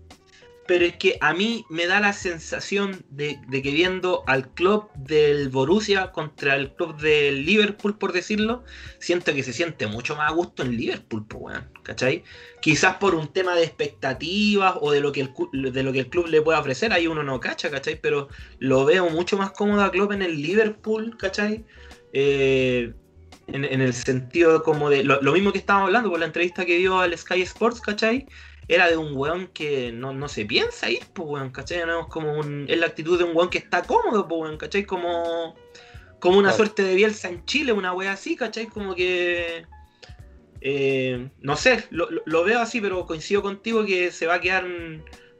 Pero 0.70 0.84
es 0.84 0.96
que 0.98 1.18
a 1.20 1.34
mí 1.34 1.66
me 1.68 1.88
da 1.88 1.98
la 1.98 2.12
sensación 2.12 3.04
de, 3.10 3.40
que 3.50 3.72
viendo 3.72 4.22
al 4.28 4.54
club 4.54 4.88
del 4.94 5.48
Borussia 5.48 6.12
contra 6.12 6.54
el 6.54 6.72
club 6.74 6.96
del 6.96 7.44
Liverpool, 7.44 7.98
por 7.98 8.12
decirlo, 8.12 8.62
siento 9.00 9.34
que 9.34 9.42
se 9.42 9.52
siente 9.52 9.88
mucho 9.88 10.14
más 10.14 10.30
a 10.30 10.32
gusto 10.32 10.62
en 10.62 10.76
Liverpool, 10.76 11.26
pues, 11.26 11.42
weón, 11.42 11.68
¿cachai? 11.82 12.22
Quizás 12.62 12.98
por 12.98 13.16
un 13.16 13.32
tema 13.32 13.56
de 13.56 13.64
expectativas 13.64 14.76
o 14.80 14.92
de 14.92 15.00
lo 15.00 15.10
que 15.10 15.22
el, 15.22 15.72
de 15.72 15.82
lo 15.82 15.92
que 15.92 15.98
el 15.98 16.06
club 16.08 16.28
le 16.28 16.40
puede 16.40 16.60
ofrecer, 16.60 16.92
ahí 16.92 17.08
uno 17.08 17.24
no 17.24 17.40
cacha, 17.40 17.68
¿cachai? 17.68 18.00
Pero 18.00 18.28
lo 18.60 18.84
veo 18.84 19.10
mucho 19.10 19.36
más 19.36 19.50
cómodo 19.50 19.82
a 19.82 19.90
Klopp 19.90 20.12
en 20.12 20.22
el 20.22 20.40
Liverpool, 20.40 21.16
¿cachai? 21.18 21.64
Eh, 22.12 22.92
en, 23.48 23.64
el 23.64 23.92
sentido 23.92 24.62
como 24.62 24.88
de 24.88 25.02
lo, 25.02 25.20
lo 25.20 25.32
mismo 25.32 25.50
que 25.50 25.58
estábamos 25.58 25.88
hablando 25.88 26.10
por 26.10 26.20
la 26.20 26.26
entrevista 26.26 26.64
que 26.64 26.78
dio 26.78 27.00
al 27.00 27.18
Sky 27.18 27.42
Sports, 27.42 27.80
¿cachai? 27.80 28.28
Era 28.72 28.88
de 28.88 28.96
un 28.96 29.16
weón 29.16 29.48
que 29.48 29.90
no, 29.90 30.12
no 30.12 30.28
se 30.28 30.44
piensa 30.44 30.88
ir, 30.88 31.00
pues 31.12 31.28
weón, 31.28 31.50
¿cachai? 31.50 31.84
No, 31.84 32.02
es 32.02 32.06
como 32.06 32.38
un, 32.38 32.66
es 32.68 32.78
la 32.78 32.86
actitud 32.86 33.18
de 33.18 33.24
un 33.24 33.34
weón 33.36 33.50
que 33.50 33.58
está 33.58 33.82
cómodo, 33.82 34.28
pues 34.28 34.40
weón, 34.42 34.56
¿cachai? 34.58 34.84
Como, 34.84 35.56
como 36.20 36.38
una 36.38 36.50
Claro. 36.50 36.56
suerte 36.56 36.84
de 36.84 36.94
Bielsa 36.94 37.28
en 37.28 37.44
Chile, 37.46 37.72
una 37.72 37.92
wea 37.92 38.12
así, 38.12 38.36
¿cachai? 38.36 38.66
Como 38.66 38.94
que... 38.94 39.64
eh, 40.60 41.30
no 41.40 41.56
sé, 41.56 41.84
lo, 41.90 42.08
lo- 42.26 42.44
veo 42.44 42.60
así, 42.60 42.80
pero 42.80 43.06
coincido 43.06 43.42
contigo 43.42 43.84
que 43.84 44.12
se 44.12 44.26
va 44.26 44.34
a 44.34 44.40
quedar 44.40 44.64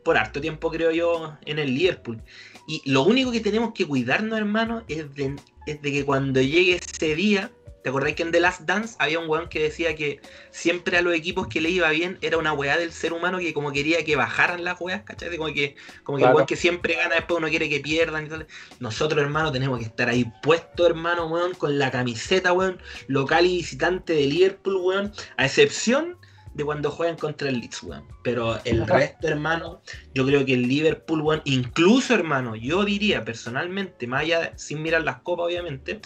por 0.02 0.16
harto 0.16 0.40
tiempo, 0.40 0.70
creo 0.70 0.90
yo, 0.90 1.36
en 1.44 1.58
el 1.60 1.74
Liverpool. 1.74 2.20
Y 2.66 2.82
lo 2.90 3.02
único 3.02 3.30
que 3.30 3.40
tenemos 3.40 3.72
que 3.74 3.86
cuidarnos, 3.86 4.38
hermano, 4.38 4.82
es 4.88 5.14
de, 5.14 5.36
es 5.66 5.80
de 5.82 5.92
que 5.92 6.04
cuando 6.04 6.40
llegue 6.40 6.80
ese 6.82 7.14
día, 7.14 7.50
¿Te 7.82 7.88
acordáis 7.88 8.14
que 8.14 8.22
en 8.22 8.30
The 8.30 8.40
Last 8.40 8.62
Dance 8.62 8.96
había 8.98 9.18
un 9.18 9.28
weón 9.28 9.48
que 9.48 9.62
decía 9.62 9.94
que 9.94 10.20
siempre 10.50 10.98
a 10.98 11.02
los 11.02 11.14
equipos 11.14 11.46
que 11.48 11.60
le 11.60 11.70
iba 11.70 11.88
bien 11.90 12.18
era 12.20 12.36
una 12.36 12.52
weá 12.52 12.76
del 12.76 12.92
ser 12.92 13.12
humano 13.12 13.38
que 13.38 13.54
como 13.54 13.72
quería 13.72 14.04
que 14.04 14.16
bajaran 14.16 14.64
las 14.64 14.78
weas, 14.80 15.02
¿cachai? 15.02 15.34
Como 15.36 15.52
que, 15.54 15.76
como 16.02 16.18
que 16.18 16.24
el 16.24 16.34
weón 16.34 16.46
que 16.46 16.56
siempre 16.56 16.94
gana 16.96 17.14
después 17.14 17.38
uno 17.38 17.48
quiere 17.48 17.68
que 17.70 17.80
pierdan 17.80 18.26
y 18.26 18.28
tal. 18.28 18.46
Nosotros, 18.80 19.22
hermano, 19.22 19.50
tenemos 19.50 19.78
que 19.78 19.86
estar 19.86 20.08
ahí 20.08 20.26
puestos, 20.42 20.86
hermano, 20.86 21.26
weón, 21.28 21.54
con 21.54 21.78
la 21.78 21.90
camiseta, 21.90 22.52
weón, 22.52 22.80
local 23.06 23.46
y 23.46 23.56
visitante 23.56 24.12
de 24.12 24.26
Liverpool, 24.26 24.76
weón, 24.76 25.12
a 25.38 25.46
excepción 25.46 26.18
de 26.52 26.64
cuando 26.64 26.90
juegan 26.90 27.16
contra 27.16 27.48
el 27.48 27.60
Leeds, 27.60 27.82
weón. 27.84 28.06
Pero 28.22 28.60
el 28.64 28.82
Ajá. 28.82 28.94
resto, 28.94 29.28
hermano, 29.28 29.82
yo 30.12 30.26
creo 30.26 30.44
que 30.44 30.52
el 30.54 30.68
Liverpool, 30.68 31.22
weón, 31.22 31.42
incluso, 31.44 32.12
hermano, 32.12 32.56
yo 32.56 32.84
diría 32.84 33.24
personalmente, 33.24 34.06
más 34.06 34.22
allá, 34.22 34.40
de- 34.40 34.52
sin 34.58 34.82
mirar 34.82 35.02
las 35.02 35.22
copas, 35.22 35.46
obviamente, 35.46 36.00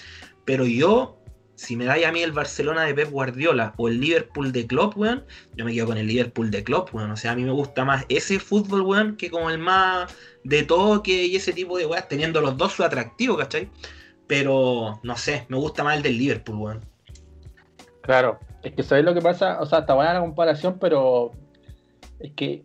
pero 0.45 0.67
yo, 0.67 1.24
si 1.57 1.77
me 1.77 1.85
dais 1.85 2.05
a 2.05 2.13
mí 2.13 2.21
el 2.23 2.33
Barcelona 2.33 2.83
de 2.85 2.95
Pep 2.95 3.11
Guardiola 3.11 3.75
o 3.77 3.89
el 3.89 4.01
Liverpool 4.01 4.51
de 4.53 4.67
Klopp, 4.67 4.97
weón, 4.97 5.25
yo 5.57 5.65
me 5.65 5.73
quedo 5.73 5.87
con 5.87 5.99
el 5.99 6.07
Liverpool 6.07 6.51
de 6.51 6.65
Klopp, 6.65 6.95
weón. 6.95 7.11
O 7.11 7.17
sea, 7.17 7.33
a 7.33 7.37
mí 7.37 7.45
me 7.45 7.53
gusta 7.53 7.85
más 7.85 8.05
ese 8.09 8.39
fútbol, 8.41 8.83
weón, 8.83 9.17
que 9.17 9.31
como 9.31 9.51
el 9.51 9.59
más 9.59 10.13
de 10.43 10.63
toque 10.65 11.27
y 11.27 11.37
ese 11.37 11.53
tipo 11.53 11.79
de 11.79 11.87
weas, 11.87 12.09
teniendo 12.09 12.41
los 12.41 12.57
dos 12.57 12.73
su 12.73 12.83
atractivo, 12.85 13.37
¿cachai? 13.37 13.69
Pero, 14.27 14.99
no 15.03 15.17
sé, 15.17 15.47
me 15.49 15.57
gusta 15.57 15.85
más 15.85 15.97
el 15.97 16.03
del 16.03 16.19
Liverpool, 16.19 16.57
weón. 16.57 16.81
Claro, 18.03 18.39
es 18.63 18.73
que 18.75 18.83
sabéis 18.83 19.07
lo 19.07 19.15
que 19.15 19.23
pasa, 19.23 19.61
o 19.61 19.67
sea, 19.67 19.81
está 19.81 19.95
buena 19.95 20.15
la 20.15 20.21
comparación, 20.21 20.79
pero 20.79 21.31
es 22.21 22.33
que. 22.33 22.65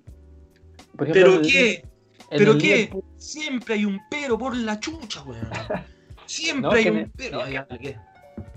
Por 0.98 1.08
ejemplo, 1.10 1.32
¿Pero 1.38 1.42
qué? 1.42 1.84
¿Pero 2.30 2.58
qué? 2.58 2.88
Liverpool- 2.90 3.04
Siempre 3.18 3.74
hay 3.76 3.86
un 3.86 4.00
pero 4.10 4.38
por 4.38 4.56
la 4.56 4.80
chucha, 4.80 5.22
weón. 5.24 5.48
Siempre 6.26 6.62
No, 6.62 6.72
hay 6.72 6.88
un 6.90 6.96
me- 6.96 7.12
pero. 7.16 7.42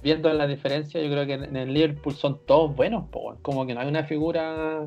Viendo 0.03 0.33
la 0.33 0.47
diferencia, 0.47 1.01
yo 1.01 1.11
creo 1.11 1.27
que 1.27 1.35
en 1.35 1.57
el 1.57 1.73
Liverpool 1.73 2.15
son 2.15 2.45
todos 2.47 2.75
buenos, 2.75 3.09
po, 3.11 3.37
como 3.43 3.67
que 3.67 3.75
no 3.75 3.81
hay 3.81 3.89
una 3.89 4.05
figura, 4.05 4.87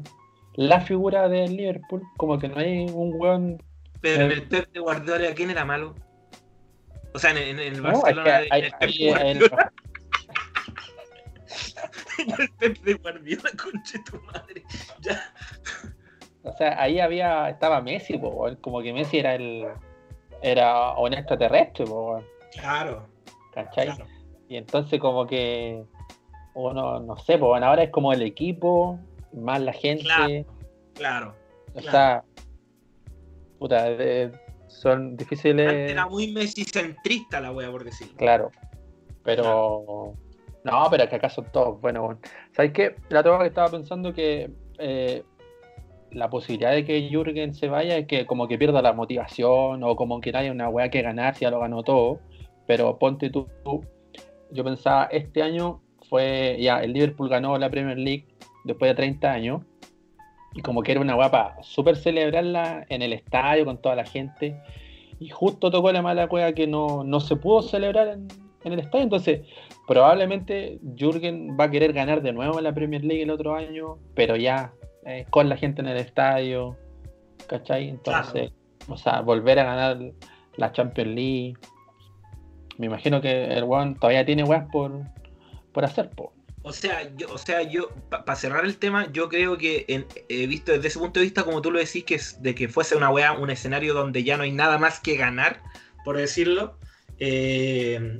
la 0.55 0.81
figura 0.81 1.27
del 1.29 1.55
Liverpool, 1.55 2.03
como 2.17 2.37
que 2.37 2.49
no 2.49 2.57
hay 2.59 2.85
un 2.91 3.13
weón. 3.15 3.63
Pero 4.01 4.25
en 4.25 4.31
Eh. 4.31 4.33
el 4.35 4.43
Pep 4.43 4.71
de 4.71 4.79
Guardiola, 4.79 5.33
¿quién 5.33 5.49
era 5.49 5.65
malo? 5.65 5.95
O 7.13 7.19
sea, 7.19 7.31
en, 7.31 7.59
el 7.59 7.81
No, 7.81 7.89
es 7.89 7.95
que 7.95 8.01
Barcelona 8.13 8.35
hay- 8.51 8.61
el 8.61 8.71
Pep 8.71 8.89
de 8.91 9.09
Guardiola, 9.09 9.71
en 12.19 12.41
el 12.41 12.49
Pep 12.59 12.77
de 12.83 12.93
Guardiola, 12.95 13.49
conche 13.61 13.99
tu 13.99 14.19
madre. 14.23 14.63
Ya. 15.01 15.33
o 16.43 16.51
sea, 16.53 16.81
ahí 16.81 16.99
había, 16.99 17.49
estaba 17.49 17.81
Messi, 17.81 18.17
po, 18.17 18.49
como 18.61 18.81
que 18.81 18.93
Messi 18.93 19.19
era 19.19 19.35
el, 19.35 19.65
era 20.41 20.91
un 20.97 21.13
extraterrestre, 21.13 21.85
po, 21.85 22.21
Claro, 22.51 23.07
¿cachai? 23.53 23.87
claro. 23.87 24.05
Y 24.47 24.57
entonces 24.57 24.99
como 24.99 25.25
que 25.25 25.83
uno, 26.53 26.99
no 26.99 27.17
sé, 27.17 27.37
pues 27.37 27.49
bueno, 27.49 27.65
ahora 27.67 27.83
es 27.83 27.89
como 27.89 28.13
el 28.13 28.21
equipo, 28.21 28.99
más 29.33 29.61
la 29.61 29.73
gente, 29.73 30.03
Claro. 30.05 30.45
Claro. 30.95 31.35
o 31.73 31.79
claro. 31.81 31.91
sea, 31.91 32.23
puta, 33.59 33.83
de- 33.89 34.31
son 34.67 35.15
difíciles, 35.17 35.67
Antes 35.67 35.91
era 35.91 36.07
muy 36.07 36.31
Messi-centrista 36.31 37.39
la 37.39 37.51
wea, 37.51 37.69
por 37.71 37.83
decirlo. 37.83 38.15
claro, 38.17 38.51
pero 39.23 40.13
no, 40.63 40.87
pero 40.89 41.03
es 41.03 41.09
que 41.09 41.15
acá 41.15 41.29
son 41.29 41.45
todos, 41.51 41.79
bueno, 41.81 42.03
bueno. 42.03 42.19
¿sabes 42.51 42.71
qué? 42.71 42.95
La 43.09 43.19
otra 43.21 43.39
que 43.39 43.47
estaba 43.47 43.69
pensando 43.69 44.13
que 44.13 44.49
eh, 44.79 45.23
la 46.11 46.29
posibilidad 46.29 46.71
de 46.71 46.85
que 46.85 47.09
Jürgen 47.09 47.53
se 47.53 47.67
vaya 47.67 47.97
es 47.97 48.07
que 48.07 48.25
como 48.25 48.47
que 48.47 48.57
pierda 48.57 48.81
la 48.81 48.93
motivación 48.93 49.83
o 49.83 49.95
como 49.95 50.21
que 50.21 50.31
no 50.31 50.39
haya 50.39 50.51
una 50.51 50.69
weá 50.69 50.89
que 50.89 51.01
ganar 51.01 51.35
si 51.35 51.41
ya 51.41 51.51
lo 51.51 51.59
ganó 51.59 51.83
todo, 51.83 52.19
pero 52.67 52.97
ponte 52.97 53.29
tú, 53.29 53.47
tú, 53.63 53.83
yo 54.51 54.63
pensaba, 54.63 55.05
este 55.05 55.41
año 55.41 55.81
fue, 56.09 56.57
ya, 56.59 56.79
el 56.79 56.93
Liverpool 56.93 57.29
ganó 57.29 57.57
la 57.57 57.69
Premier 57.69 57.97
League 57.97 58.25
después 58.63 58.89
de 58.89 58.95
30 58.95 59.31
años 59.31 59.61
y 60.53 60.61
como 60.61 60.83
que 60.83 60.93
era 60.93 61.01
una 61.01 61.17
para 61.17 61.61
súper 61.63 61.97
celebrarla 61.97 62.85
en 62.89 63.01
el 63.01 63.13
estadio 63.13 63.65
con 63.65 63.77
toda 63.77 63.95
la 63.95 64.05
gente 64.05 64.59
y 65.19 65.29
justo 65.29 65.71
tocó 65.71 65.91
la 65.91 66.01
mala 66.01 66.27
cueva 66.27 66.53
que 66.53 66.67
no, 66.67 67.03
no 67.03 67.19
se 67.19 67.35
pudo 67.35 67.61
celebrar 67.61 68.07
en, 68.07 68.27
en 68.63 68.73
el 68.73 68.79
estadio, 68.79 69.03
entonces 69.03 69.41
probablemente 69.87 70.79
Jürgen 70.97 71.57
va 71.59 71.65
a 71.65 71.71
querer 71.71 71.93
ganar 71.93 72.21
de 72.21 72.33
nuevo 72.33 72.59
la 72.61 72.73
Premier 72.73 73.03
League 73.03 73.23
el 73.23 73.29
otro 73.29 73.55
año, 73.55 73.97
pero 74.15 74.35
ya 74.35 74.73
eh, 75.05 75.25
con 75.29 75.47
la 75.49 75.55
gente 75.55 75.81
en 75.81 75.87
el 75.87 75.97
estadio, 75.97 76.75
¿cachai? 77.47 77.89
Entonces, 77.89 78.51
o 78.87 78.97
sea, 78.97 79.21
volver 79.21 79.59
a 79.59 79.63
ganar 79.63 79.99
la 80.57 80.71
Champions 80.71 81.11
League. 81.11 81.53
Me 82.77 82.87
imagino 82.87 83.21
que 83.21 83.45
el 83.45 83.63
weón 83.63 83.95
todavía 83.95 84.25
tiene 84.25 84.43
weas 84.43 84.65
por, 84.71 84.91
por 85.71 85.85
hacer, 85.85 86.11
po. 86.11 86.33
O 86.61 86.73
sea, 86.73 87.15
yo, 87.15 87.31
o 87.31 87.37
sea, 87.37 87.61
yo, 87.61 87.91
para 88.09 88.35
cerrar 88.35 88.65
el 88.65 88.77
tema, 88.77 89.11
yo 89.11 89.29
creo 89.29 89.55
que 89.57 89.85
en- 89.87 90.07
he 90.29 90.47
visto 90.47 90.71
desde 90.71 90.87
ese 90.87 90.97
punto 90.99 91.19
de 91.19 91.25
vista, 91.25 91.43
como 91.43 91.61
tú 91.61 91.69
lo 91.71 91.77
decís, 91.79 92.03
que 92.03 92.15
es 92.15 92.41
de 92.41 92.55
que 92.55 92.67
fuese 92.67 92.95
una 92.95 93.11
wea, 93.11 93.33
un 93.33 93.51
escenario 93.51 93.93
donde 93.93 94.23
ya 94.23 94.35
no 94.35 94.43
hay 94.43 94.51
nada 94.51 94.77
más 94.79 94.99
que 94.99 95.15
ganar, 95.15 95.61
por 96.03 96.17
decirlo. 96.17 96.79
eh, 97.19 98.19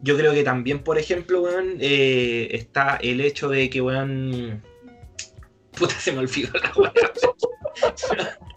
yo 0.00 0.16
creo 0.18 0.34
que 0.34 0.42
también, 0.42 0.80
por 0.82 0.98
ejemplo, 0.98 1.40
weón, 1.40 1.76
eh, 1.80 2.48
está 2.50 2.96
el 3.00 3.20
hecho 3.22 3.48
de 3.48 3.70
que, 3.70 3.80
weón. 3.80 4.62
Puta, 5.78 5.94
se 5.94 6.12
me 6.12 6.18
olvidó 6.18 6.52
la 6.58 6.72
wea. 6.76 6.92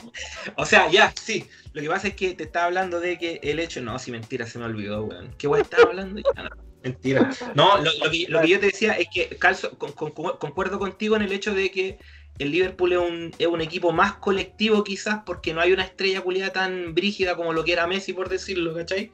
o 0.55 0.65
sea, 0.65 0.89
ya, 0.89 1.13
sí. 1.21 1.45
Lo 1.73 1.81
que 1.81 1.89
pasa 1.89 2.07
es 2.07 2.15
que 2.15 2.33
te 2.33 2.43
estaba 2.45 2.65
hablando 2.65 2.99
de 2.99 3.17
que 3.17 3.39
el 3.43 3.59
hecho. 3.59 3.81
No, 3.81 3.99
sí, 3.99 4.11
mentira, 4.11 4.45
se 4.47 4.57
me 4.59 4.65
olvidó, 4.65 5.03
weón. 5.03 5.33
¿Qué 5.37 5.47
wea 5.47 5.61
estaba 5.61 5.83
hablando? 5.83 6.21
Ya, 6.35 6.43
no, 6.43 6.49
mentira. 6.83 7.29
No, 7.53 7.77
lo, 7.77 7.91
que, 8.09 8.47
yo 8.47 8.59
te 8.59 8.67
decía 8.67 8.93
es 8.93 9.07
que 9.13 9.27
calzo, 9.37 9.77
con- 9.77 9.91
con- 9.91 10.11
con- 10.11 10.37
concuerdo 10.37 10.79
contigo 10.79 11.15
en 11.15 11.21
el 11.21 11.31
hecho 11.31 11.53
de 11.53 11.69
que 11.69 11.99
el 12.39 12.51
Liverpool 12.51 12.93
es 12.93 12.99
un, 12.99 13.31
es 13.37 13.47
un 13.47 13.61
equipo 13.61 13.91
más 13.91 14.13
colectivo 14.13 14.83
quizás 14.83 15.21
porque 15.25 15.53
no 15.53 15.61
hay 15.61 15.71
una 15.73 15.83
estrella 15.83 16.21
culiada 16.21 16.53
tan 16.53 16.93
brígida 16.93 17.35
como 17.35 17.53
lo 17.53 17.63
que 17.63 17.73
era 17.73 17.87
Messi, 17.87 18.13
por 18.13 18.29
decirlo, 18.29 18.75
¿cachai? 18.75 19.11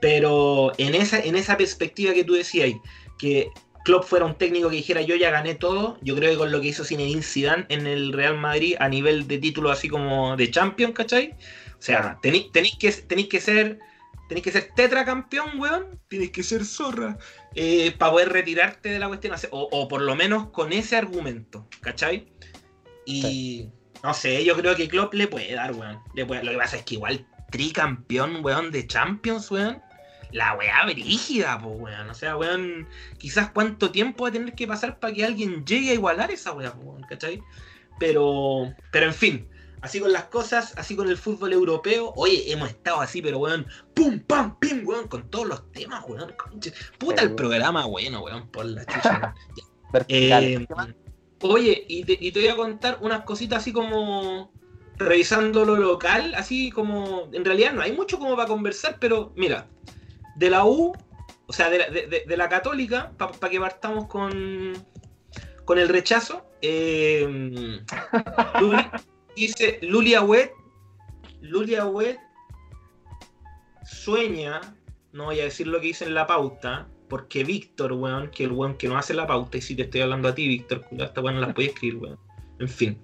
Pero 0.00 0.72
en 0.78 0.94
esa, 0.94 1.20
en 1.20 1.36
esa 1.36 1.56
perspectiva 1.56 2.12
que 2.12 2.24
tú 2.24 2.32
decías, 2.34 2.72
que 3.18 3.48
Klopp 3.84 4.04
fuera 4.04 4.24
un 4.24 4.36
técnico 4.36 4.70
que 4.70 4.76
dijera 4.76 5.02
yo 5.02 5.16
ya 5.16 5.30
gané 5.30 5.54
todo, 5.54 5.98
yo 6.02 6.14
creo 6.14 6.30
que 6.30 6.36
con 6.36 6.52
lo 6.52 6.60
que 6.60 6.68
hizo 6.68 6.84
Zinedine 6.84 7.22
Zidane 7.22 7.66
en 7.68 7.86
el 7.86 8.12
Real 8.12 8.36
Madrid 8.38 8.76
a 8.78 8.88
nivel 8.88 9.26
de 9.26 9.38
título 9.38 9.70
así 9.70 9.88
como 9.88 10.36
de 10.36 10.50
Champions, 10.50 10.94
¿cachai? 10.94 11.30
O 11.78 11.82
sea, 11.82 12.18
tenéis 12.22 12.46
que, 12.78 12.92
tenéis 12.92 13.28
que 13.28 13.40
ser 13.40 13.78
tenéis 14.28 14.44
que 14.44 14.52
ser 14.52 14.70
tetracampeón, 14.74 15.58
weón. 15.60 16.00
Tienes 16.08 16.30
que 16.30 16.42
ser 16.42 16.64
zorra. 16.64 17.18
para 17.98 18.12
poder 18.12 18.28
retirarte 18.30 18.88
de 18.88 18.98
la 18.98 19.08
cuestión. 19.08 19.34
O, 19.50 19.68
o 19.70 19.88
por 19.88 20.00
lo 20.00 20.14
menos 20.14 20.48
con 20.50 20.72
ese 20.72 20.96
argumento, 20.96 21.66
¿cachai? 21.80 22.26
Y 23.04 23.68
no 24.02 24.14
sé, 24.14 24.44
yo 24.44 24.56
creo 24.56 24.74
que 24.76 24.88
Klopp 24.88 25.12
le 25.14 25.26
puede 25.26 25.52
dar, 25.54 25.72
weón. 25.72 25.98
Le 26.14 26.24
puede- 26.24 26.44
lo 26.44 26.52
que 26.52 26.56
pasa 26.58 26.76
es 26.76 26.84
que 26.84 26.94
igual 26.94 27.26
tricampeón, 27.50 28.44
weón, 28.44 28.70
de 28.70 28.86
Champions, 28.86 29.50
weón. 29.50 29.82
La 30.32 30.54
weá 30.54 30.84
brígida, 30.86 31.58
pues, 31.62 31.78
weón. 31.78 32.10
O 32.10 32.14
sea, 32.14 32.36
weón, 32.36 32.88
quizás 33.18 33.50
cuánto 33.50 33.90
tiempo 33.90 34.24
va 34.24 34.30
a 34.30 34.32
tener 34.32 34.54
que 34.54 34.66
pasar 34.66 34.98
para 34.98 35.12
que 35.12 35.24
alguien 35.24 35.64
llegue 35.64 35.90
a 35.90 35.94
igualar 35.94 36.30
esa 36.30 36.52
weá, 36.52 36.72
pues, 36.72 36.86
weón, 36.86 37.02
¿cachai? 37.02 37.42
Pero, 37.98 38.74
pero 38.90 39.06
en 39.06 39.14
fin, 39.14 39.48
así 39.82 40.00
con 40.00 40.12
las 40.12 40.24
cosas, 40.24 40.74
así 40.76 40.96
con 40.96 41.08
el 41.08 41.18
fútbol 41.18 41.52
europeo. 41.52 42.12
Oye, 42.16 42.50
hemos 42.50 42.70
estado 42.70 43.00
así, 43.00 43.20
pero 43.20 43.38
weón, 43.38 43.66
pum, 43.94 44.18
pam, 44.20 44.58
pim, 44.58 44.86
weón, 44.86 45.08
con 45.08 45.28
todos 45.30 45.46
los 45.46 45.72
temas, 45.72 46.02
weón. 46.08 46.32
conche. 46.36 46.72
Puta 46.98 47.22
el 47.22 47.34
programa, 47.34 47.86
bueno, 47.86 48.22
weón, 48.22 48.48
por 48.48 48.64
la 48.64 48.84
chucha. 48.86 49.34
Eh, 50.08 50.66
oye, 51.40 51.84
y 51.86 52.02
te, 52.04 52.16
y 52.18 52.32
te 52.32 52.40
voy 52.40 52.48
a 52.48 52.56
contar 52.56 52.96
unas 53.02 53.24
cositas 53.24 53.58
así 53.58 53.74
como 53.74 54.50
revisando 54.96 55.64
lo 55.64 55.76
local, 55.76 56.34
así 56.34 56.70
como 56.70 57.28
en 57.32 57.44
realidad 57.44 57.72
no 57.72 57.82
hay 57.82 57.92
mucho 57.92 58.18
como 58.18 58.36
para 58.36 58.48
conversar, 58.48 58.96
pero 59.00 59.32
mira, 59.36 59.66
de 60.36 60.50
la 60.50 60.64
U, 60.64 60.92
o 61.46 61.52
sea, 61.52 61.68
de 61.70 61.78
la, 61.78 61.86
de- 61.90 62.36
la 62.36 62.48
católica, 62.48 63.12
para 63.16 63.50
que 63.50 63.60
partamos 63.60 64.06
con, 64.06 64.72
con 65.64 65.78
el 65.78 65.88
rechazo, 65.88 66.46
eh, 66.62 67.26
Luli- 68.60 68.90
dice 69.36 69.78
Lulia 69.82 70.22
Wet, 70.22 70.52
Lulia 71.40 71.86
Wet 71.86 72.18
sueña, 73.84 74.60
no 75.12 75.24
voy 75.24 75.40
a 75.40 75.44
decir 75.44 75.66
lo 75.66 75.80
que 75.80 75.88
dice 75.88 76.04
en 76.04 76.14
la 76.14 76.26
pauta, 76.26 76.88
porque 77.08 77.44
Víctor, 77.44 77.92
weón, 77.92 78.30
que 78.30 78.44
el 78.44 78.52
weón 78.52 78.76
que 78.76 78.88
no 78.88 78.96
hace 78.96 79.12
la 79.12 79.26
pauta, 79.26 79.58
y 79.58 79.60
si 79.60 79.74
te 79.74 79.82
estoy 79.82 80.00
hablando 80.00 80.28
a 80.28 80.34
ti, 80.34 80.48
Víctor, 80.48 80.86
esta 80.92 81.20
weón 81.20 81.34
no 81.36 81.40
las 81.42 81.54
puede 81.54 81.68
escribir, 81.68 81.96
weón. 81.96 82.18
En 82.58 82.68
fin. 82.68 83.02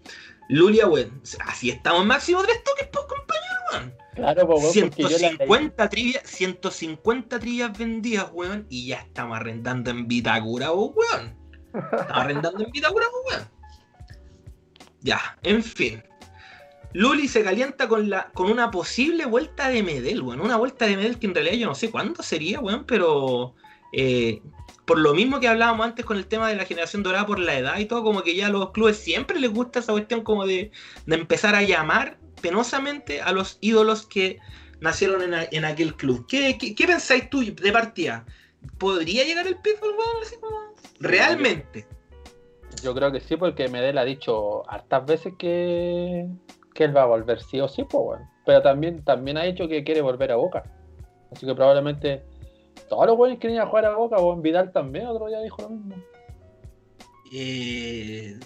Lulia, 0.48 0.86
weón. 0.86 1.20
Así 1.46 1.68
estamos 1.70 2.06
máximo 2.06 2.42
tres 2.42 2.62
toques, 2.64 2.88
pues, 2.90 3.04
compañero, 3.06 3.56
weón. 3.72 3.94
Claro, 4.18 4.48
po, 4.48 4.56
weón, 4.56 4.90
porque 4.90 5.02
yo 5.02 5.08
la 5.10 5.18
leí. 5.18 5.36
150 5.36 5.88
trivias, 5.88 6.22
150 6.24 7.38
trivias 7.38 7.78
vendidas, 7.78 8.28
weón, 8.32 8.66
y 8.68 8.88
ya 8.88 8.96
estamos 8.96 9.36
arrendando 9.36 9.90
en 9.90 10.08
Vitacura, 10.08 10.72
weón. 10.72 11.36
Estamos 11.72 12.10
arrendando 12.10 12.64
en 12.64 12.70
Vitacura, 12.72 13.06
weón. 13.28 13.48
Ya, 15.02 15.38
en 15.44 15.62
fin. 15.62 16.02
Luli 16.94 17.28
se 17.28 17.44
calienta 17.44 17.86
con, 17.86 18.10
la, 18.10 18.30
con 18.32 18.50
una 18.50 18.72
posible 18.72 19.24
vuelta 19.24 19.68
de 19.68 19.84
Medel, 19.84 20.22
weón. 20.22 20.40
Una 20.40 20.56
vuelta 20.56 20.86
de 20.86 20.96
Medel 20.96 21.20
que 21.20 21.28
en 21.28 21.34
realidad 21.36 21.54
yo 21.54 21.66
no 21.68 21.76
sé 21.76 21.92
cuándo 21.92 22.24
sería, 22.24 22.58
weón, 22.58 22.86
pero 22.86 23.54
eh, 23.92 24.42
por 24.84 24.98
lo 24.98 25.14
mismo 25.14 25.38
que 25.38 25.46
hablábamos 25.46 25.86
antes 25.86 26.04
con 26.04 26.16
el 26.16 26.26
tema 26.26 26.48
de 26.48 26.56
la 26.56 26.64
generación 26.64 27.04
dorada 27.04 27.24
por 27.24 27.38
la 27.38 27.56
edad 27.56 27.78
y 27.78 27.84
todo, 27.84 28.02
como 28.02 28.22
que 28.24 28.34
ya 28.34 28.48
a 28.48 28.50
los 28.50 28.72
clubes 28.72 28.96
siempre 28.96 29.38
les 29.38 29.52
gusta 29.52 29.78
esa 29.78 29.92
cuestión 29.92 30.22
como 30.22 30.44
de, 30.44 30.72
de 31.06 31.14
empezar 31.14 31.54
a 31.54 31.62
llamar 31.62 32.18
penosamente 32.40 33.20
a 33.22 33.32
los 33.32 33.58
ídolos 33.60 34.06
que 34.06 34.38
nacieron 34.80 35.22
en, 35.22 35.34
a- 35.34 35.48
en 35.50 35.64
aquel 35.64 35.94
club. 35.96 36.26
¿Qué, 36.28 36.56
qué, 36.58 36.74
qué 36.74 36.86
pensáis 36.86 37.28
tú 37.30 37.40
de 37.44 37.72
partida? 37.72 38.24
¿Podría 38.78 39.24
llegar 39.24 39.46
el 39.46 39.56
Pitbull, 39.56 39.90
weón? 39.90 40.74
Realmente. 41.00 41.86
Yo 42.82 42.94
creo 42.94 43.10
que 43.10 43.20
sí, 43.20 43.36
porque 43.36 43.68
Medel 43.68 43.98
ha 43.98 44.04
dicho 44.04 44.68
hartas 44.70 45.04
veces 45.06 45.34
que, 45.38 46.26
que 46.74 46.84
él 46.84 46.96
va 46.96 47.02
a 47.02 47.06
volver 47.06 47.40
sí 47.42 47.60
o 47.60 47.68
sí, 47.68 47.82
pues, 47.84 48.02
weón. 48.04 48.22
Pero 48.46 48.62
también, 48.62 49.04
también 49.04 49.36
ha 49.36 49.42
dicho 49.42 49.68
que 49.68 49.84
quiere 49.84 50.00
volver 50.00 50.32
a 50.32 50.36
Boca. 50.36 50.62
Así 51.32 51.44
que 51.46 51.54
probablemente 51.54 52.22
todos 52.88 53.06
los 53.06 53.18
weones 53.18 53.58
a 53.58 53.66
jugar 53.66 53.84
a 53.86 53.96
Boca, 53.96 54.16
weón. 54.18 54.42
Vidal 54.42 54.72
también, 54.72 55.06
otro 55.06 55.26
día 55.26 55.40
dijo 55.40 55.62
lo 55.62 55.70
mismo. 55.70 55.96
Eh, 57.32 58.38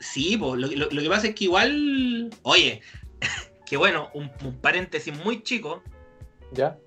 sí, 0.00 0.36
po, 0.36 0.56
lo, 0.56 0.66
lo- 0.68 0.90
lo 0.90 1.02
que 1.02 1.08
pasa 1.08 1.28
es 1.28 1.34
que 1.34 1.44
igual. 1.44 2.30
Oye, 2.42 2.80
que 3.66 3.76
bueno, 3.76 4.10
un, 4.14 4.30
un 4.44 4.60
paréntesis 4.60 5.16
muy 5.24 5.42
chico. 5.42 5.82
¿Ya? 6.52 6.78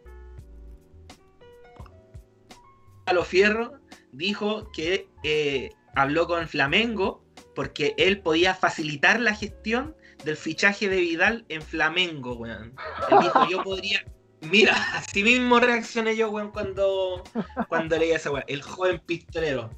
Galo 3.06 3.24
Fierro 3.24 3.80
dijo 4.12 4.72
que 4.72 5.10
eh, 5.24 5.72
habló 5.96 6.28
con 6.28 6.48
Flamengo 6.48 7.24
porque 7.56 7.96
él 7.98 8.22
podía 8.22 8.54
facilitar 8.54 9.20
la 9.20 9.34
gestión 9.34 9.96
del 10.24 10.38
fichaje 10.38 10.90
de 10.90 10.98
Vidal 10.98 11.46
en 11.50 11.62
Flamengo, 11.62 12.34
weón. 12.34 12.76
Él 13.10 13.18
dijo, 13.22 13.50
yo 13.50 13.64
podría. 13.64 14.06
Mira, 14.42 14.76
así 14.94 15.24
mismo 15.24 15.60
reaccioné 15.60 16.16
yo, 16.16 16.30
weón, 16.30 16.52
cuando, 16.52 17.24
cuando 17.68 17.98
leí 17.98 18.12
esa 18.12 18.32
weón. 18.32 18.46
El 18.48 18.62
joven 18.62 19.02
pistolero. 19.06 19.70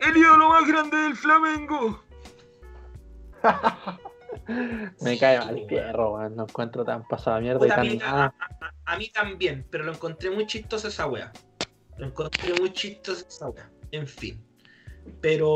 El 0.00 0.16
ídolo 0.16 0.50
más 0.50 0.68
grande 0.68 0.96
del 0.98 1.16
Flamengo. 1.16 2.04
Me 5.00 5.18
cae 5.18 5.38
mal 5.38 5.54
weón. 5.54 5.68
Fierro, 5.68 6.14
weón. 6.14 6.36
No 6.36 6.42
encuentro 6.44 6.84
tan 6.84 7.06
pasada 7.08 7.40
mierda 7.40 7.58
Puta, 7.60 7.68
y 7.68 7.72
a, 7.72 7.76
tan 7.76 7.86
mí, 7.88 7.98
a- 8.02 8.24
a- 8.24 8.74
a 8.92 8.98
mí 8.98 9.08
también, 9.10 9.66
pero 9.70 9.84
lo 9.84 9.92
encontré 9.92 10.30
muy 10.30 10.46
chistoso 10.46 10.88
esa 10.88 11.06
wea. 11.06 11.32
Lo 11.98 12.06
encontré 12.06 12.54
muy 12.54 12.72
chistoso 12.72 13.24
esa 13.28 13.48
wea. 13.48 13.70
En 13.92 14.06
fin. 14.06 14.42
Pero, 15.20 15.48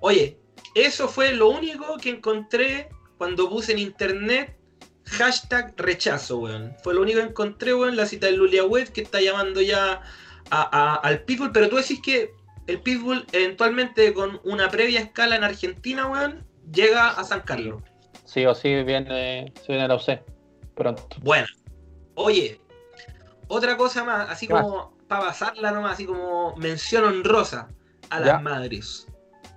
oye, 0.00 0.38
eso 0.74 1.08
fue 1.08 1.32
lo 1.34 1.48
único 1.50 1.96
que 1.98 2.10
encontré 2.10 2.88
cuando 3.18 3.48
puse 3.48 3.72
en 3.72 3.78
internet 3.78 4.56
hashtag 5.04 5.74
rechazo, 5.76 6.38
weón. 6.38 6.74
Fue 6.82 6.94
lo 6.94 7.02
único 7.02 7.18
que 7.20 7.26
encontré, 7.26 7.74
weón, 7.74 7.96
la 7.96 8.06
cita 8.06 8.26
de 8.26 8.32
Lulia 8.32 8.64
Web 8.64 8.92
que 8.92 9.02
está 9.02 9.20
llamando 9.20 9.60
ya 9.60 10.00
a- 10.50 10.94
a- 10.94 10.94
al 10.96 11.22
Pitbull, 11.24 11.52
pero 11.52 11.68
tú 11.68 11.76
decís 11.76 12.00
que 12.02 12.32
el 12.66 12.80
Pitbull 12.80 13.26
eventualmente 13.32 14.14
con 14.14 14.40
una 14.44 14.68
previa 14.70 15.00
escala 15.00 15.36
en 15.36 15.44
Argentina, 15.44 16.06
weón, 16.06 16.46
llega 16.72 17.08
a 17.10 17.24
San 17.24 17.40
Carlos. 17.42 17.82
Sí 18.24 18.46
o 18.46 18.54
sí 18.54 18.82
viene, 18.82 19.52
se 19.64 19.72
viene 19.72 19.88
la 19.88 19.96
UC. 19.96 20.20
Pronto. 20.74 21.16
Bueno, 21.20 21.46
oye, 22.14 22.60
otra 23.48 23.76
cosa 23.76 24.04
más, 24.04 24.28
así 24.30 24.48
como 24.48 24.96
para 25.06 25.26
pasarla 25.26 25.70
nomás, 25.70 25.94
así 25.94 26.06
como 26.06 26.56
mención 26.56 27.04
honrosa 27.04 27.68
a 28.10 28.20
Ya. 28.20 28.26
las 28.26 28.42
madres. 28.42 29.06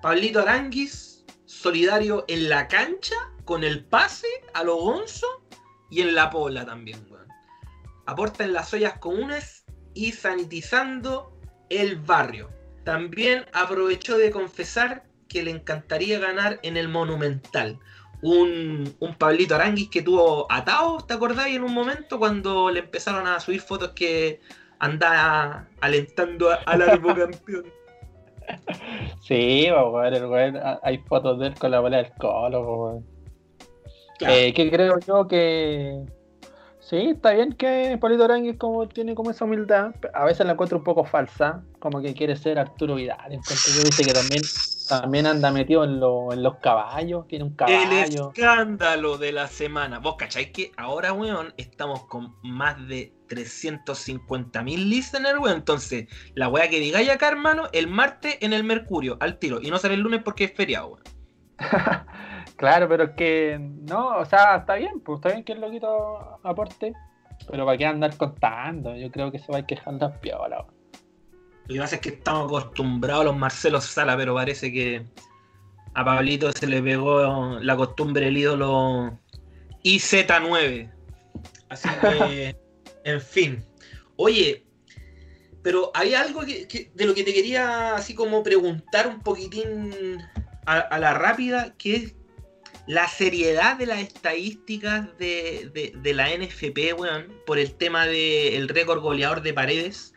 Pablito 0.01 0.41
Aranguis, 0.41 1.23
solidario 1.45 2.25
en 2.27 2.49
la 2.49 2.67
cancha, 2.67 3.15
con 3.45 3.63
el 3.63 3.85
pase 3.85 4.27
a 4.53 4.63
lo 4.63 4.75
Gonzo 4.75 5.43
y 5.89 6.01
en 6.01 6.15
la 6.15 6.29
pola 6.29 6.65
también, 6.65 7.07
weón. 7.09 7.27
Aporta 8.05 8.43
en 8.43 8.53
las 8.53 8.73
ollas 8.73 8.99
comunes 8.99 9.65
y 9.93 10.11
sanitizando 10.11 11.31
el 11.69 11.95
barrio. 11.95 12.49
También 12.83 13.45
aprovechó 13.53 14.17
de 14.17 14.29
confesar 14.31 15.05
que 15.35 15.43
le 15.43 15.51
encantaría 15.51 16.17
ganar 16.17 16.59
en 16.63 16.77
el 16.77 16.87
Monumental. 16.87 17.77
Un, 18.21 18.95
un 19.01 19.15
Pablito 19.15 19.53
Aranguis 19.53 19.89
que 19.89 20.01
tuvo 20.01 20.49
atado, 20.49 20.99
¿te 21.05 21.13
acordáis? 21.13 21.57
En 21.57 21.63
un 21.65 21.73
momento 21.73 22.17
cuando 22.17 22.71
le 22.71 22.79
empezaron 22.79 23.27
a 23.27 23.37
subir 23.41 23.59
fotos 23.59 23.89
que 23.89 24.39
andaba 24.79 25.67
alentando 25.81 26.51
al 26.65 26.81
Albo 26.81 27.13
campeón. 27.15 27.65
Sí, 29.21 29.67
weón, 29.69 30.57
hay 30.81 30.99
fotos 30.99 31.37
de 31.39 31.47
él 31.47 31.55
con 31.55 31.71
la 31.71 31.81
bola 31.81 31.97
del 31.97 32.13
colo. 32.13 33.03
Claro. 34.17 34.33
Eh, 34.33 34.53
que 34.53 34.71
creo 34.71 34.97
yo 35.05 35.27
que 35.27 36.01
sí, 36.79 37.09
está 37.09 37.33
bien 37.33 37.51
que 37.51 37.97
Polito 37.99 38.23
Aranguis 38.23 38.57
como 38.57 38.87
tiene 38.87 39.15
como 39.15 39.31
esa 39.31 39.43
humildad, 39.43 39.93
a 40.13 40.23
veces 40.23 40.45
la 40.45 40.53
encuentro 40.53 40.77
un 40.77 40.85
poco 40.85 41.03
falsa, 41.03 41.61
como 41.79 42.01
que 42.01 42.13
quiere 42.13 42.37
ser 42.37 42.57
Arturo 42.57 42.95
Vidal, 42.95 43.33
encuentro 43.33 43.73
yo 43.75 43.83
dice 43.83 44.05
que 44.05 44.13
también, 44.13 44.41
también 44.87 45.25
anda 45.25 45.51
metido 45.51 45.83
en, 45.83 45.99
lo- 45.99 46.31
en 46.33 46.43
los 46.43 46.55
caballos, 46.57 47.27
tiene 47.27 47.45
un 47.45 47.51
El 47.51 47.55
caballo. 47.55 48.31
escándalo 48.33 49.17
de 49.17 49.31
la 49.31 49.47
semana. 49.47 49.99
Vos 49.99 50.15
cacháis 50.17 50.51
que 50.51 50.71
ahora, 50.77 51.13
weón, 51.13 51.53
estamos 51.57 52.05
con 52.05 52.35
más 52.43 52.87
de 52.87 53.13
350 53.27 54.63
mil 54.63 54.89
listeners, 54.89 55.39
weón. 55.39 55.57
Entonces, 55.57 56.07
la 56.35 56.47
weá 56.49 56.69
que 56.69 56.79
digáis 56.79 57.09
acá, 57.09 57.27
hermano, 57.27 57.63
el 57.73 57.87
martes 57.87 58.37
en 58.41 58.53
el 58.53 58.63
Mercurio, 58.63 59.17
al 59.19 59.37
tiro. 59.39 59.59
Y 59.61 59.69
no 59.71 59.77
sale 59.77 59.95
el 59.95 60.01
lunes 60.01 60.21
porque 60.23 60.45
es 60.45 60.53
feriado, 60.53 60.87
weón. 60.87 61.03
Claro, 62.57 62.87
pero 62.87 63.03
es 63.03 63.09
que 63.17 63.57
no, 63.59 64.17
o 64.19 64.25
sea, 64.25 64.55
está 64.57 64.75
bien, 64.75 65.01
pues 65.01 65.17
está 65.17 65.27
bien 65.29 65.43
que 65.43 65.51
el 65.53 65.59
loquito 65.59 66.39
aporte, 66.41 66.93
pero 67.51 67.65
para 67.65 67.77
qué 67.77 67.85
andar 67.85 68.15
contando, 68.15 68.95
yo 68.95 69.11
creo 69.11 69.29
que 69.29 69.39
se 69.39 69.51
va 69.51 69.57
a 69.57 69.65
quejar 69.67 69.95
las 69.95 70.17
piola. 70.19 70.61
weón. 70.61 70.74
Lo 71.67 71.73
que 71.73 71.79
pasa 71.79 71.95
es 71.95 72.01
que 72.01 72.09
estamos 72.09 72.45
acostumbrados 72.47 73.21
a 73.21 73.25
los 73.25 73.37
Marcelos 73.37 73.85
Sala, 73.85 74.15
pero 74.15 74.35
parece 74.35 74.71
que 74.71 75.03
a 75.93 76.05
Pablito 76.05 76.51
se 76.51 76.67
le 76.67 76.81
pegó 76.81 77.59
la 77.59 77.75
costumbre 77.75 78.27
el 78.27 78.37
ídolo 78.37 79.17
IZ9. 79.83 80.91
Así 81.69 81.89
que, 82.01 82.55
en 83.03 83.21
fin. 83.21 83.65
Oye, 84.15 84.63
pero 85.63 85.91
hay 85.95 86.13
algo 86.13 86.43
de 86.43 86.89
lo 87.05 87.13
que 87.15 87.23
te 87.23 87.33
quería 87.33 87.95
así 87.95 88.13
como 88.13 88.43
preguntar 88.43 89.07
un 89.07 89.21
poquitín 89.21 90.19
a, 90.67 90.99
la 90.99 91.13
rápida, 91.15 91.73
que 91.77 91.95
es 91.95 92.15
la 92.87 93.07
seriedad 93.07 93.77
de 93.77 93.87
las 93.87 93.99
estadísticas 93.99 95.17
de, 95.17 95.71
de- 95.73 95.93
de 95.95 96.13
la 96.13 96.29
NFP, 96.29 96.93
weón, 96.93 97.33
por 97.47 97.57
el 97.57 97.73
tema 97.73 98.05
del 98.05 98.67
récord 98.69 99.01
goleador 99.01 99.41
de 99.41 99.53
paredes 99.53 100.13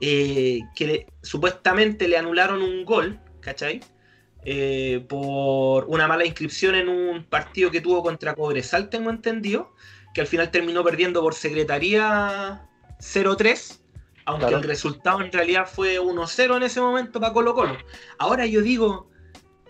eh, 0.00 0.60
que 0.74 0.86
le- 0.86 1.06
supuestamente 1.22 2.08
le 2.08 2.16
anularon 2.16 2.62
un 2.62 2.84
gol, 2.84 3.20
¿cachai? 3.40 3.80
Eh, 4.44 5.04
por 5.08 5.84
una 5.88 6.08
mala 6.08 6.24
inscripción 6.24 6.74
en 6.74 6.88
un 6.88 7.24
partido 7.24 7.70
que 7.70 7.80
tuvo 7.82 8.02
contra 8.02 8.34
Cobresal, 8.34 8.88
tengo 8.88 9.10
entendido, 9.10 9.74
que 10.14 10.22
al 10.22 10.26
final 10.26 10.50
terminó 10.50 10.82
perdiendo 10.82 11.20
por 11.20 11.34
secretaría 11.34 12.66
0-3, 12.98 13.80
aunque 14.24 14.46
Claro. 14.46 14.58
el 14.58 14.64
resultado 14.64 15.20
en 15.20 15.30
realidad 15.30 15.68
fue 15.70 16.00
1-0 16.00 16.56
en 16.56 16.62
ese 16.62 16.80
momento 16.80 17.20
para 17.20 17.32
Colo 17.32 17.54
Colo. 17.54 17.76
Ahora 18.18 18.46
yo 18.46 18.62
digo, 18.62 19.10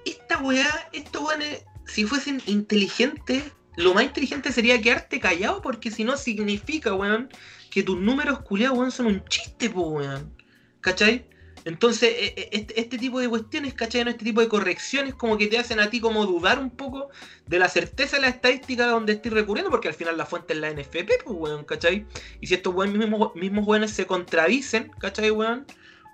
esta 0.05 0.39
weá, 0.39 0.89
estos 0.93 1.23
weones, 1.23 1.65
si 1.87 2.05
fuesen 2.05 2.41
inteligentes, 2.47 3.43
lo 3.77 3.95
más 3.95 4.05
inteligente 4.05 4.53
sería 4.53 4.81
quedarte 4.81 5.19
callado, 5.21 5.63
porque 5.63 5.91
si 5.91 6.05
no 6.05 6.17
significa, 6.17 6.95
weón, 6.95 7.29
que 7.71 7.83
tus 7.83 7.99
números 7.99 8.41
culiados, 8.41 8.79
weón, 8.79 8.93
son 8.93 9.07
un 9.07 9.25
chiste, 9.27 9.71
po, 9.71 9.83
weón. 9.83 10.35
¿Cachai? 10.81 11.27
Entonces, 11.65 12.11
e- 12.19 12.35
e- 12.37 12.49
este, 12.53 12.81
este 12.81 12.99
tipo 12.99 13.21
de 13.21 13.29
cuestiones, 13.29 13.75
¿cachai? 13.75 14.01
Este 14.09 14.25
tipo 14.25 14.41
de 14.41 14.49
correcciones 14.49 15.15
como 15.15 15.37
que 15.37 15.47
te 15.47 15.59
hacen 15.59 15.79
a 15.81 15.91
ti 15.91 16.01
como 16.01 16.25
dudar 16.27 16.59
un 16.59 16.71
poco 16.71 17.11
de 17.47 17.59
la 17.59 17.69
certeza 17.69 18.17
de 18.17 18.23
la 18.23 18.29
estadística 18.29 18.87
donde 18.87 19.15
estoy 19.15 19.31
recurriendo, 19.31 19.71
porque 19.71 19.89
al 19.89 19.95
final 19.95 20.17
la 20.17 20.27
fuente 20.27 20.55
es 20.55 20.61
la 20.61 20.71
NFP, 20.71 21.19
pues, 21.25 21.37
weón, 21.39 21.65
¿cachai? 21.65 22.07
Y 22.41 22.47
si 22.47 22.55
estos 22.55 22.75
weón, 22.75 22.97
mismos, 22.97 23.35
mismos 23.35 23.67
weones 23.67 23.93
se 23.93 24.07
contradicen, 24.07 24.91
¿cachai, 24.99 25.31
weón? 25.31 25.67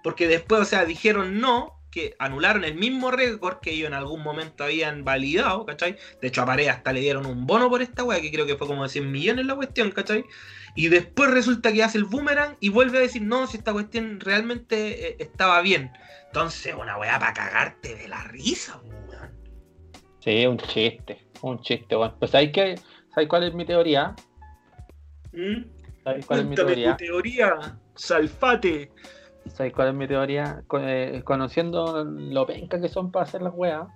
Porque 0.03 0.29
después, 0.29 0.61
o 0.61 0.65
sea, 0.65 0.85
dijeron 0.85 1.41
no, 1.41 1.76
que 1.97 2.15
anularon 2.19 2.63
el 2.65 2.75
mismo 2.75 3.11
récord 3.11 3.59
que 3.61 3.71
ellos 3.71 3.87
en 3.87 3.95
algún 3.95 4.23
momento 4.23 4.65
habían 4.65 5.03
validado, 5.03 5.65
¿cachai? 5.65 5.97
De 6.21 6.29
hecho, 6.29 6.43
a 6.43 6.45
Paredes 6.45 6.73
hasta 6.73 6.93
le 6.93 7.01
dieron 7.01 7.25
un 7.25 7.47
bono 7.47 7.71
por 7.71 7.81
esta 7.81 8.05
weá, 8.05 8.21
que 8.21 8.31
creo 8.31 8.45
que 8.45 8.55
fue 8.55 8.67
como 8.67 8.83
de 8.83 8.91
100 8.91 9.11
millones 9.11 9.47
la 9.47 9.57
cuestión, 9.57 9.91
¿cachai? 9.93 10.27
Y 10.75 10.89
después 10.89 11.31
resulta 11.31 11.73
que 11.73 11.83
hace 11.83 11.97
el 11.97 12.05
boomerang 12.05 12.59
y 12.61 12.69
vuelve 12.69 12.99
a 12.99 13.01
decir, 13.01 13.23
no, 13.23 13.47
si 13.47 13.57
esta 13.57 13.73
cuestión 13.73 14.21
realmente 14.21 15.09
eh, 15.09 15.17
estaba 15.21 15.63
bien. 15.63 15.91
Entonces, 16.27 16.75
una 16.79 16.99
weá 16.99 17.19
para 17.19 17.33
cagarte 17.33 17.95
de 17.95 18.09
la 18.09 18.25
risa, 18.25 18.79
weón. 18.85 19.31
Sí, 20.21 20.45
un 20.45 20.59
chiste, 20.59 21.25
un 21.41 21.63
chiste, 21.63 21.97
bueno. 21.97 22.15
Pues 22.19 22.31
¿sabes 22.31 22.51
qué? 22.53 22.75
¿Sabes 23.15 23.27
cuál 23.27 23.45
es 23.45 23.55
mi 23.55 23.65
teoría? 23.65 24.15
¿Mm? 25.33 25.63
¿Sabes 26.05 26.27
cuál 26.27 26.41
es 26.41 26.47
mi 26.47 26.57
teoría? 26.57 26.91
tu 26.95 27.07
teoría, 27.07 27.79
Salfate. 27.95 28.91
¿Sabes 29.49 29.73
cuál 29.73 29.89
es 29.89 29.95
mi 29.95 30.07
teoría? 30.07 30.63
Eh, 30.81 31.23
conociendo 31.25 32.05
lo 32.05 32.47
penca 32.47 32.81
que 32.81 32.89
son 32.89 33.11
para 33.11 33.25
hacer 33.25 33.43
las 33.43 33.55
weas. 33.55 33.89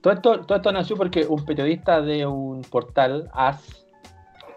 Todo 0.00 0.14
esto, 0.14 0.72
nació 0.72 0.96
porque 0.96 1.26
un 1.26 1.44
periodista 1.44 2.00
de 2.00 2.24
un 2.24 2.62
portal, 2.62 3.28
AS, 3.32 3.84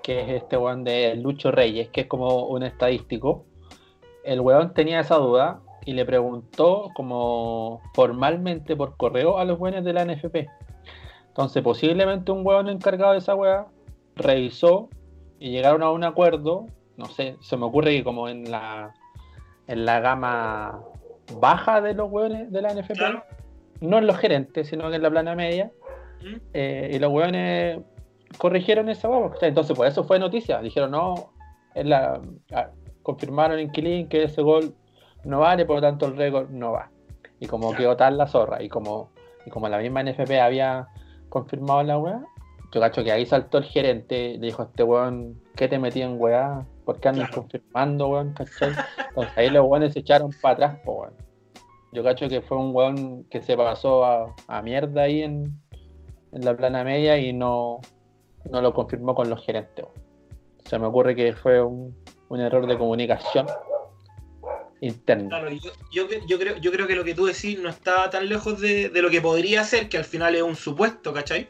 que 0.03 0.21
es 0.21 0.43
este 0.43 0.55
weón 0.55 0.83
de 0.83 1.15
Lucho 1.15 1.51
Reyes, 1.51 1.89
que 1.89 2.01
es 2.01 2.07
como 2.07 2.45
un 2.45 2.63
estadístico, 2.63 3.45
el 4.23 4.39
weón 4.39 4.73
tenía 4.73 4.99
esa 4.99 5.15
duda 5.15 5.61
y 5.83 5.93
le 5.93 6.05
preguntó 6.05 6.91
como 6.95 7.81
formalmente 7.93 8.75
por 8.75 8.97
correo 8.97 9.39
a 9.39 9.45
los 9.45 9.59
weones 9.59 9.83
de 9.83 9.93
la 9.93 10.05
NFP. 10.05 10.47
Entonces, 11.29 11.63
posiblemente 11.63 12.31
un 12.31 12.45
weón 12.45 12.69
encargado 12.69 13.13
de 13.13 13.19
esa 13.19 13.33
weá 13.33 13.65
revisó 14.15 14.89
y 15.39 15.49
llegaron 15.49 15.81
a 15.81 15.89
un 15.89 16.03
acuerdo. 16.03 16.67
No 16.97 17.05
sé, 17.05 17.37
se 17.41 17.57
me 17.57 17.65
ocurre 17.65 17.91
que 17.95 18.03
como 18.03 18.29
en 18.29 18.51
la 18.51 18.93
en 19.67 19.85
la 19.85 19.99
gama 19.99 20.81
baja 21.39 21.81
de 21.81 21.93
los 21.93 22.11
weones 22.11 22.51
de 22.51 22.61
la 22.61 22.73
NFP, 22.73 22.93
Claro. 22.97 23.23
no 23.79 23.97
en 23.99 24.07
los 24.07 24.17
gerentes, 24.17 24.67
sino 24.67 24.89
que 24.89 24.95
en 24.97 25.01
la 25.03 25.09
plana 25.09 25.35
media, 25.35 25.71
¿Mm? 26.21 26.35
eh, 26.53 26.91
y 26.93 26.99
los 26.99 27.11
weones 27.11 27.79
corrigieron 28.37 28.89
esa 28.89 29.09
weá. 29.09 29.29
¿cachai? 29.31 29.49
Entonces, 29.49 29.75
por 29.75 29.87
eso 29.87 30.03
fue 30.03 30.19
noticia. 30.19 30.59
Dijeron, 30.61 30.91
no, 30.91 31.31
en 31.75 31.89
la, 31.89 32.19
confirmaron 33.03 33.59
en 33.59 33.71
Killing 33.71 34.07
que 34.07 34.23
ese 34.23 34.41
gol 34.41 34.73
no 35.23 35.39
vale, 35.39 35.65
por 35.65 35.77
lo 35.77 35.81
tanto 35.81 36.05
el 36.07 36.17
récord 36.17 36.49
no 36.49 36.71
va. 36.73 36.89
Y 37.39 37.47
como 37.47 37.69
Claro. 37.69 37.77
quedó 37.81 37.97
tal 37.97 38.17
la 38.17 38.27
zorra, 38.27 38.61
y 38.61 38.69
como, 38.69 39.09
y 39.45 39.49
como 39.49 39.67
la 39.69 39.77
misma 39.79 40.01
NFP 40.03 40.39
había 40.39 40.87
confirmado 41.29 41.81
la 41.83 41.97
weá, 41.97 42.21
yo 42.73 42.79
cacho 42.79 43.03
que 43.03 43.11
ahí 43.11 43.25
saltó 43.25 43.57
el 43.57 43.63
gerente, 43.65 44.37
le 44.39 44.47
dijo 44.47 44.61
a 44.61 44.65
este 44.65 44.83
weón, 44.83 45.41
¿qué 45.55 45.67
te 45.67 45.77
metí 45.79 46.01
en 46.01 46.15
weá? 46.19 46.65
¿Por 46.91 46.99
qué 46.99 47.07
andas 47.07 47.27
Claro. 47.29 47.41
confirmando, 47.43 48.07
weón? 48.09 48.33
¿Cachai? 48.33 48.73
Entonces 49.09 49.37
ahí 49.37 49.49
los 49.49 49.65
weones 49.65 49.93
se 49.93 49.99
echaron 49.99 50.31
para 50.41 50.53
atrás, 50.55 50.79
po, 50.83 51.01
weón. 51.03 51.13
Yo 51.93 52.03
cacho 52.03 52.27
que 52.27 52.41
fue 52.41 52.57
un 52.57 52.75
weón 52.75 53.23
que 53.25 53.41
se 53.41 53.55
pasó 53.55 54.03
a, 54.03 54.35
a 54.47 54.61
mierda 54.61 55.03
ahí 55.03 55.21
en, 55.23 55.53
en 56.33 56.45
la 56.45 56.55
plana 56.55 56.83
media 56.83 57.17
y 57.17 57.31
no, 57.31 57.79
no 58.49 58.61
lo 58.61 58.73
confirmó 58.73 59.15
con 59.15 59.29
los 59.29 59.45
gerentes. 59.45 59.85
weón. 59.85 60.01
Se 60.65 60.77
me 60.79 60.87
ocurre 60.87 61.15
que 61.15 61.31
fue 61.33 61.61
un, 61.63 61.95
un 62.29 62.39
error 62.41 62.67
de 62.67 62.77
comunicación 62.77 63.47
interna. 64.81 65.29
Claro, 65.29 65.49
yo, 65.51 65.71
yo, 65.91 66.07
cre- 66.09 66.25
yo 66.25 66.39
creo, 66.39 66.57
yo 66.57 66.71
creo 66.71 66.87
que 66.87 66.95
lo 66.95 67.03
que 67.03 67.13
tú 67.13 67.25
decís 67.25 67.59
no 67.59 67.69
está 67.69 68.09
tan 68.09 68.27
lejos 68.27 68.59
de, 68.59 68.89
de 68.89 69.01
lo 69.01 69.09
que 69.09 69.21
podría 69.21 69.63
ser, 69.63 69.87
que 69.89 69.97
al 69.97 70.03
final 70.05 70.35
es 70.35 70.41
un 70.41 70.55
supuesto, 70.55 71.13
¿cachai? 71.13 71.47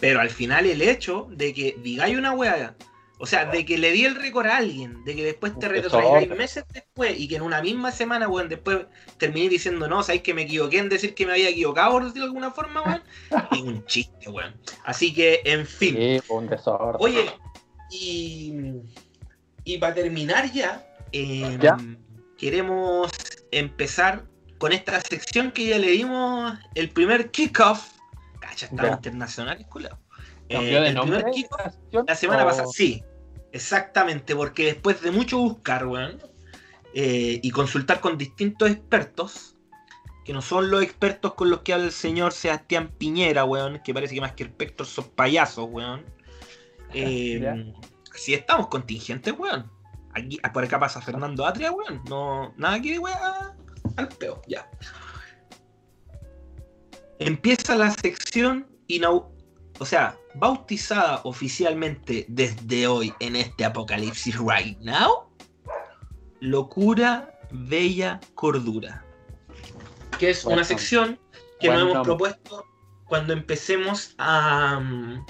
Pero 0.00 0.20
al 0.20 0.28
final 0.30 0.66
el 0.66 0.82
hecho 0.82 1.26
de 1.30 1.54
que 1.54 1.76
digáis 1.82 2.16
una 2.18 2.32
weá, 2.32 2.74
o 3.18 3.26
sea, 3.26 3.44
de 3.46 3.64
que 3.64 3.78
le 3.78 3.92
di 3.92 4.04
el 4.04 4.16
récord 4.16 4.46
a 4.46 4.56
alguien, 4.56 5.04
de 5.04 5.14
que 5.14 5.24
después 5.24 5.58
te 5.58 5.68
desorden. 5.68 6.36
meses 6.36 6.64
después 6.72 7.18
y 7.18 7.28
que 7.28 7.36
en 7.36 7.42
una 7.42 7.62
misma 7.62 7.90
semana, 7.92 8.28
weón, 8.28 8.48
después 8.48 8.86
terminé 9.18 9.48
diciendo, 9.48 9.86
no, 9.88 10.02
sabéis 10.02 10.22
que 10.22 10.34
me 10.34 10.42
equivoqué 10.42 10.78
en 10.78 10.88
decir 10.88 11.14
que 11.14 11.24
me 11.24 11.32
había 11.32 11.48
equivocado, 11.48 11.92
por 11.92 12.04
decirlo 12.04 12.24
de 12.24 12.28
alguna 12.28 12.50
forma, 12.50 12.82
weón, 12.82 13.02
es 13.52 13.60
un 13.60 13.84
chiste, 13.86 14.28
weón. 14.28 14.54
Así 14.84 15.14
que, 15.14 15.40
en 15.44 15.64
fin. 15.66 15.94
Sí, 15.96 16.20
un 16.28 16.48
desorden. 16.48 16.96
Oye, 16.98 17.30
y, 17.90 18.52
y 19.64 19.78
para 19.78 19.94
terminar 19.94 20.50
ya, 20.52 20.84
eh, 21.12 21.56
¿Ya? 21.60 21.76
queremos 22.36 23.12
empezar 23.52 24.24
con 24.58 24.72
esta 24.72 25.00
sección 25.00 25.52
que 25.52 25.66
ya 25.66 25.78
le 25.78 25.90
dimos 25.92 26.58
el 26.74 26.90
primer 26.90 27.30
kickoff. 27.30 27.92
Cacha, 28.40 28.66
estamos 28.66 28.90
Ya. 28.90 28.96
internacionales, 28.96 29.66
culiao. 29.68 29.98
¿Cambió 30.48 30.78
Eh, 30.78 30.80
de 30.82 30.88
el 30.88 30.94
nombre? 30.94 31.16
primer 31.22 31.34
kickoff 31.34 31.74
la 32.06 32.14
semana 32.14 32.44
¿O- 32.44 32.46
pasada, 32.48 32.68
sí, 32.72 33.02
exactamente, 33.52 34.34
porque 34.36 34.64
después 34.66 35.00
de 35.00 35.10
mucho 35.10 35.38
buscar, 35.38 35.86
weón, 35.86 36.20
eh, 36.94 37.40
y 37.42 37.50
consultar 37.50 38.00
con 38.00 38.18
distintos 38.18 38.70
expertos, 38.70 39.56
que 40.24 40.32
no 40.32 40.40
son 40.42 40.70
los 40.70 40.82
expertos 40.82 41.34
con 41.34 41.50
los 41.50 41.60
que 41.62 41.72
habla 41.74 41.86
el 41.86 41.92
señor 41.92 42.32
Sebastián 42.32 42.92
Piñera, 42.96 43.44
weón, 43.44 43.80
que 43.84 43.92
parece 43.92 44.14
que 44.14 44.20
más 44.20 44.32
que 44.32 44.44
expertos 44.44 44.88
son 44.88 45.10
payasos, 45.10 45.66
weón. 45.70 46.04
Eh, 46.92 47.38
Ya. 47.42 47.56
así 48.14 48.34
estamos 48.34 48.68
contingentes, 48.68 49.34
weón. 49.36 49.70
Aquí, 50.14 50.38
por 50.52 50.62
acá 50.64 50.78
pasa 50.78 51.00
Fernando 51.00 51.44
Atria, 51.44 51.72
weón. 51.72 52.00
No, 52.08 52.54
nada 52.56 52.80
que 52.80 52.98
weón 52.98 53.18
al 53.96 54.08
peo, 54.08 54.40
ya. 54.46 54.68
Empieza 57.18 57.76
la 57.76 57.90
sección 57.90 58.66
inau- 58.88 59.28
o 59.78 59.86
sea, 59.86 60.16
bautizada 60.34 61.20
oficialmente 61.24 62.26
desde 62.28 62.86
hoy 62.86 63.12
en 63.20 63.36
este 63.36 63.64
apocalipsis 63.64 64.36
right 64.38 64.78
now. 64.80 65.28
Locura, 66.40 67.30
bella 67.50 68.20
cordura. 68.34 69.04
Que 70.18 70.30
es 70.30 70.44
una 70.44 70.64
sección 70.64 71.18
que 71.60 71.68
nos 71.68 71.82
hemos 71.82 72.04
propuesto 72.04 72.64
cuando 73.06 73.32
empecemos 73.32 74.14
a, 74.18 74.80
mm, 74.80 75.24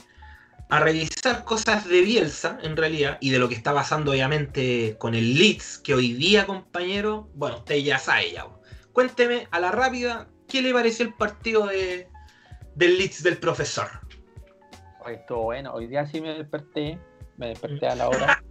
a 0.71 0.81
revisar 0.81 1.45
cosas 1.45 1.87
de 1.87 2.03
Bielsa, 2.03 2.59
en 2.63 2.77
realidad, 2.77 3.19
y 3.21 3.31
de 3.31 3.39
lo 3.39 3.49
que 3.49 3.55
está 3.55 3.73
pasando, 3.73 4.13
obviamente, 4.13 4.97
con 4.99 5.15
el 5.15 5.35
Leeds, 5.35 5.79
que 5.79 5.95
hoy 5.95 6.15
día, 6.15 6.47
compañero, 6.47 7.29
bueno, 7.35 7.59
usted 7.59 7.77
ya 7.77 7.99
sabe 7.99 8.33
ya. 8.33 8.47
Cuénteme 8.93 9.49
a 9.51 9.61
la 9.61 9.71
rápida, 9.71 10.29
¿qué 10.49 10.63
le 10.63 10.73
pareció 10.73 11.05
el 11.05 11.15
partido 11.15 11.67
de, 11.67 12.09
del 12.75 12.99
Leeds 12.99 13.23
del 13.23 13.39
profesor? 13.39 13.89
Oye, 15.05 15.15
estuvo 15.17 15.43
bueno. 15.45 15.73
Hoy 15.75 15.87
día 15.87 16.07
sí 16.07 16.21
me 16.21 16.35
desperté. 16.35 16.99
Me 17.37 17.49
desperté 17.49 17.87
a 17.89 17.95
la 17.97 18.09
hora. 18.09 18.43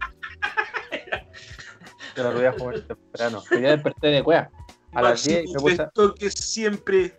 Pero 2.15 2.31
lo 2.31 2.37
voy 2.37 2.45
a 2.45 2.51
jugar 2.53 2.81
temprano. 2.81 3.43
Hoy 3.51 3.59
día 3.59 3.71
desperté 3.71 4.07
de 4.07 4.23
cueva. 4.23 4.49
A 4.93 5.01
las 5.01 5.23
10 5.23 5.51
me 5.53 5.59
puse. 5.59 5.87
que 6.19 6.29
siempre 6.29 7.17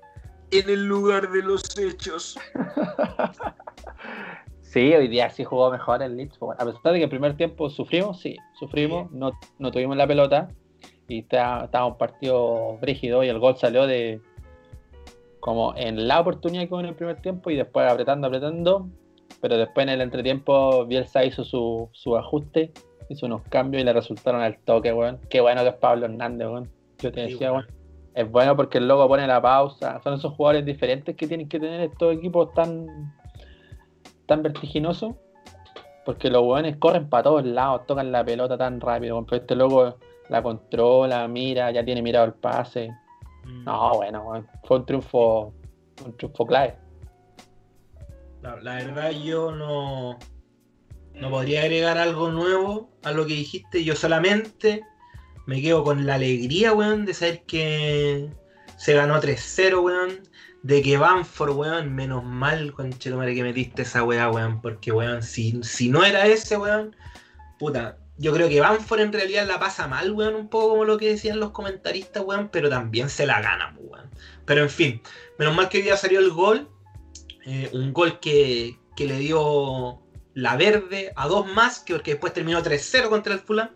en 0.53 0.71
el 0.71 0.85
lugar 0.87 1.31
de 1.31 1.43
los 1.43 1.63
hechos. 1.79 2.39
Sí, 4.61 4.93
hoy 4.93 5.07
día 5.07 5.31
sí 5.31 5.45
jugó 5.45 5.71
mejor 5.71 6.03
el 6.03 6.17
Leeds. 6.17 6.37
pues, 6.37 6.59
A 6.59 6.65
pesar 6.65 6.93
de 6.93 6.99
que 6.99 7.05
el 7.05 7.09
primer 7.09 7.37
tiempo 7.37 7.71
sufrimos, 7.71 8.21
sí, 8.21 8.37
sufrimos, 8.59 9.09
no, 9.13 9.31
no 9.61 9.71
tuvimos 9.71 9.97
la 9.97 10.05
pelota 10.05 10.49
y 11.07 11.21
está- 11.21 11.67
estaba 11.67 11.87
un 11.87 11.97
partido 11.97 12.77
brígido 12.79 13.23
y 13.23 13.29
el 13.29 13.39
gol 13.39 13.57
salió 13.57 13.87
de 13.87 14.21
como 15.39 15.77
en 15.77 16.09
la 16.09 16.19
oportunidad 16.19 16.63
que 16.67 16.75
hubo 16.75 16.81
en 16.81 16.87
el 16.87 16.97
primer 16.97 17.23
tiempo 17.23 17.51
y 17.51 17.57
después 17.57 17.89
apretando, 17.89 18.27
apretando, 18.27 18.89
pero 19.41 19.57
después 19.57 19.85
en 19.87 19.93
el 19.95 20.01
entretiempo 20.01 20.87
Bielsa 20.87 21.25
hizo 21.25 21.45
su, 21.45 21.89
su 21.93 22.17
ajuste, 22.17 22.73
hizo 23.09 23.27
unos 23.27 23.43
cambios 23.49 23.83
y 23.83 23.85
le 23.85 23.93
resultaron 23.93 24.41
al 24.41 24.59
toque, 24.59 24.93
weón. 24.93 25.19
Qué 25.29 25.41
bueno 25.41 25.63
que 25.63 25.69
es 25.69 25.75
Pablo 25.75 26.07
Hernández, 26.07 26.49
weón. 26.49 26.71
Yo 26.99 27.13
te 27.13 27.23
decía, 27.23 27.53
weón. 27.53 27.67
Es 28.15 28.31
bueno 28.31 28.55
porque 28.57 28.79
el 28.79 28.87
loco 28.87 29.09
pone 29.09 29.27
la 29.27 29.43
pausa. 29.43 30.01
Son 30.03 30.15
esos 30.15 30.33
jugadores 30.35 30.65
diferentes 30.65 31.17
que 31.17 31.27
tienen 31.27 31.49
que 31.49 31.59
tener 31.59 31.81
estos 31.81 32.15
equipos 32.15 32.53
tan 32.55 33.13
tan 34.27 34.43
vertiginoso 34.43 35.19
porque 36.05 36.31
los 36.31 36.43
hueones 36.43 36.77
corren 36.77 37.09
para 37.09 37.25
todos 37.25 37.45
lados, 37.45 37.87
tocan 37.87 38.13
la 38.13 38.25
pelota 38.25 38.57
tan 38.57 38.81
rápido. 38.81 39.17
weón, 39.17 39.27
Pero 39.27 39.43
este 39.43 39.57
loco 39.57 39.97
la 40.29 40.43
controla, 40.43 41.27
mira, 41.29 41.71
ya 41.71 41.85
tiene 41.85 42.03
mirado 42.03 42.27
el 42.27 42.35
pase. 42.35 42.91
No, 43.65 43.97
bueno, 43.97 44.23
weón, 44.23 44.47
fue 44.65 44.79
un 44.79 44.87
triunfo, 44.87 45.53
un 46.05 46.17
triunfo 46.17 46.47
clave. 46.47 46.77
La, 48.45 48.75
verdad 48.75 49.11
yo 49.11 49.53
no, 49.53 50.19
no 51.15 51.31
podría 51.31 51.63
agregar 51.63 51.97
algo 51.97 52.31
nuevo 52.31 52.91
a 53.03 53.13
lo 53.13 53.27
que 53.27 53.33
dijiste. 53.33 53.83
Yo 53.85 53.97
solamente 53.97 54.83
me 55.47 55.63
quedo 55.63 55.83
con 55.83 56.05
la 56.05 56.17
alegría, 56.17 56.75
weón, 56.75 57.07
de 57.07 57.15
saber 57.15 57.45
que 57.47 58.29
se 58.77 58.93
ganó 58.93 59.19
3-0, 59.19 59.83
weón. 59.83 60.21
De 60.63 60.83
que 60.83 60.99
Banford, 60.99 61.57
weón, 61.57 61.95
menos 61.95 62.23
mal, 62.23 62.75
conchetumare, 62.75 63.35
que 63.35 63.43
metiste 63.43 63.81
esa 63.81 64.05
weá, 64.05 64.31
weón. 64.31 64.61
Porque, 64.61 64.93
weón, 64.93 65.23
si, 65.23 65.63
si 65.63 65.89
no 65.89 66.05
era 66.05 66.27
ese, 66.27 66.59
weón, 66.59 66.95
puta. 67.59 67.97
Yo 68.19 68.35
creo 68.35 68.51
que 68.51 68.61
Banford 68.61 69.01
en 69.01 69.13
realidad 69.13 69.47
la 69.47 69.59
pasa 69.59 69.89
mal, 69.89 70.13
weón, 70.13 70.35
un 70.35 70.49
poco 70.51 70.69
como 70.69 70.85
lo 70.85 70.99
que 70.99 71.09
decían 71.09 71.41
los 71.41 71.51
comentaristas, 71.53 72.23
weón, 72.23 72.51
pero 72.51 72.69
también 72.69 73.09
se 73.09 73.25
la 73.25 73.41
gana, 73.41 73.73
pues, 73.75 73.89
weón. 73.89 74.11
Pero 74.45 74.63
en 74.63 74.71
fin, 74.71 75.03
menos 75.39 75.57
mal 75.57 75.71
que 75.71 75.79
hoy 75.79 75.85
día 75.85 75.97
salió 75.97 76.21
el 76.21 76.31
gol. 76.31 76.69
Eh, 77.47 77.71
un 77.73 77.93
gol 77.93 78.21
que, 78.21 78.79
que 78.97 79.07
le 79.07 79.19
dio 79.19 80.01
la 80.35 80.57
verde 80.57 81.13
a 81.17 81.29
dos 81.29 81.47
más, 81.47 81.81
que 81.81 81.95
porque 81.95 82.13
después 82.13 82.33
terminó 82.33 82.63
3-0 82.63 83.09
contra 83.09 83.35
el 83.35 83.41
Fulham. 83.41 83.71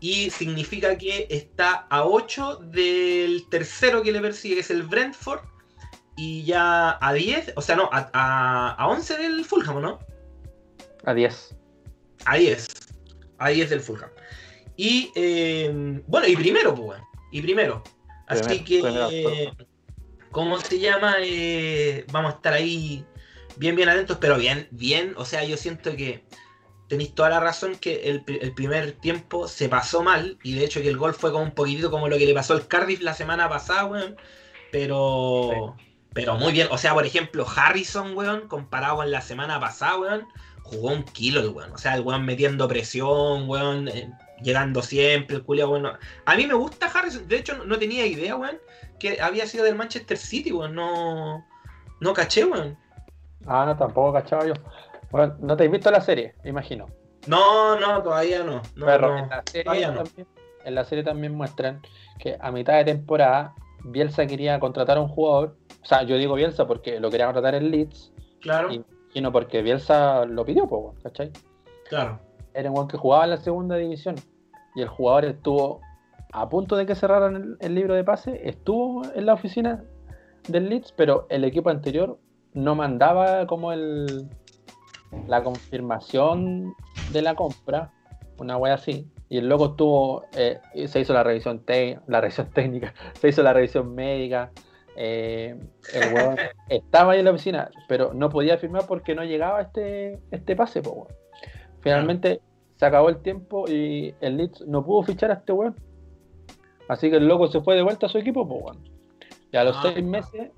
Y 0.00 0.30
significa 0.30 0.96
que 0.96 1.26
está 1.28 1.86
a 1.90 2.06
8 2.06 2.60
del 2.72 3.46
tercero 3.50 4.02
que 4.02 4.12
le 4.12 4.20
persigue, 4.20 4.54
que 4.54 4.60
es 4.60 4.70
el 4.70 4.84
Brentford. 4.84 5.40
Y 6.16 6.44
ya 6.44 6.98
a 7.00 7.12
10, 7.12 7.52
o 7.56 7.62
sea, 7.62 7.76
no, 7.76 7.88
a, 7.92 8.10
a, 8.12 8.72
a 8.72 8.88
11 8.88 9.18
del 9.18 9.44
Fulham, 9.44 9.76
¿o 9.76 9.80
¿no? 9.80 9.98
A 11.04 11.14
10. 11.14 11.56
A 12.24 12.36
10. 12.36 12.68
A 13.38 13.48
10 13.48 13.70
del 13.70 13.80
Fulham. 13.80 14.10
Y 14.76 15.12
eh, 15.14 16.02
bueno, 16.06 16.26
y 16.26 16.36
primero, 16.36 16.74
pues. 16.74 17.00
Y 17.32 17.42
primero. 17.42 17.82
Así 18.26 18.42
Primero, 18.42 18.64
que, 18.64 18.80
primero, 18.80 19.08
eh, 19.10 19.52
¿cómo 20.30 20.58
se 20.58 20.78
llama? 20.78 21.16
Eh, 21.20 22.04
vamos 22.12 22.32
a 22.32 22.36
estar 22.36 22.52
ahí 22.52 23.04
bien, 23.56 23.76
bien 23.76 23.88
atentos, 23.88 24.18
pero 24.20 24.36
bien, 24.38 24.68
bien. 24.70 25.14
O 25.16 25.24
sea, 25.24 25.44
yo 25.44 25.56
siento 25.56 25.94
que 25.96 26.24
tenéis 26.88 27.14
toda 27.14 27.30
la 27.30 27.40
razón 27.40 27.76
que 27.76 28.08
el, 28.10 28.24
pri- 28.24 28.38
el 28.42 28.52
primer 28.52 28.92
tiempo 28.92 29.46
se 29.48 29.68
pasó 29.68 30.02
mal. 30.02 30.38
Y 30.42 30.54
de 30.54 30.64
hecho 30.64 30.82
que 30.82 30.88
el 30.88 30.96
gol 30.96 31.14
fue 31.14 31.30
como 31.32 31.44
un 31.44 31.52
poquitito 31.54 31.90
como 31.90 32.08
lo 32.08 32.18
que 32.18 32.26
le 32.26 32.34
pasó 32.34 32.54
al 32.54 32.66
Cardiff 32.66 33.00
la 33.00 33.14
semana 33.14 33.48
pasada, 33.48 33.86
weón. 33.86 34.16
Pero, 34.72 35.76
pero 36.12 36.36
muy 36.36 36.52
bien. 36.52 36.68
O 36.70 36.78
sea, 36.78 36.94
por 36.94 37.04
ejemplo, 37.06 37.46
Harrison, 37.54 38.16
weón, 38.16 38.48
comparado 38.48 38.96
con 38.96 39.10
la 39.10 39.20
semana 39.20 39.58
pasada, 39.60 39.98
weón 39.98 40.26
jugó 40.62 40.90
un 40.92 41.02
kilo 41.02 41.40
el 41.40 41.48
weón. 41.48 41.72
O 41.72 41.78
sea, 41.78 41.96
el 41.96 42.02
weón 42.02 42.24
metiendo 42.24 42.68
presión, 42.68 43.48
weón. 43.48 43.88
eh, 43.88 44.08
llegando 44.42 44.82
siempre, 44.82 45.36
el 45.36 45.44
culiao, 45.44 45.68
bueno. 45.68 45.92
A 46.24 46.36
mí 46.36 46.46
me 46.46 46.54
gusta 46.54 46.86
Harrison, 46.86 47.26
de 47.28 47.36
hecho 47.36 47.64
no 47.64 47.78
tenía 47.78 48.06
idea, 48.06 48.36
weón, 48.36 48.58
que 48.98 49.20
había 49.20 49.46
sido 49.46 49.64
del 49.64 49.74
Manchester 49.76 50.16
City, 50.16 50.52
weón, 50.52 50.74
no, 50.74 51.44
no 52.00 52.12
caché, 52.14 52.44
weón. 52.44 52.76
Ah, 53.46 53.64
no, 53.66 53.76
tampoco 53.76 54.12
cachaba 54.12 54.46
yo. 54.46 54.54
Bueno, 55.10 55.34
no 55.40 55.56
te 55.56 55.64
has 55.64 55.70
visto 55.70 55.90
la 55.90 56.00
serie, 56.00 56.34
imagino. 56.44 56.86
No, 57.26 57.78
no, 57.78 58.02
todavía 58.02 58.42
no. 58.44 58.62
no, 58.76 58.86
Pero 58.86 59.08
no, 59.08 59.18
en, 59.18 59.28
la 59.28 59.42
serie 59.46 59.64
todavía 59.64 59.90
no. 59.90 60.04
también, 60.04 60.28
en 60.64 60.74
la 60.74 60.84
serie 60.84 61.04
también 61.04 61.34
muestran 61.34 61.80
que 62.18 62.36
a 62.40 62.50
mitad 62.50 62.74
de 62.74 62.84
temporada 62.84 63.54
Bielsa 63.84 64.26
quería 64.26 64.58
contratar 64.60 64.98
a 64.98 65.00
un 65.00 65.08
jugador. 65.08 65.56
O 65.82 65.86
sea, 65.86 66.02
yo 66.02 66.16
digo 66.16 66.34
Bielsa 66.34 66.66
porque 66.66 67.00
lo 67.00 67.10
quería 67.10 67.26
contratar 67.26 67.54
en 67.54 67.70
Leeds. 67.70 68.12
Claro, 68.40 68.72
Y, 68.72 68.84
y 69.14 69.20
no 69.20 69.32
porque 69.32 69.62
Bielsa 69.62 70.24
lo 70.26 70.44
pidió, 70.44 70.66
pues, 70.66 70.98
¿cachai? 71.02 71.30
claro. 71.88 72.20
Era 72.52 72.70
un 72.70 72.88
que 72.88 72.96
jugaba 72.96 73.24
en 73.24 73.30
la 73.30 73.36
segunda 73.36 73.76
división. 73.76 74.16
Y 74.74 74.82
el 74.82 74.88
jugador 74.88 75.24
estuvo 75.24 75.80
a 76.32 76.48
punto 76.48 76.76
de 76.76 76.86
que 76.86 76.94
cerraran 76.94 77.36
el, 77.36 77.56
el 77.60 77.74
libro 77.74 77.94
de 77.94 78.04
pase. 78.04 78.40
Estuvo 78.48 79.02
en 79.14 79.26
la 79.26 79.34
oficina 79.34 79.82
del 80.48 80.68
Leeds, 80.68 80.92
pero 80.96 81.26
el 81.28 81.44
equipo 81.44 81.70
anterior 81.70 82.18
no 82.52 82.74
mandaba 82.74 83.46
como 83.46 83.72
el 83.72 84.28
la 85.26 85.42
confirmación 85.42 86.74
de 87.12 87.22
la 87.22 87.34
compra, 87.34 87.90
una 88.38 88.56
wea 88.56 88.74
así. 88.74 89.08
Y 89.28 89.38
el 89.38 89.48
loco 89.48 89.66
estuvo, 89.66 90.24
eh, 90.36 90.58
se 90.86 91.00
hizo 91.00 91.12
la 91.12 91.22
revisión, 91.24 91.60
te- 91.64 91.98
la 92.06 92.20
revisión 92.20 92.48
técnica, 92.54 92.94
se 93.20 93.28
hizo 93.28 93.42
la 93.42 93.52
revisión 93.52 93.94
médica. 93.94 94.50
eh, 94.96 95.56
el 95.94 96.14
weón 96.14 96.36
estaba 96.68 97.12
ahí 97.12 97.20
en 97.20 97.24
la 97.24 97.30
oficina, 97.32 97.70
pero 97.88 98.12
no 98.14 98.28
podía 98.28 98.56
firmar 98.58 98.86
porque 98.86 99.14
no 99.14 99.24
llegaba 99.24 99.60
este, 99.62 100.20
este 100.30 100.54
pase, 100.56 100.82
po. 100.82 101.08
Finalmente 101.80 102.40
se 102.80 102.86
acabó 102.86 103.10
el 103.10 103.20
tiempo 103.20 103.68
y 103.68 104.14
el 104.22 104.38
Leeds 104.38 104.62
no 104.66 104.82
pudo 104.82 105.02
fichar 105.02 105.30
a 105.30 105.34
este 105.34 105.52
weón. 105.52 105.76
Así 106.88 107.10
que 107.10 107.16
el 107.16 107.28
loco 107.28 107.46
se 107.48 107.60
fue 107.60 107.76
de 107.76 107.82
vuelta 107.82 108.06
a 108.06 108.08
su 108.08 108.16
equipo, 108.16 108.48
pues 108.48 108.62
weón. 108.64 108.88
Y 109.52 109.56
a 109.58 109.64
los 109.64 109.76
Ah. 109.76 109.82
seis 109.92 110.02
meses, 110.02 110.50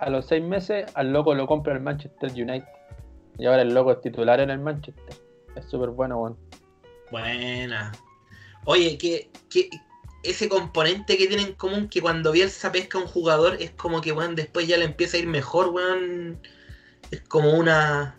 a 0.00 0.10
los 0.10 0.26
seis 0.26 0.42
meses, 0.42 0.90
al 0.96 1.12
loco 1.12 1.32
lo 1.32 1.46
compra 1.46 1.72
el 1.72 1.80
Manchester 1.80 2.32
United. 2.32 2.66
Y 3.38 3.46
ahora 3.46 3.62
el 3.62 3.72
loco 3.72 3.92
es 3.92 4.00
titular 4.00 4.40
en 4.40 4.50
el 4.50 4.58
Manchester. 4.58 5.14
Es 5.54 5.64
súper 5.66 5.90
bueno, 5.90 6.18
weón. 6.18 6.36
Buena. 7.12 7.92
Oye, 8.64 8.98
que, 8.98 9.30
que 9.48 9.70
ese 10.24 10.48
componente 10.48 11.16
que 11.16 11.28
tienen 11.28 11.46
en 11.46 11.54
común 11.54 11.88
que 11.88 12.00
cuando 12.00 12.32
Bielsa 12.32 12.72
pesca 12.72 12.98
a 12.98 13.02
un 13.02 13.06
jugador 13.06 13.58
es 13.60 13.70
como 13.70 14.00
que, 14.00 14.10
weón, 14.10 14.34
después 14.34 14.66
ya 14.66 14.76
le 14.76 14.86
empieza 14.86 15.18
a 15.18 15.20
ir 15.20 15.28
mejor, 15.28 15.68
weón. 15.68 16.40
Es 17.12 17.20
como 17.20 17.52
una. 17.52 18.18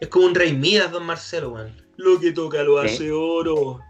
Es 0.00 0.08
como 0.08 0.26
un 0.26 0.34
rey 0.34 0.52
Midas, 0.54 0.90
don 0.90 1.06
Marcelo, 1.06 1.50
weón. 1.50 1.81
Lo 2.02 2.18
que 2.18 2.32
toca 2.32 2.62
lo 2.62 2.78
hace 2.78 3.12
oro. 3.12 3.80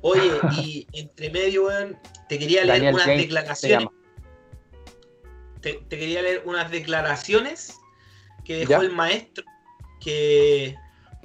Oye, 0.00 0.30
y 0.62 0.86
entre 0.92 1.30
medio, 1.30 1.66
weón, 1.66 1.98
te 2.28 2.38
quería 2.38 2.64
leer 2.64 2.76
Daniel 2.78 2.94
unas 2.94 3.06
James 3.06 3.22
declaraciones. 3.22 3.88
Te, 5.60 5.72
te 5.88 5.98
quería 5.98 6.22
leer 6.22 6.42
unas 6.46 6.70
declaraciones 6.70 7.78
que 8.44 8.58
dejó 8.58 8.70
Ya. 8.70 8.78
el 8.78 8.92
maestro. 8.92 9.44
Que, 10.00 10.76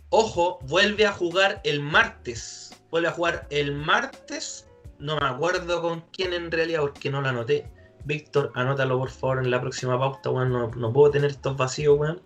ojo, 0.09 0.59
vuelve 0.63 1.05
a 1.05 1.13
jugar 1.13 1.61
el 1.63 1.79
martes. 1.81 2.71
Vuelve 2.89 3.07
a 3.07 3.11
jugar 3.11 3.47
el 3.49 3.73
martes. 3.73 4.67
No 4.99 5.17
me 5.17 5.27
acuerdo 5.27 5.81
con 5.81 6.01
quién 6.11 6.33
en 6.33 6.51
realidad, 6.51 6.81
porque 6.81 7.09
no 7.09 7.21
lo 7.21 7.29
anoté. 7.29 7.67
Víctor, 8.05 8.51
anótalo 8.55 8.99
por 8.99 9.11
favor 9.11 9.37
en 9.39 9.51
la 9.51 9.61
próxima 9.61 9.97
pauta, 9.97 10.29
weón. 10.29 10.51
No, 10.51 10.71
no 10.71 10.91
puedo 10.91 11.11
tener 11.11 11.31
estos 11.31 11.55
vacíos, 11.55 11.97
weón. 11.97 12.21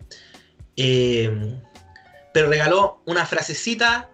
Eh, 0.77 1.59
pero 2.37 2.49
regaló 2.49 3.01
una 3.07 3.25
frasecita, 3.25 4.11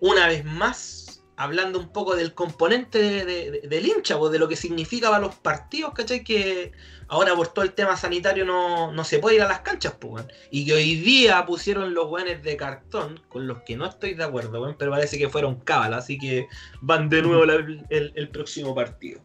una 0.00 0.26
vez 0.26 0.44
más, 0.44 1.22
hablando 1.36 1.78
un 1.78 1.92
poco 1.92 2.16
del 2.16 2.34
componente 2.34 2.98
de- 2.98 3.24
de- 3.24 3.50
de- 3.52 3.68
del 3.68 3.86
hincha, 3.86 4.18
pues, 4.18 4.32
de 4.32 4.40
lo 4.40 4.48
que 4.48 4.56
significa 4.56 5.16
los 5.20 5.36
partidos, 5.36 5.94
¿cachai? 5.94 6.24
Que 6.24 6.72
ahora 7.06 7.36
por 7.36 7.46
todo 7.46 7.64
el 7.64 7.72
tema 7.72 7.96
sanitario 7.96 8.44
no, 8.44 8.90
no 8.90 9.04
se 9.04 9.20
puede 9.20 9.36
ir 9.36 9.42
a 9.42 9.46
las 9.46 9.60
canchas, 9.60 9.94
pues. 10.00 10.24
Y 10.50 10.66
que 10.66 10.72
hoy 10.74 10.96
día 10.96 11.46
pusieron 11.46 11.94
los 11.94 12.10
weones 12.10 12.42
de 12.42 12.56
cartón, 12.56 13.22
con 13.28 13.46
los 13.46 13.62
que 13.62 13.76
no 13.76 13.86
estoy 13.86 14.14
de 14.14 14.24
acuerdo, 14.24 14.74
pero 14.76 14.90
parece 14.90 15.16
que 15.16 15.28
fueron 15.28 15.60
cábala, 15.60 15.98
así 15.98 16.18
que 16.18 16.48
van 16.80 17.08
de 17.08 17.22
nuevo 17.22 17.44
el 17.44 18.28
próximo 18.30 18.74
partido. 18.74 19.20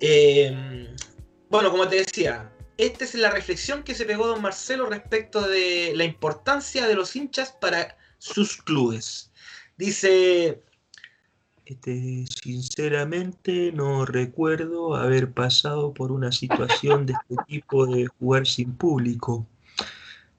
Eh, 0.00 0.88
bueno, 1.50 1.70
como 1.70 1.86
te 1.86 1.96
decía, 1.96 2.50
esta 2.78 3.04
es 3.04 3.14
la 3.14 3.30
reflexión 3.30 3.82
que 3.82 3.94
se 3.94 4.04
pegó 4.04 4.26
don 4.26 4.42
Marcelo 4.42 4.86
respecto 4.86 5.46
de 5.46 5.92
la 5.94 6.04
importancia 6.04 6.86
de 6.86 6.94
los 6.94 7.14
hinchas 7.16 7.52
para 7.52 7.96
sus 8.18 8.56
clubes. 8.62 9.32
Dice, 9.76 10.62
Este, 11.64 12.24
sinceramente 12.42 13.72
no 13.72 14.04
recuerdo 14.04 14.94
haber 14.96 15.32
pasado 15.32 15.94
por 15.94 16.12
una 16.12 16.32
situación 16.32 17.06
de 17.06 17.14
este 17.14 17.36
tipo 17.48 17.86
de 17.86 18.06
jugar 18.06 18.46
sin 18.46 18.74
público. 18.74 19.46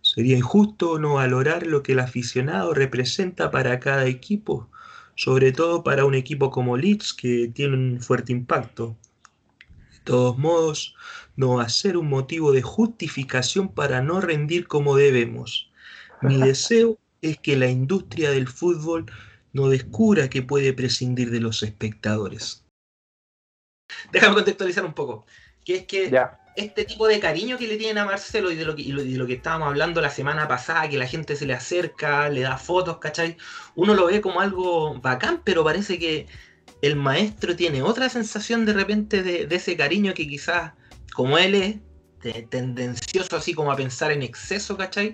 Sería 0.02 0.38
injusto 0.38 1.00
no 1.00 1.16
valorar 1.16 1.66
lo 1.66 1.82
que 1.82 1.94
el 1.94 2.00
aficionado 2.00 2.74
representa 2.74 3.52
para 3.52 3.80
cada 3.80 4.06
equipo, 4.06 4.70
sobre 5.16 5.52
todo 5.52 5.84
para 5.84 6.06
un 6.06 6.16
equipo 6.16 6.52
como 6.52 6.78
Leeds 6.78 7.14
que 7.14 7.50
tiene 7.54 7.76
un 7.76 8.02
fuerte 8.02 8.32
impacto. 8.34 8.98
Todos 10.04 10.38
modos, 10.38 10.96
no 11.36 11.56
va 11.56 11.64
a 11.64 11.70
ser 11.70 11.98
un 11.98 12.10
motivo 12.10 12.52
de 12.52 12.62
justificación 12.62 13.70
para 13.70 14.02
no 14.02 14.22
rendir 14.22 14.68
como 14.68 14.96
debemos. 14.96 15.72
Mi 16.22 16.38
deseo 16.48 16.98
es 17.22 17.38
que 17.40 17.56
la 17.56 17.68
industria 17.68 18.32
del 18.32 18.48
fútbol 18.48 19.06
no 19.54 19.70
descubra 19.70 20.30
que 20.30 20.42
puede 20.42 20.74
prescindir 20.74 21.32
de 21.32 21.40
los 21.40 21.64
espectadores. 21.64 22.66
déjame 24.12 24.36
contextualizar 24.36 24.84
un 24.84 24.94
poco, 24.94 25.26
que 25.64 25.76
es 25.76 25.86
que 25.86 26.12
este 26.56 26.86
tipo 26.86 27.08
de 27.08 27.20
cariño 27.20 27.58
que 27.58 27.68
le 27.68 27.78
tienen 27.78 27.98
a 27.98 28.06
Marcelo 28.06 28.52
y 28.52 28.56
de 28.56 28.66
lo 28.66 28.76
que, 28.76 28.84
y 28.84 28.92
de 28.92 29.18
lo 29.18 29.26
que 29.26 29.34
estábamos 29.34 29.70
hablando 29.70 30.02
la 30.02 30.10
semana 30.10 30.48
pasada, 30.48 30.90
que 30.90 30.98
la 30.98 31.08
gente 31.08 31.36
se 31.36 31.46
le 31.46 31.54
acerca, 31.54 32.30
le 32.30 32.42
da 32.42 32.58
fotos, 32.58 32.98
¿cachai? 32.98 33.38
Uno 33.76 33.94
lo 33.94 34.08
ve 34.08 34.22
como 34.22 34.42
algo 34.42 35.00
bacán, 35.00 35.42
pero 35.44 35.64
parece 35.64 35.98
que 35.98 36.28
el 36.84 36.98
maestro 36.98 37.56
tiene 37.56 37.82
otra 37.82 38.10
sensación 38.10 38.66
de 38.66 38.74
repente 38.74 39.24
de, 39.24 39.48
de 39.48 39.56
ese 39.56 39.78
cariño 39.78 40.14
que 40.14 40.28
quizás, 40.28 40.74
como 41.14 41.38
él 41.38 41.56
es, 41.56 41.76
de- 42.22 42.44
tendencioso 42.44 43.38
así 43.38 43.54
como 43.54 43.72
a 43.72 43.78
pensar 43.78 44.12
en 44.12 44.22
exceso, 44.22 44.76
¿cachai? 44.76 45.14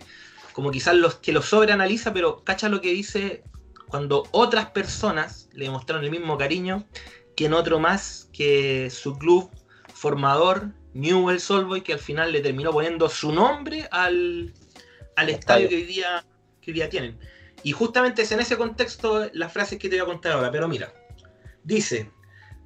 Como 0.54 0.72
quizás 0.72 0.96
los 0.96 1.16
que 1.16 1.32
lo 1.32 1.44
sobreanaliza, 1.44 2.12
pero 2.12 2.44
cacha 2.44 2.70
lo 2.70 2.82
que 2.82 2.92
dice 2.92 3.44
cuando 3.88 4.28
otras 4.32 4.72
personas 4.72 5.48
le 5.54 5.70
mostraron 5.70 6.04
el 6.04 6.10
mismo 6.12 6.40
cariño 6.40 6.88
que 7.36 7.46
en 7.46 7.54
otro 7.54 7.80
más 7.80 8.30
que 8.34 8.90
su 8.90 9.18
club 9.20 9.52
formador, 9.94 10.72
Newell 10.96 11.40
Solboy, 11.40 11.82
que 11.82 11.94
al 11.94 12.00
final 12.00 12.32
le 12.32 12.42
terminó 12.42 12.72
poniendo 12.72 13.10
su 13.10 13.32
nombre 13.32 13.88
al, 13.92 14.54
al 15.16 15.30
estadio 15.30 15.68
Estadio. 15.68 15.70
que 15.70 15.76
hoy, 15.76 15.84
día, 15.84 16.26
que 16.62 16.72
hoy 16.72 16.76
día 16.76 16.90
tienen. 16.90 17.20
Y 17.64 17.74
justamente 17.74 18.24
es 18.24 18.32
en 18.32 18.40
ese 18.40 18.58
contexto 18.58 19.30
las 19.34 19.54
frases 19.54 19.78
que 19.78 19.88
te 19.88 19.98
voy 19.98 20.04
a 20.04 20.14
contar 20.14 20.32
ahora. 20.32 20.52
Pero 20.52 20.68
mira, 20.68 20.92
dice, 21.64 22.12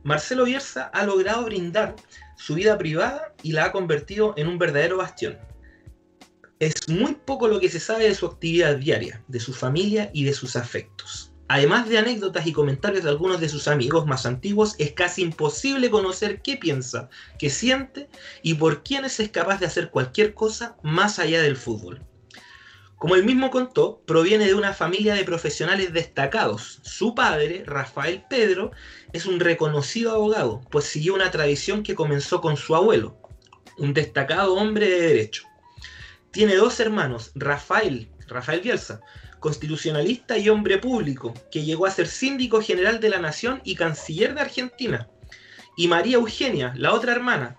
Marcelo 0.04 0.46
Bielsa 0.46 0.92
ha 0.94 1.06
logrado 1.06 1.46
brindar 1.46 1.96
su 2.36 2.56
vida 2.56 2.78
privada 2.78 3.34
y 3.42 3.54
la 3.54 3.66
ha 3.66 3.72
convertido 3.72 4.34
en 4.38 4.48
un 4.48 4.58
verdadero 4.58 4.98
bastión. 4.98 5.38
Es 6.60 6.88
muy 6.88 7.16
poco 7.16 7.48
lo 7.48 7.60
que 7.60 7.70
se 7.70 7.80
sabe 7.80 8.06
de 8.06 8.16
su 8.16 8.26
actividad 8.26 8.78
diaria, 8.78 9.24
de 9.28 9.40
su 9.40 9.54
familia 9.54 10.10
y 10.14 10.24
de 10.24 10.34
sus 10.34 10.56
afectos. 10.56 11.34
Además 11.48 11.88
de 11.88 11.98
anécdotas 11.98 12.48
y 12.48 12.54
comentarios 12.54 13.04
de 13.04 13.10
algunos 13.10 13.40
de 13.40 13.50
sus 13.50 13.68
amigos 13.68 14.06
más 14.06 14.26
antiguos, 14.26 14.76
es 14.80 14.94
casi 14.94 15.22
imposible 15.22 15.90
conocer 15.90 16.42
qué 16.42 16.58
piensa, 16.58 17.10
qué 17.38 17.50
siente 17.50 18.10
y 18.42 18.56
por 18.56 18.84
quiénes 18.84 19.20
es 19.20 19.30
capaz 19.30 19.60
de 19.60 19.66
hacer 19.66 19.90
cualquier 19.90 20.34
cosa 20.34 20.78
más 20.84 21.20
allá 21.20 21.42
del 21.42 21.58
fútbol. 21.58 22.06
Como 22.98 23.16
él 23.16 23.26
mismo 23.26 23.52
contó, 23.52 24.02
proviene 24.06 24.46
de 24.46 24.54
una 24.54 24.74
familia 24.74 25.14
de 25.14 25.26
profesionales 25.26 25.92
destacados. 25.92 26.80
Su 26.84 27.14
padre, 27.16 27.64
Rafael 27.66 28.24
Pedro, 28.30 28.72
es 29.12 29.26
un 29.26 29.40
reconocido 29.40 30.12
abogado, 30.12 30.62
pues 30.72 30.86
siguió 30.86 31.14
una 31.14 31.32
tradición 31.32 31.84
que 31.84 31.96
comenzó 31.96 32.40
con 32.40 32.56
su 32.56 32.76
abuelo, 32.76 33.18
un 33.78 33.94
destacado 33.94 34.56
hombre 34.56 34.88
de 34.88 35.02
derecho. 35.02 35.44
Tiene 36.32 36.56
dos 36.56 36.80
hermanos, 36.80 37.32
Rafael, 37.36 38.10
Rafael 38.28 38.62
Bielsa, 38.62 39.02
constitucionalista 39.40 40.38
y 40.38 40.48
hombre 40.48 40.78
público, 40.78 41.34
que 41.52 41.64
llegó 41.64 41.86
a 41.86 41.92
ser 41.92 42.08
síndico 42.08 42.62
general 42.62 43.02
de 43.02 43.10
la 43.10 43.20
Nación 43.20 43.62
y 43.66 43.76
canciller 43.76 44.34
de 44.34 44.42
Argentina. 44.42 45.10
Y 45.76 45.90
María 45.90 46.16
Eugenia, 46.16 46.74
la 46.78 46.94
otra 46.94 47.12
hermana, 47.12 47.58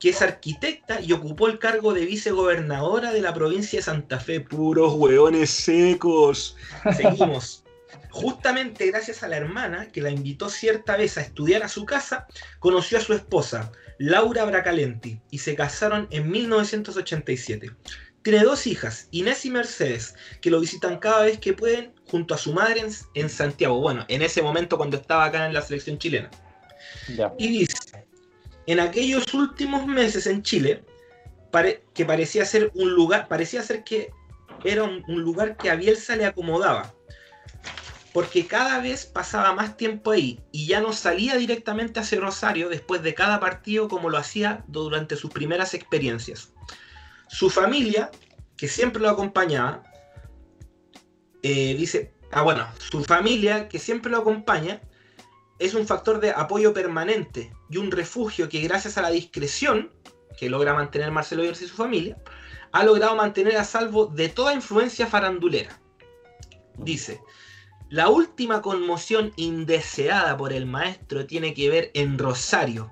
que 0.00 0.08
es 0.08 0.22
arquitecta 0.22 1.00
y 1.00 1.12
ocupó 1.12 1.46
el 1.46 1.58
cargo 1.58 1.92
de 1.92 2.06
vicegobernadora 2.06 3.12
de 3.12 3.20
la 3.20 3.34
provincia 3.34 3.78
de 3.78 3.82
Santa 3.84 4.18
Fe. 4.18 4.40
Puros 4.40 4.94
hueones 4.94 5.50
secos. 5.50 6.56
Seguimos. 6.96 7.64
Justamente 8.08 8.86
gracias 8.86 9.22
a 9.22 9.28
la 9.28 9.36
hermana, 9.36 9.88
que 9.92 10.00
la 10.00 10.10
invitó 10.10 10.48
cierta 10.48 10.96
vez 10.96 11.18
a 11.18 11.20
estudiar 11.20 11.62
a 11.62 11.68
su 11.68 11.84
casa, 11.84 12.26
conoció 12.58 12.98
a 12.98 13.02
su 13.02 13.12
esposa, 13.12 13.70
Laura 13.98 14.44
Bracalenti, 14.46 15.20
y 15.30 15.38
se 15.38 15.54
casaron 15.54 16.08
en 16.10 16.30
1987. 16.30 17.70
Tiene 18.22 18.42
dos 18.42 18.66
hijas, 18.66 19.06
Inés 19.10 19.44
y 19.44 19.50
Mercedes, 19.50 20.14
que 20.40 20.50
lo 20.50 20.60
visitan 20.60 20.98
cada 20.98 21.22
vez 21.22 21.38
que 21.38 21.52
pueden 21.52 21.92
junto 22.10 22.34
a 22.34 22.38
su 22.38 22.52
madre 22.52 22.80
en, 22.80 22.88
en 23.14 23.28
Santiago. 23.28 23.80
Bueno, 23.80 24.04
en 24.08 24.22
ese 24.22 24.42
momento 24.42 24.76
cuando 24.76 24.96
estaba 24.96 25.26
acá 25.26 25.46
en 25.46 25.54
la 25.54 25.62
selección 25.62 25.98
chilena. 25.98 26.30
Ya. 27.16 27.32
Y 27.38 27.48
dice, 27.48 27.76
en 28.66 28.80
aquellos 28.80 29.32
últimos 29.34 29.86
meses 29.86 30.26
en 30.26 30.42
Chile, 30.42 30.84
que 31.94 32.04
parecía 32.04 32.44
ser 32.44 32.70
un 32.74 32.92
lugar, 32.92 33.28
parecía 33.28 33.62
ser 33.62 33.84
que 33.84 34.10
era 34.64 34.84
un, 34.84 35.02
un 35.08 35.22
lugar 35.22 35.56
que 35.56 35.70
a 35.70 35.76
Bielsa 35.76 36.16
le 36.16 36.26
acomodaba. 36.26 36.94
Porque 38.12 38.46
cada 38.46 38.80
vez 38.80 39.06
pasaba 39.06 39.52
más 39.52 39.76
tiempo 39.76 40.10
ahí 40.10 40.40
y 40.50 40.66
ya 40.66 40.80
no 40.80 40.92
salía 40.92 41.36
directamente 41.36 42.00
hacia 42.00 42.20
Rosario 42.20 42.68
después 42.68 43.02
de 43.02 43.14
cada 43.14 43.38
partido 43.38 43.88
como 43.88 44.10
lo 44.10 44.18
hacía 44.18 44.64
durante 44.66 45.14
sus 45.14 45.30
primeras 45.30 45.74
experiencias. 45.74 46.52
Su 47.28 47.50
familia, 47.50 48.10
que 48.56 48.66
siempre 48.66 49.00
lo 49.00 49.10
acompañaba, 49.10 49.84
eh, 51.42 51.74
dice, 51.78 52.12
ah 52.32 52.42
bueno, 52.42 52.66
su 52.78 53.04
familia, 53.04 53.68
que 53.68 53.78
siempre 53.78 54.10
lo 54.10 54.18
acompaña, 54.18 54.80
es 55.60 55.74
un 55.74 55.86
factor 55.86 56.18
de 56.18 56.30
apoyo 56.30 56.74
permanente 56.74 57.52
y 57.70 57.78
un 57.78 57.90
refugio 57.90 58.48
que 58.48 58.60
gracias 58.60 58.98
a 58.98 59.02
la 59.02 59.10
discreción 59.10 59.90
que 60.36 60.50
logra 60.50 60.74
mantener 60.74 61.10
Marcelo 61.10 61.42
Bielsa 61.42 61.64
y 61.64 61.68
su 61.68 61.76
familia, 61.76 62.16
ha 62.72 62.84
logrado 62.84 63.16
mantener 63.16 63.56
a 63.56 63.64
salvo 63.64 64.06
de 64.06 64.28
toda 64.28 64.54
influencia 64.54 65.06
farandulera. 65.06 65.80
Dice, 66.76 67.20
la 67.90 68.08
última 68.08 68.62
conmoción 68.62 69.32
indeseada 69.36 70.36
por 70.36 70.52
el 70.52 70.66
maestro 70.66 71.26
tiene 71.26 71.54
que 71.54 71.68
ver 71.68 71.90
en 71.94 72.18
Rosario, 72.18 72.90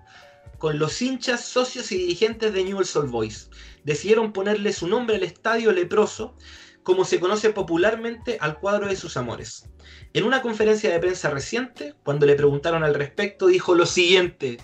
con 0.58 0.78
los 0.78 1.00
hinchas, 1.00 1.44
socios 1.44 1.92
y 1.92 1.98
dirigentes 1.98 2.52
de 2.52 2.64
Newell's 2.64 2.96
Old 2.96 3.10
Boys. 3.10 3.48
Decidieron 3.84 4.32
ponerle 4.32 4.72
su 4.72 4.88
nombre 4.88 5.16
al 5.16 5.22
estadio 5.22 5.72
leproso, 5.72 6.36
como 6.82 7.04
se 7.04 7.20
conoce 7.20 7.50
popularmente 7.50 8.38
al 8.40 8.58
cuadro 8.58 8.88
de 8.88 8.96
sus 8.96 9.16
amores. 9.16 9.68
En 10.14 10.24
una 10.24 10.42
conferencia 10.42 10.90
de 10.90 10.98
prensa 10.98 11.30
reciente, 11.30 11.94
cuando 12.02 12.26
le 12.26 12.34
preguntaron 12.34 12.82
al 12.82 12.94
respecto, 12.94 13.46
dijo 13.46 13.74
lo 13.74 13.86
siguiente. 13.86 14.58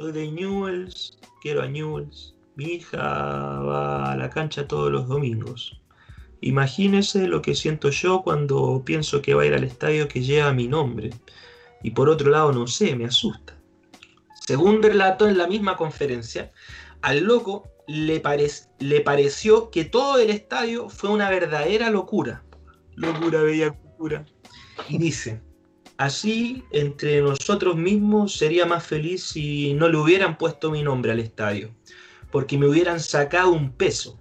De 0.00 0.32
Newells, 0.32 1.18
quiero 1.42 1.62
a 1.62 1.68
Newells. 1.68 2.34
Mi 2.56 2.64
hija 2.64 2.98
va 2.98 4.12
a 4.12 4.16
la 4.16 4.30
cancha 4.30 4.66
todos 4.66 4.90
los 4.90 5.06
domingos. 5.06 5.78
Imagínese 6.40 7.28
lo 7.28 7.42
que 7.42 7.54
siento 7.54 7.90
yo 7.90 8.22
cuando 8.22 8.82
pienso 8.84 9.20
que 9.20 9.34
va 9.34 9.42
a 9.42 9.46
ir 9.46 9.54
al 9.54 9.64
estadio 9.64 10.08
que 10.08 10.22
lleva 10.22 10.54
mi 10.54 10.68
nombre. 10.68 11.10
Y 11.82 11.90
por 11.90 12.08
otro 12.08 12.30
lado, 12.30 12.50
no 12.50 12.66
sé, 12.66 12.96
me 12.96 13.04
asusta. 13.04 13.56
Según 14.46 14.82
relató 14.82 15.28
en 15.28 15.36
la 15.36 15.46
misma 15.46 15.76
conferencia, 15.76 16.50
al 17.02 17.20
loco 17.20 17.68
le, 17.86 18.22
parec- 18.22 18.68
le 18.78 19.02
pareció 19.02 19.70
que 19.70 19.84
todo 19.84 20.18
el 20.18 20.30
estadio 20.30 20.88
fue 20.88 21.10
una 21.10 21.28
verdadera 21.28 21.90
locura. 21.90 22.42
Locura, 22.96 23.42
bella 23.42 23.66
locura. 23.66 24.24
Y 24.88 24.96
dice, 24.96 25.42
así 26.00 26.64
entre 26.70 27.20
nosotros 27.20 27.76
mismos 27.76 28.32
sería 28.32 28.64
más 28.64 28.86
feliz 28.86 29.22
si 29.22 29.74
no 29.74 29.86
le 29.86 29.98
hubieran 29.98 30.38
puesto 30.38 30.70
mi 30.70 30.82
nombre 30.82 31.12
al 31.12 31.20
estadio, 31.20 31.74
porque 32.30 32.56
me 32.56 32.66
hubieran 32.66 33.00
sacado 33.00 33.50
un 33.50 33.72
peso. 33.72 34.18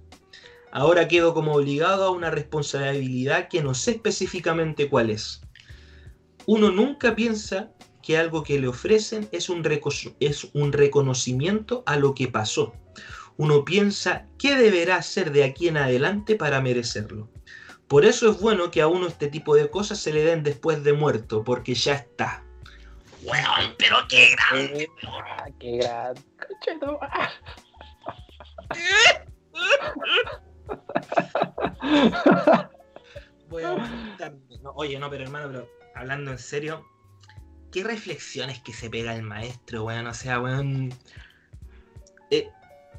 Ahora 0.73 1.07
quedo 1.07 1.33
como 1.33 1.53
obligado 1.53 2.03
a 2.03 2.11
una 2.11 2.31
responsabilidad 2.31 3.47
que 3.47 3.63
no 3.63 3.73
sé 3.73 3.91
específicamente 3.91 4.89
cuál 4.89 5.09
es. 5.09 5.39
Uno 6.45 6.69
nunca 6.69 7.15
piensa 7.15 7.71
que 8.03 8.17
algo 8.17 8.43
que 8.43 8.59
le 8.59 8.67
ofrecen 8.67 9.29
es 9.31 9.47
un, 9.47 9.65
es 10.19 10.49
un 10.53 10.73
reconocimiento 10.73 11.83
a 11.85 11.95
lo 11.95 12.13
que 12.13 12.27
pasó. 12.27 12.73
Uno 13.37 13.63
piensa 13.63 14.27
qué 14.37 14.57
deberá 14.57 14.97
hacer 14.97 15.31
de 15.31 15.45
aquí 15.45 15.69
en 15.69 15.77
adelante 15.77 16.35
para 16.35 16.59
merecerlo. 16.59 17.29
Por 17.89 18.05
eso 18.05 18.29
es 18.29 18.39
bueno 18.39 18.69
que 18.69 18.83
a 18.83 18.87
uno 18.87 19.07
este 19.07 19.29
tipo 19.29 19.55
de 19.55 19.71
cosas 19.71 19.97
se 19.97 20.13
le 20.13 20.23
den 20.23 20.43
después 20.43 20.83
de 20.83 20.93
muerto, 20.93 21.43
porque 21.43 21.73
ya 21.73 21.95
está. 21.95 22.43
Weón, 23.23 23.73
pero 23.79 23.97
qué 24.07 24.35
grande. 24.35 24.87
Ah, 25.07 25.47
qué 25.59 25.77
gran. 25.77 26.13
Concheto, 26.47 26.99
ah. 27.01 27.31
Voy 33.49 33.63
a. 33.63 33.75
No, 34.61 34.71
oye, 34.75 34.99
no, 34.99 35.09
pero 35.09 35.23
hermano, 35.23 35.47
pero 35.47 35.67
hablando 35.95 36.29
en 36.29 36.37
serio, 36.37 36.85
qué 37.71 37.83
reflexiones 37.83 38.61
que 38.61 38.71
se 38.71 38.91
pega 38.91 39.15
el 39.15 39.23
maestro, 39.23 39.85
weón. 39.85 40.05
O 40.05 40.13
sea, 40.13 40.39
weón. 40.39 40.93
Eh, 42.29 42.51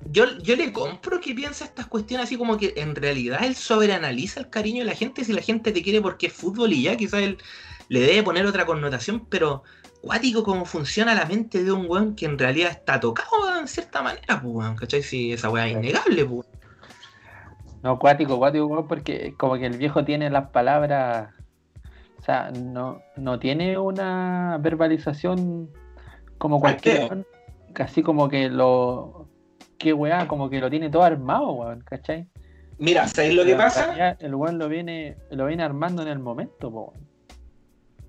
yo, 0.07 0.25
yo 0.39 0.57
le 0.57 0.73
compro 0.73 1.21
que 1.21 1.35
piensa 1.35 1.65
estas 1.65 1.87
cuestiones 1.87 2.27
así 2.27 2.37
como 2.37 2.57
que 2.57 2.73
en 2.77 2.95
realidad 2.95 3.41
él 3.45 3.55
sobreanaliza 3.55 4.41
el 4.41 4.51
cariño 4.51 4.81
de 4.81 4.87
la 4.87 4.95
gente. 4.95 5.25
Si 5.25 5.33
la 5.33 5.43
gente 5.43 5.73
te 5.73 5.83
quiere 5.83 6.01
porque 6.01 6.29
es 6.29 6.33
fútbol 6.33 6.73
y 6.73 6.83
ya, 6.83 6.97
quizás 6.97 7.23
él 7.23 7.39
le 7.89 8.01
debe 8.01 8.23
poner 8.23 8.47
otra 8.47 8.67
connotación, 8.67 9.27
pero 9.29 9.63
cuático 10.01 10.43
cómo 10.43 10.65
funciona 10.65 11.15
la 11.15 11.27
mente 11.27 11.63
de 11.63 11.73
un 11.73 11.87
weón 11.89 12.15
que 12.15 12.25
en 12.25 12.39
realidad 12.39 12.71
está 12.71 12.99
tocado 12.99 13.29
weón, 13.43 13.59
en 13.59 13.69
cierta 13.69 14.03
manera, 14.03 14.41
pues, 14.41 14.55
weón, 14.55 14.77
¿cachai? 14.77 15.03
Si 15.03 15.33
esa 15.33 15.51
weá 15.51 15.67
es 15.67 15.73
innegable, 15.73 16.25
pues. 16.25 16.49
No, 17.83 17.99
cuático, 17.99 18.39
cuático, 18.39 18.67
weón, 18.67 18.89
porque 18.89 19.35
como 19.37 19.59
que 19.59 19.67
el 19.67 19.77
viejo 19.77 20.05
tiene 20.05 20.31
las 20.31 20.51
palabras. 20.51 21.35
O 22.19 22.23
sea, 22.23 22.51
no, 22.51 23.03
no 23.17 23.39
tiene 23.39 23.79
una 23.79 24.59
verbalización 24.61 25.71
como 26.39 26.61
cualquier. 26.61 27.05
Weón, 27.11 27.27
Así 27.75 28.03
como 28.03 28.29
que 28.29 28.49
lo. 28.49 29.29
Qué 29.81 29.95
weá, 29.95 30.29
como 30.29 30.51
que 30.51 30.61
lo 30.61 30.69
tiene 30.69 30.91
todo 30.91 31.03
armado, 31.05 31.53
weón, 31.53 31.81
¿cachai? 31.81 32.27
Mira, 32.77 33.09
¿sabéis 33.09 33.35
lo 33.35 33.47
que 33.47 33.57
pasa? 33.57 34.15
El 34.21 34.35
weón 34.35 34.59
lo 34.59 34.69
viene, 34.69 35.17
lo 35.31 35.47
viene 35.47 35.63
armando 35.63 36.03
en 36.03 36.09
el 36.09 36.19
momento, 36.19 36.71
po, 36.71 36.93
weón. 36.93 37.09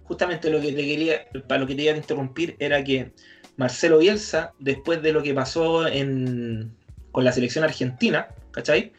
justamente 0.04 0.50
lo 0.50 0.60
que 0.60 0.74
te 0.74 0.86
quería, 0.86 1.28
para 1.48 1.62
lo 1.62 1.68
que 1.68 1.76
te 1.76 1.84
iba 1.84 1.94
a 1.94 1.98
interrumpir, 1.98 2.58
era 2.60 2.84
que 2.84 3.14
Marcelo 3.56 4.00
Bielsa, 4.00 4.52
después 4.60 5.02
de 5.02 5.14
lo 5.14 5.24
que 5.24 5.34
pasó 5.34 5.88
en, 5.88 6.76
con 7.14 7.24
la 7.24 7.32
selección 7.32 7.64
argentina, 7.64 8.28
¿cachai? 8.52 8.92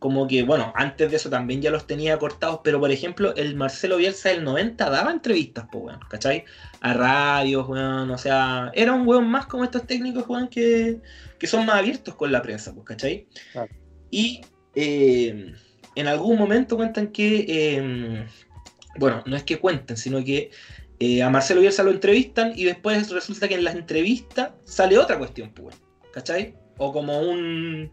Como 0.00 0.26
que, 0.26 0.42
bueno, 0.42 0.72
antes 0.76 1.10
de 1.10 1.16
eso 1.18 1.28
también 1.28 1.60
ya 1.60 1.70
los 1.70 1.86
tenía 1.86 2.18
cortados, 2.18 2.60
pero 2.64 2.80
por 2.80 2.90
ejemplo, 2.90 3.34
el 3.36 3.54
Marcelo 3.54 3.98
Bielsa 3.98 4.30
del 4.30 4.42
90 4.44 4.88
daba 4.88 5.12
entrevistas, 5.12 5.66
pues, 5.70 5.84
weón, 5.84 6.00
¿cachai? 6.08 6.46
A 6.80 6.94
radios, 6.94 7.68
weón, 7.68 8.10
o 8.10 8.16
sea, 8.16 8.72
era 8.74 8.94
un 8.94 9.06
weón 9.06 9.30
más 9.30 9.46
como 9.46 9.62
estos 9.62 9.86
técnicos, 9.86 10.24
weón, 10.26 10.48
que, 10.48 11.00
que 11.38 11.46
son 11.46 11.66
más 11.66 11.76
abiertos 11.76 12.14
con 12.14 12.32
la 12.32 12.40
prensa, 12.40 12.74
pues, 12.74 12.86
¿cachai? 12.86 13.28
Y 14.10 14.40
eh, 14.74 15.54
en 15.94 16.06
algún 16.06 16.38
momento 16.38 16.76
cuentan 16.76 17.08
que, 17.08 17.44
eh, 17.46 18.26
bueno, 18.96 19.22
no 19.26 19.36
es 19.36 19.42
que 19.42 19.58
cuenten, 19.58 19.98
sino 19.98 20.24
que 20.24 20.50
eh, 20.98 21.22
a 21.22 21.28
Marcelo 21.28 21.60
Bielsa 21.60 21.82
lo 21.82 21.90
entrevistan 21.90 22.52
y 22.56 22.64
después 22.64 23.10
resulta 23.10 23.48
que 23.48 23.54
en 23.54 23.64
la 23.64 23.72
entrevista 23.72 24.54
sale 24.64 24.96
otra 24.96 25.18
cuestión, 25.18 25.52
pues, 25.52 25.76
¿cachai? 26.10 26.54
O 26.78 26.90
como 26.90 27.20
un 27.20 27.90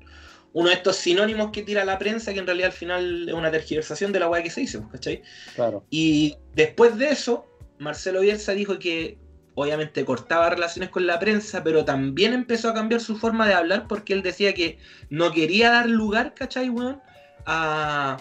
uno 0.58 0.70
de 0.70 0.76
estos 0.76 0.96
sinónimos 0.96 1.52
que 1.52 1.62
tira 1.62 1.86
la 1.86 2.00
prensa 2.00 2.34
que 2.34 2.40
en 2.40 2.48
realidad 2.48 2.72
al 2.72 2.76
final 2.76 3.30
es 3.30 3.36
una 3.36 3.52
tergiversación 3.52 4.12
de 4.12 4.20
la 4.20 4.28
weá 4.28 4.42
que 4.42 4.50
se 4.50 4.66
pues, 4.80 4.92
¿cachai? 4.92 5.22
Claro. 5.54 5.86
Y 5.92 6.36
después 6.56 6.98
de 6.98 7.10
eso, 7.10 7.46
Marcelo 7.78 8.22
Bielsa 8.22 8.54
dijo 8.54 8.80
que 8.80 9.20
obviamente 9.54 10.04
cortaba 10.04 10.50
relaciones 10.50 10.90
con 10.90 11.06
la 11.06 11.20
prensa, 11.20 11.64
pero 11.64 11.86
también 11.86 12.34
empezó 12.34 12.70
a 12.70 12.74
cambiar 12.74 13.02
su 13.02 13.20
forma 13.20 13.48
de 13.48 13.54
hablar 13.54 13.86
porque 13.88 14.14
él 14.14 14.24
decía 14.24 14.56
que 14.56 14.80
no 15.12 15.32
quería 15.32 15.70
dar 15.70 15.88
lugar, 15.88 16.34
¿cachai, 16.34 16.72
weón? 16.72 17.04
A, 17.46 18.18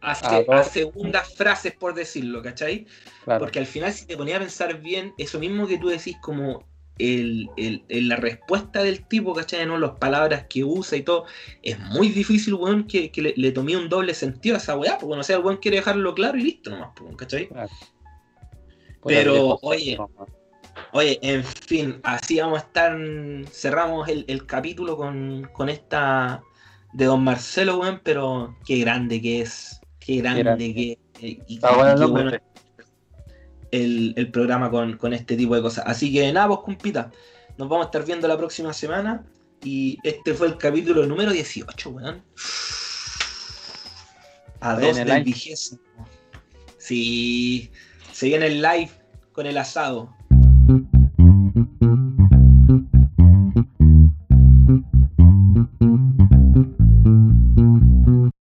a, 0.00 0.64
segundas 0.64 1.32
frases, 1.34 1.72
por 1.72 1.94
decirlo, 1.94 2.42
¿cachai? 2.42 2.88
Claro. 3.22 3.38
Porque 3.38 3.60
al 3.60 3.66
final, 3.66 3.92
si 3.92 4.06
te 4.06 4.16
ponía 4.16 4.38
a 4.38 4.40
pensar 4.40 4.80
bien, 4.80 5.14
eso 5.18 5.38
mismo 5.38 5.68
que 5.68 5.78
tú 5.78 5.88
decís, 5.88 6.16
como 6.20 6.66
el, 6.98 7.48
el- 7.56 7.84
el- 7.88 8.08
la 8.08 8.16
respuesta 8.16 8.82
del 8.82 9.06
tipo, 9.06 9.34
¿cachai? 9.34 9.66
¿no? 9.66 9.78
Las 9.78 9.92
palabras 9.92 10.46
que 10.48 10.62
usa 10.64 10.98
y 10.98 11.02
todo, 11.02 11.24
es 11.62 11.78
muy 11.78 12.08
difícil, 12.08 12.54
weón, 12.54 12.86
que, 12.86 13.10
que 13.10 13.22
le, 13.22 13.34
le 13.36 13.52
tomé 13.52 13.76
un 13.76 13.88
doble 13.88 14.14
sentido 14.14 14.54
a 14.56 14.58
esa 14.58 14.76
weá, 14.76 14.98
porque 14.98 15.16
no 15.16 15.22
sé, 15.22 15.34
el 15.34 15.40
weón 15.40 15.58
quiere 15.58 15.78
dejarlo 15.78 16.14
claro 16.14 16.38
y 16.38 16.42
listo 16.42 16.70
nomás, 16.70 16.90
pues, 16.94 17.16
¿cachai? 17.16 17.48
Pero, 19.06 19.58
oye. 19.62 19.98
Oye, 20.92 21.18
en 21.22 21.42
fin, 21.44 22.00
así 22.02 22.38
vamos 22.40 22.60
a 22.60 22.62
estar. 22.62 22.96
Cerramos 23.50 24.08
el, 24.08 24.24
el 24.28 24.46
capítulo 24.46 24.96
con, 24.96 25.48
con 25.52 25.68
esta 25.68 26.42
de 26.92 27.06
Don 27.06 27.24
Marcelo, 27.24 27.78
weón, 27.78 28.00
pero 28.04 28.56
qué 28.66 28.78
grande 28.78 29.20
que 29.20 29.40
es. 29.40 29.80
Qué 29.98 30.16
grande, 30.16 30.42
grande. 30.42 30.74
que 30.74 31.26
y, 31.26 31.42
y 31.46 31.54
Está 31.56 31.70
qué 31.70 31.94
nombre. 32.00 32.22
bueno 32.24 32.51
el, 33.72 34.14
el 34.16 34.30
programa 34.30 34.70
con, 34.70 34.96
con 34.96 35.12
este 35.12 35.36
tipo 35.36 35.56
de 35.56 35.62
cosas. 35.62 35.84
Así 35.86 36.12
que 36.12 36.32
nada, 36.32 36.48
pues, 36.48 36.60
compita. 36.60 37.10
Nos 37.58 37.68
vamos 37.68 37.86
a 37.86 37.88
estar 37.88 38.04
viendo 38.04 38.28
la 38.28 38.38
próxima 38.38 38.72
semana. 38.72 39.24
Y 39.64 39.98
este 40.02 40.34
fue 40.34 40.48
el 40.48 40.56
capítulo 40.58 41.06
número 41.06 41.32
18, 41.32 41.90
weón. 41.90 42.22
A 44.60 44.76
Oye, 44.76 44.88
dos 44.88 44.96
del 44.96 45.24
vigésimo. 45.24 45.80
Sí, 46.78 47.70
se 48.12 48.26
viene 48.26 48.46
el 48.46 48.62
live 48.62 48.90
con 49.32 49.46
el 49.46 49.56
asado. 49.58 50.14